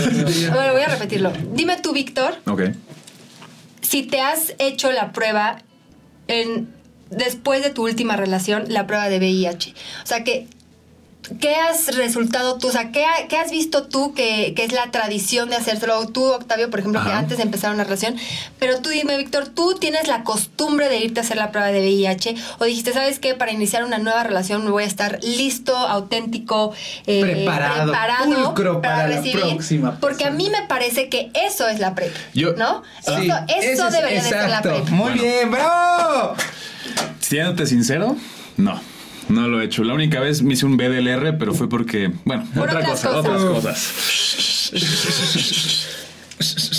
bueno, 0.54 0.72
voy 0.74 0.82
a 0.82 0.88
repetirlo. 0.88 1.32
Dime 1.54 1.76
tú, 1.82 1.92
Víctor, 1.92 2.34
Ok. 2.46 2.62
si 3.80 4.04
te 4.04 4.20
has 4.20 4.54
hecho 4.60 4.92
la 4.92 5.12
prueba 5.12 5.58
en 6.28 6.68
después 7.10 7.62
de 7.62 7.70
tu 7.70 7.84
última 7.84 8.16
relación, 8.16 8.64
la 8.68 8.86
prueba 8.86 9.08
de 9.08 9.18
VIH. 9.18 9.74
O 10.02 10.06
sea, 10.06 10.24
que 10.24 10.46
¿Qué 11.38 11.54
has 11.54 11.94
resultado 11.96 12.56
tú? 12.58 12.68
O 12.68 12.72
sea, 12.72 12.90
¿qué, 12.90 13.04
ha- 13.04 13.28
qué 13.28 13.36
has 13.36 13.52
visto 13.52 13.84
tú 13.86 14.14
que, 14.14 14.52
que 14.56 14.64
es 14.64 14.72
la 14.72 14.90
tradición 14.90 15.48
de 15.50 15.56
hacérselo? 15.56 16.08
Tú, 16.08 16.24
Octavio, 16.24 16.70
por 16.70 16.80
ejemplo, 16.80 17.04
que 17.04 17.12
antes 17.12 17.36
de 17.36 17.44
empezar 17.44 17.72
una 17.72 17.84
relación. 17.84 18.16
Pero 18.58 18.80
tú 18.80 18.88
dime, 18.88 19.16
Víctor, 19.18 19.46
¿tú 19.46 19.74
tienes 19.78 20.08
la 20.08 20.24
costumbre 20.24 20.88
de 20.88 20.96
irte 20.98 21.20
a 21.20 21.22
hacer 21.22 21.36
la 21.36 21.52
prueba 21.52 21.68
de 21.68 21.80
VIH? 21.80 22.34
¿O 22.58 22.64
dijiste, 22.64 22.92
¿sabes 22.94 23.20
qué? 23.20 23.34
Para 23.34 23.52
iniciar 23.52 23.84
una 23.84 23.98
nueva 23.98 24.24
relación 24.24 24.64
me 24.64 24.70
voy 24.70 24.82
a 24.82 24.86
estar 24.86 25.20
listo, 25.22 25.76
auténtico, 25.76 26.72
eh, 27.06 27.20
Preparado, 27.20 27.92
pulcro 28.24 28.80
para 28.80 29.06
la 29.06 29.22
próxima 29.22 29.98
Porque 30.00 30.24
a 30.24 30.30
mí 30.30 30.48
me 30.50 30.66
parece 30.66 31.08
que 31.10 31.30
eso 31.34 31.68
es 31.68 31.78
la 31.78 31.94
PrEP. 31.94 32.12
Yo- 32.34 32.54
¿No? 32.54 32.82
Sí, 33.04 33.12
eso 33.28 33.34
ese 33.56 33.72
eso 33.74 33.86
es- 33.88 33.92
debería 33.92 34.22
de 34.22 34.28
ser 34.28 34.48
la. 34.48 34.62
PrEP. 34.62 34.88
Muy 34.88 35.10
Bueno. 35.12 35.22
bien, 35.22 35.50
bravo. 35.50 36.34
Siéndote 37.30 37.64
sincero, 37.66 38.16
no. 38.56 38.80
No 39.28 39.46
lo 39.46 39.60
he 39.60 39.64
hecho. 39.66 39.84
La 39.84 39.94
única 39.94 40.18
vez 40.18 40.42
me 40.42 40.54
hice 40.54 40.66
un 40.66 40.76
BDLR, 40.76 41.38
pero 41.38 41.54
fue 41.54 41.68
porque, 41.68 42.10
bueno, 42.24 42.44
Por 42.52 42.64
otra 42.66 42.80
otras 42.80 43.00
cosa, 43.02 43.10
cosas. 43.12 43.42
otras 43.44 44.72
cosas. 44.74 45.86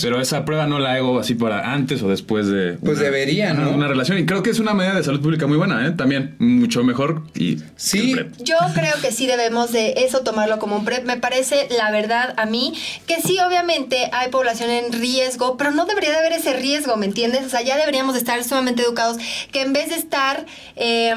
Pero 0.02 0.20
esa 0.20 0.44
prueba 0.46 0.66
no 0.66 0.80
la 0.80 0.94
hago 0.94 1.20
así 1.20 1.36
para 1.36 1.74
antes 1.74 2.02
o 2.02 2.10
después 2.10 2.48
de 2.48 2.74
Pues 2.84 2.98
debería, 3.00 3.54
¿no? 3.54 3.70
una 3.70 3.88
relación. 3.88 4.18
Y 4.18 4.26
creo 4.26 4.42
que 4.42 4.50
es 4.50 4.60
una 4.60 4.74
medida 4.74 4.96
de 4.96 5.04
salud 5.04 5.22
pública 5.22 5.46
muy 5.46 5.58
buena, 5.58 5.86
¿eh? 5.86 5.92
También, 5.92 6.36
mucho 6.40 6.84
mejor. 6.84 7.24
Y 7.36 7.58
Sí. 7.76 8.16
Yo 8.40 8.58
creo 8.74 8.94
que 9.02 9.12
sí 9.12 9.28
debemos 9.28 9.72
de 9.72 9.94
eso 9.98 10.22
tomarlo 10.22 10.58
como 10.60 10.78
un 10.78 10.86
PrEP. 10.86 11.06
Me 11.06 11.18
parece, 11.18 11.68
la 11.78 11.92
verdad, 11.92 12.34
a 12.38 12.46
mí, 12.46 12.74
que 13.06 13.22
sí, 13.22 13.38
obviamente 13.40 14.10
hay 14.14 14.30
población 14.30 14.70
en 14.72 14.92
riesgo, 14.94 15.58
pero 15.58 15.72
no 15.72 15.86
debería 15.86 16.12
de 16.12 16.18
haber 16.18 16.34
ese 16.34 16.54
riesgo, 16.54 16.98
¿me 16.98 17.06
entiendes? 17.06 17.46
O 17.46 17.50
sea, 17.50 17.62
ya 17.62 17.78
deberíamos 17.78 18.14
de 18.14 18.20
estar 18.20 18.44
sumamente 18.44 18.82
educados, 18.82 19.18
que 19.52 19.62
en 19.62 19.74
vez 19.74 19.90
de 19.90 19.96
estar... 19.96 20.46
eh, 20.76 21.14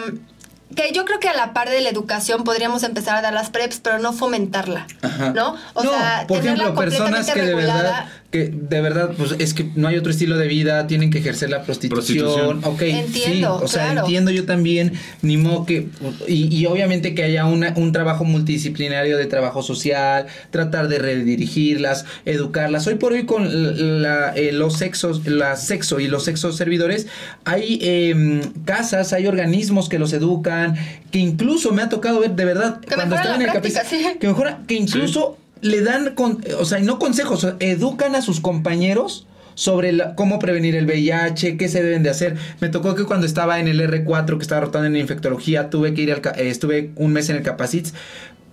que 0.74 0.90
yo 0.92 1.04
creo 1.04 1.20
que 1.20 1.28
a 1.28 1.34
la 1.36 1.52
par 1.52 1.70
de 1.70 1.80
la 1.80 1.88
educación 1.88 2.42
podríamos 2.42 2.82
empezar 2.82 3.16
a 3.16 3.22
dar 3.22 3.32
las 3.32 3.48
preps, 3.50 3.78
pero 3.80 4.00
no 4.00 4.12
fomentarla, 4.12 4.88
Ajá. 5.02 5.30
¿no? 5.30 5.54
O 5.74 5.84
no, 5.84 5.90
sea, 5.90 6.24
por 6.26 6.38
tenerla 6.38 6.64
ejemplo, 6.64 6.82
personas 6.84 7.30
que 7.30 7.42
de 7.42 7.54
verdad. 7.54 8.06
Que 8.34 8.48
de 8.52 8.80
verdad, 8.80 9.12
pues 9.16 9.36
es 9.38 9.54
que 9.54 9.70
no 9.76 9.86
hay 9.86 9.96
otro 9.96 10.10
estilo 10.10 10.36
de 10.36 10.48
vida, 10.48 10.88
tienen 10.88 11.10
que 11.10 11.18
ejercer 11.18 11.50
la 11.50 11.62
prostitución. 11.62 12.58
Prostitución. 12.60 12.64
Ok, 12.64 12.82
Entiendo, 12.82 13.58
sí, 13.60 13.64
o 13.64 13.68
sea, 13.68 13.84
claro. 13.92 14.00
entiendo 14.00 14.32
yo 14.32 14.44
también, 14.44 14.92
ni 15.22 15.36
modo 15.36 15.64
que, 15.66 15.86
y, 16.26 16.52
y 16.52 16.66
obviamente 16.66 17.14
que 17.14 17.22
haya 17.22 17.44
una, 17.46 17.74
un 17.76 17.92
trabajo 17.92 18.24
multidisciplinario 18.24 19.18
de 19.18 19.26
trabajo 19.26 19.62
social, 19.62 20.26
tratar 20.50 20.88
de 20.88 20.98
redirigirlas, 20.98 22.06
educarlas. 22.24 22.88
Hoy 22.88 22.96
por 22.96 23.12
hoy 23.12 23.24
con 23.24 24.02
la- 24.02 24.34
eh, 24.34 24.50
los 24.50 24.78
sexos, 24.78 25.26
la 25.28 25.54
sexo 25.54 26.00
y 26.00 26.08
los 26.08 26.24
sexos 26.24 26.56
servidores, 26.56 27.06
hay 27.44 27.78
em, 27.82 28.40
casas, 28.64 29.12
hay 29.12 29.28
organismos 29.28 29.88
que 29.88 30.00
los 30.00 30.12
educan, 30.12 30.74
que 31.12 31.20
incluso 31.20 31.70
me 31.70 31.82
ha 31.82 31.88
tocado 31.88 32.18
ver 32.18 32.32
de 32.32 32.44
verdad 32.44 32.80
Que 32.80 32.96
cuando 32.96 33.14
estaba 33.14 33.36
en 33.36 33.42
el 33.42 33.50
práctica, 33.52 33.84
sí. 33.88 34.04
que 34.18 34.26
mejora, 34.26 34.58
que 34.66 34.74
incluso 34.74 35.38
le 35.60 35.80
dan, 35.82 36.14
con, 36.14 36.42
o 36.58 36.64
sea, 36.64 36.78
no 36.80 36.98
consejos, 36.98 37.46
educan 37.60 38.14
a 38.14 38.22
sus 38.22 38.40
compañeros 38.40 39.26
sobre 39.54 39.92
la- 39.92 40.14
cómo 40.16 40.38
prevenir 40.38 40.74
el 40.76 40.84
VIH, 40.86 41.56
qué 41.56 41.68
se 41.68 41.82
deben 41.82 42.02
de 42.02 42.10
hacer. 42.10 42.36
Me 42.60 42.68
tocó 42.68 42.94
que 42.94 43.04
cuando 43.04 43.24
estaba 43.26 43.60
en 43.60 43.68
el 43.68 43.80
R4, 43.80 44.36
que 44.36 44.42
estaba 44.42 44.62
rotando 44.62 44.86
en 44.88 44.96
infectología, 44.96 45.70
tuve 45.70 45.94
que 45.94 46.02
ir 46.02 46.12
al, 46.12 46.18
eh, 46.36 46.48
estuve 46.50 46.90
un 46.96 47.12
mes 47.12 47.28
en 47.30 47.36
el 47.36 47.42
Capacits, 47.42 47.94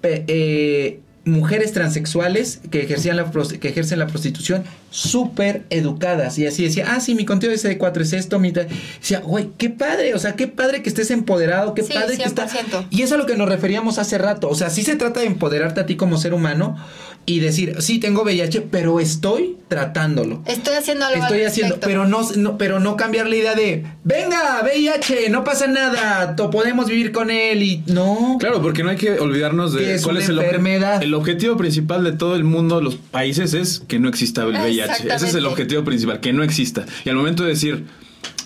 eh, 0.04 1.00
mujeres 1.26 1.72
transexuales 1.74 2.62
que 2.72 2.82
ejercían 2.82 3.18
la 3.18 3.32
que 3.60 3.68
ejercen 3.70 4.00
la 4.00 4.08
prostitución 4.08 4.64
súper 4.92 5.64
educadas 5.70 6.38
y 6.38 6.46
así 6.46 6.64
decía 6.64 6.86
ah 6.90 7.00
sí 7.00 7.16
mi 7.16 7.26
conteo 7.26 7.50
de 7.50 7.56
SD4 7.56 8.02
es 8.02 8.14
esto 8.14 8.38
mi 8.40 8.52
ta-". 8.52 8.68
decía 9.00 9.20
güey 9.22 9.50
qué 9.58 9.70
padre 9.70 10.14
o 10.14 10.20
sea 10.20 10.36
qué 10.36 10.48
padre 10.48 10.84
que 10.84 10.90
estés 10.90 11.10
empoderado 11.12 11.74
qué 11.74 11.82
Sí, 11.82 11.94
padre 11.94 12.18
que 12.18 12.24
estás 12.26 12.54
100%. 12.54 12.88
y 12.90 12.98
eso 13.02 13.06
es 13.06 13.12
a 13.14 13.18
lo 13.18 13.26
que 13.26 13.36
nos 13.38 13.50
referíamos 13.50 13.98
hace 13.98 14.18
rato. 14.18 14.48
O 14.50 14.56
sea, 14.56 14.70
sí 14.70 14.84
se 14.84 14.96
trata 14.96 15.22
de 15.22 15.26
empoderarte 15.28 15.82
a 15.82 15.86
ti 15.86 15.96
como 15.96 16.18
ser 16.18 16.34
humano 16.34 16.78
y 17.26 17.40
decir, 17.40 17.76
sí, 17.82 18.00
tengo 18.00 18.24
VIH, 18.24 18.62
pero 18.72 19.00
estoy 19.00 19.58
tratándolo. 19.68 20.42
Estoy 20.48 20.74
haciendo 20.76 21.06
algo 21.06 21.22
Estoy 21.24 21.42
al 21.42 21.48
haciendo, 21.48 21.80
pero 21.80 22.08
no, 22.08 22.22
no- 22.36 22.58
pero 22.58 22.80
no 22.80 22.96
cambiar 22.98 23.28
la 23.28 23.36
idea 23.36 23.54
de, 23.56 23.86
venga, 24.04 24.62
VIH, 24.64 25.30
no 25.30 25.44
pasa 25.44 25.68
nada, 25.68 26.36
to- 26.36 26.50
podemos 26.50 26.88
vivir 26.88 27.12
con 27.12 27.30
él 27.30 27.62
y 27.62 27.84
no. 27.88 28.38
Claro, 28.40 28.62
porque 28.62 28.84
no 28.84 28.90
hay 28.90 28.98
que 28.98 29.20
olvidarnos 29.20 29.76
Que 29.76 29.84
de 29.84 29.96
es 29.96 30.02
cuál 30.04 30.16
una 30.16 30.24
es 30.24 30.30
el, 30.30 30.38
obje- 30.40 30.44
enfermedad. 30.46 31.04
el 31.04 31.14
objetivo 31.14 31.58
principal 31.58 32.04
de 32.04 32.12
todo 32.14 32.36
el 32.36 32.44
mundo, 32.44 32.82
los 32.82 32.96
países, 32.96 33.54
es 33.54 33.82
que 33.88 34.00
no 34.00 34.10
exista 34.10 34.42
el 34.44 34.50
VIH. 34.56 34.81
Ese 34.86 35.28
es 35.28 35.36
el 35.36 35.46
objetivo 35.46 35.84
principal, 35.84 36.20
que 36.20 36.34
no 36.34 36.44
exista. 36.44 36.86
Y 37.06 37.10
al 37.10 37.16
momento 37.16 37.44
de 37.44 37.50
decir, 37.50 37.86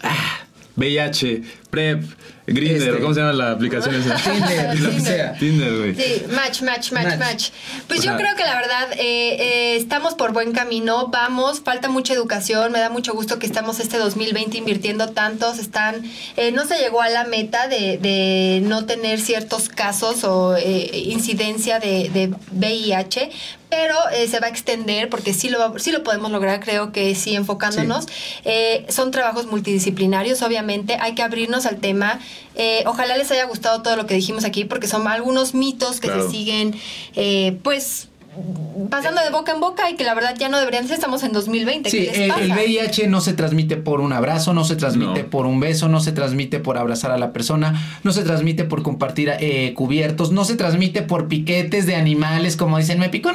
ah, 0.04 0.46
VIH, 0.76 1.44
PrEP, 1.76 2.04
Grindr, 2.48 2.90
Este. 2.90 3.02
¿cómo 3.02 3.14
se 3.14 3.20
llama 3.22 3.34
la 3.34 3.52
aplicación 3.52 3.96
esa? 3.96 4.16
Tinder, 4.16 4.80
lo 4.80 4.90
que 4.92 5.00
sea. 5.02 5.34
Tinder, 5.34 5.78
güey. 5.78 5.96
Sí, 5.96 6.24
match, 6.32 6.62
match, 6.62 6.92
match, 6.92 7.06
Match. 7.08 7.20
match. 7.20 7.50
Pues 7.88 8.00
O 8.00 8.04
yo 8.04 8.10
sea- 8.12 8.18
creo 8.18 8.36
que 8.36 8.44
la 8.44 8.56
verdad 8.56 8.92
eh, 8.94 8.98
eh, 9.00 9.76
estamos 9.78 10.14
por 10.14 10.32
buen 10.32 10.52
camino, 10.54 11.08
vamos, 11.08 11.62
falta 11.62 11.90
mucha 11.90 12.14
educación, 12.14 12.72
me 12.72 12.80
da 12.80 12.90
mucho 12.90 13.14
gusto 13.14 13.40
que 13.40 13.46
estamos 13.48 13.80
este 13.80 13.98
2020 13.98 14.58
invirtiendo 14.58 15.10
tantos, 15.10 15.58
están, 15.60 16.04
eh, 16.38 16.52
no 16.52 16.66
se 16.66 16.78
llegó 16.78 17.02
a 17.02 17.10
la 17.10 17.24
meta 17.26 17.68
de, 17.68 17.98
de 17.98 18.62
no 18.64 18.86
tener 18.86 19.20
ciertos 19.20 19.68
casos 19.70 20.24
o 20.24 20.56
eh, 20.56 20.92
incidencia 21.08 21.80
de, 21.80 22.10
de 22.14 22.32
VIH, 22.52 23.32
pero 23.70 23.96
eh, 24.14 24.28
se 24.28 24.40
va 24.40 24.46
a 24.48 24.50
extender 24.50 25.10
porque 25.10 25.34
sí 25.34 25.50
lo, 25.50 25.78
sí 25.80 25.92
lo 25.92 26.04
podemos 26.04 26.32
lograr, 26.32 26.60
creo 26.60 26.92
que 26.92 27.14
sí, 27.16 27.36
enfocándonos. 27.36 28.06
Eh, 28.46 28.86
son 28.90 29.10
trabajos 29.12 29.48
multidisciplinarios, 29.48 30.42
obviamente, 30.44 30.98
hay 31.02 31.16
que 31.16 31.24
abrirnos 31.24 31.65
al 31.66 31.78
tema. 31.78 32.20
Eh, 32.56 32.84
ojalá 32.86 33.18
les 33.18 33.30
haya 33.32 33.46
gustado 33.46 33.82
todo 33.82 33.96
lo 33.96 34.06
que 34.06 34.16
dijimos 34.16 34.46
aquí 34.46 34.66
porque 34.66 34.88
son 34.88 35.08
algunos 35.08 35.54
mitos 35.54 36.00
que 36.00 36.08
Claro. 36.08 36.26
se 36.26 36.32
siguen, 36.32 36.76
eh, 37.16 37.58
pues 37.64 38.10
pasando 38.90 39.22
de 39.22 39.30
boca 39.30 39.54
en 39.54 39.62
boca 39.62 39.90
y 39.90 39.96
que 39.96 40.04
la 40.04 40.14
verdad 40.14 40.36
ya 40.38 40.50
no 40.50 40.60
deberían 40.60 40.86
ser, 40.88 40.96
estamos 40.96 41.24
en 41.24 41.32
2020. 41.32 41.90
Sí, 41.90 42.00
¿qué 42.00 42.04
les 42.08 42.18
el, 42.20 42.28
pasa? 42.28 42.42
el 42.42 42.52
VIH 42.52 43.08
no 43.08 43.22
se 43.22 43.32
transmite 43.32 43.78
por 43.78 44.02
un 44.02 44.12
abrazo, 44.12 44.54
no 44.54 44.66
se 44.66 44.76
transmite 44.76 45.24
No. 45.24 45.30
por 45.30 45.46
un 45.46 45.62
beso, 45.62 45.88
no 45.88 46.02
se 46.02 46.12
transmite 46.12 46.60
por 46.60 46.78
abrazar 46.78 47.12
a 47.12 47.18
la 47.18 47.32
persona, 47.32 47.82
no 48.04 48.12
se 48.12 48.24
transmite 48.24 48.66
por 48.66 48.84
compartir 48.84 49.32
eh, 49.40 49.74
cubiertos, 49.74 50.34
no 50.34 50.44
se 50.44 50.56
transmite 50.58 51.02
por 51.02 51.30
piquetes 51.30 51.86
de 51.86 51.96
animales, 51.96 52.58
como 52.58 52.78
dicen, 52.78 53.00
me 53.00 53.08
picó 53.08 53.30